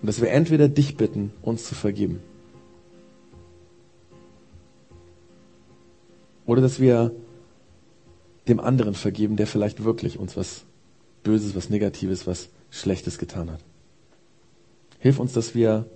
Und 0.00 0.06
dass 0.06 0.20
wir 0.20 0.30
entweder 0.30 0.68
dich 0.68 0.96
bitten, 0.96 1.32
uns 1.42 1.64
zu 1.64 1.74
vergeben. 1.74 2.20
Oder 6.46 6.62
dass 6.62 6.80
wir 6.80 7.12
dem 8.48 8.60
anderen 8.60 8.94
vergeben, 8.94 9.36
der 9.36 9.46
vielleicht 9.46 9.84
wirklich 9.84 10.18
uns 10.18 10.36
was 10.36 10.64
Böses, 11.22 11.54
was 11.54 11.70
Negatives, 11.70 12.26
was 12.26 12.48
Schlechtes 12.70 13.18
getan 13.18 13.50
hat. 13.50 13.60
Hilf 14.98 15.18
uns, 15.18 15.32
dass 15.32 15.54
wir 15.54 15.86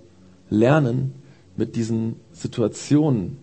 lernen, 0.49 1.13
mit 1.57 1.75
diesen 1.75 2.17
Situationen, 2.31 3.37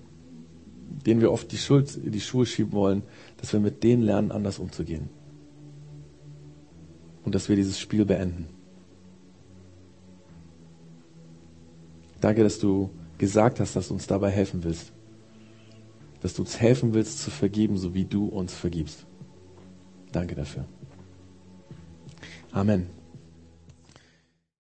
denen 1.07 1.21
wir 1.21 1.33
oft 1.33 1.51
die 1.51 1.57
Schuld 1.57 1.97
in 1.97 2.13
die 2.13 2.21
Schuhe 2.21 2.47
schieben 2.47 2.73
wollen, 2.73 3.03
dass 3.39 3.53
wir 3.53 3.61
mit 3.61 3.83
denen 3.83 4.03
lernen, 4.03 4.31
anders 4.31 4.59
umzugehen. 4.59 5.09
Und 7.25 7.35
dass 7.35 7.49
wir 7.49 7.57
dieses 7.57 7.79
Spiel 7.79 8.05
beenden. 8.05 8.49
Danke, 12.21 12.43
dass 12.43 12.59
du 12.59 12.91
gesagt 13.19 13.59
hast, 13.61 13.75
dass 13.75 13.89
du 13.89 13.95
uns 13.95 14.07
dabei 14.07 14.31
helfen 14.31 14.63
willst. 14.63 14.92
Dass 16.23 16.35
du 16.35 16.43
uns 16.43 16.61
helfen 16.61 16.95
willst 16.95 17.21
zu 17.21 17.31
vergeben, 17.31 17.77
so 17.77 17.95
wie 17.95 18.05
du 18.05 18.27
uns 18.27 18.55
vergibst. 18.55 19.05
Danke 20.13 20.35
dafür. 20.35 20.65
Amen. 22.53 23.02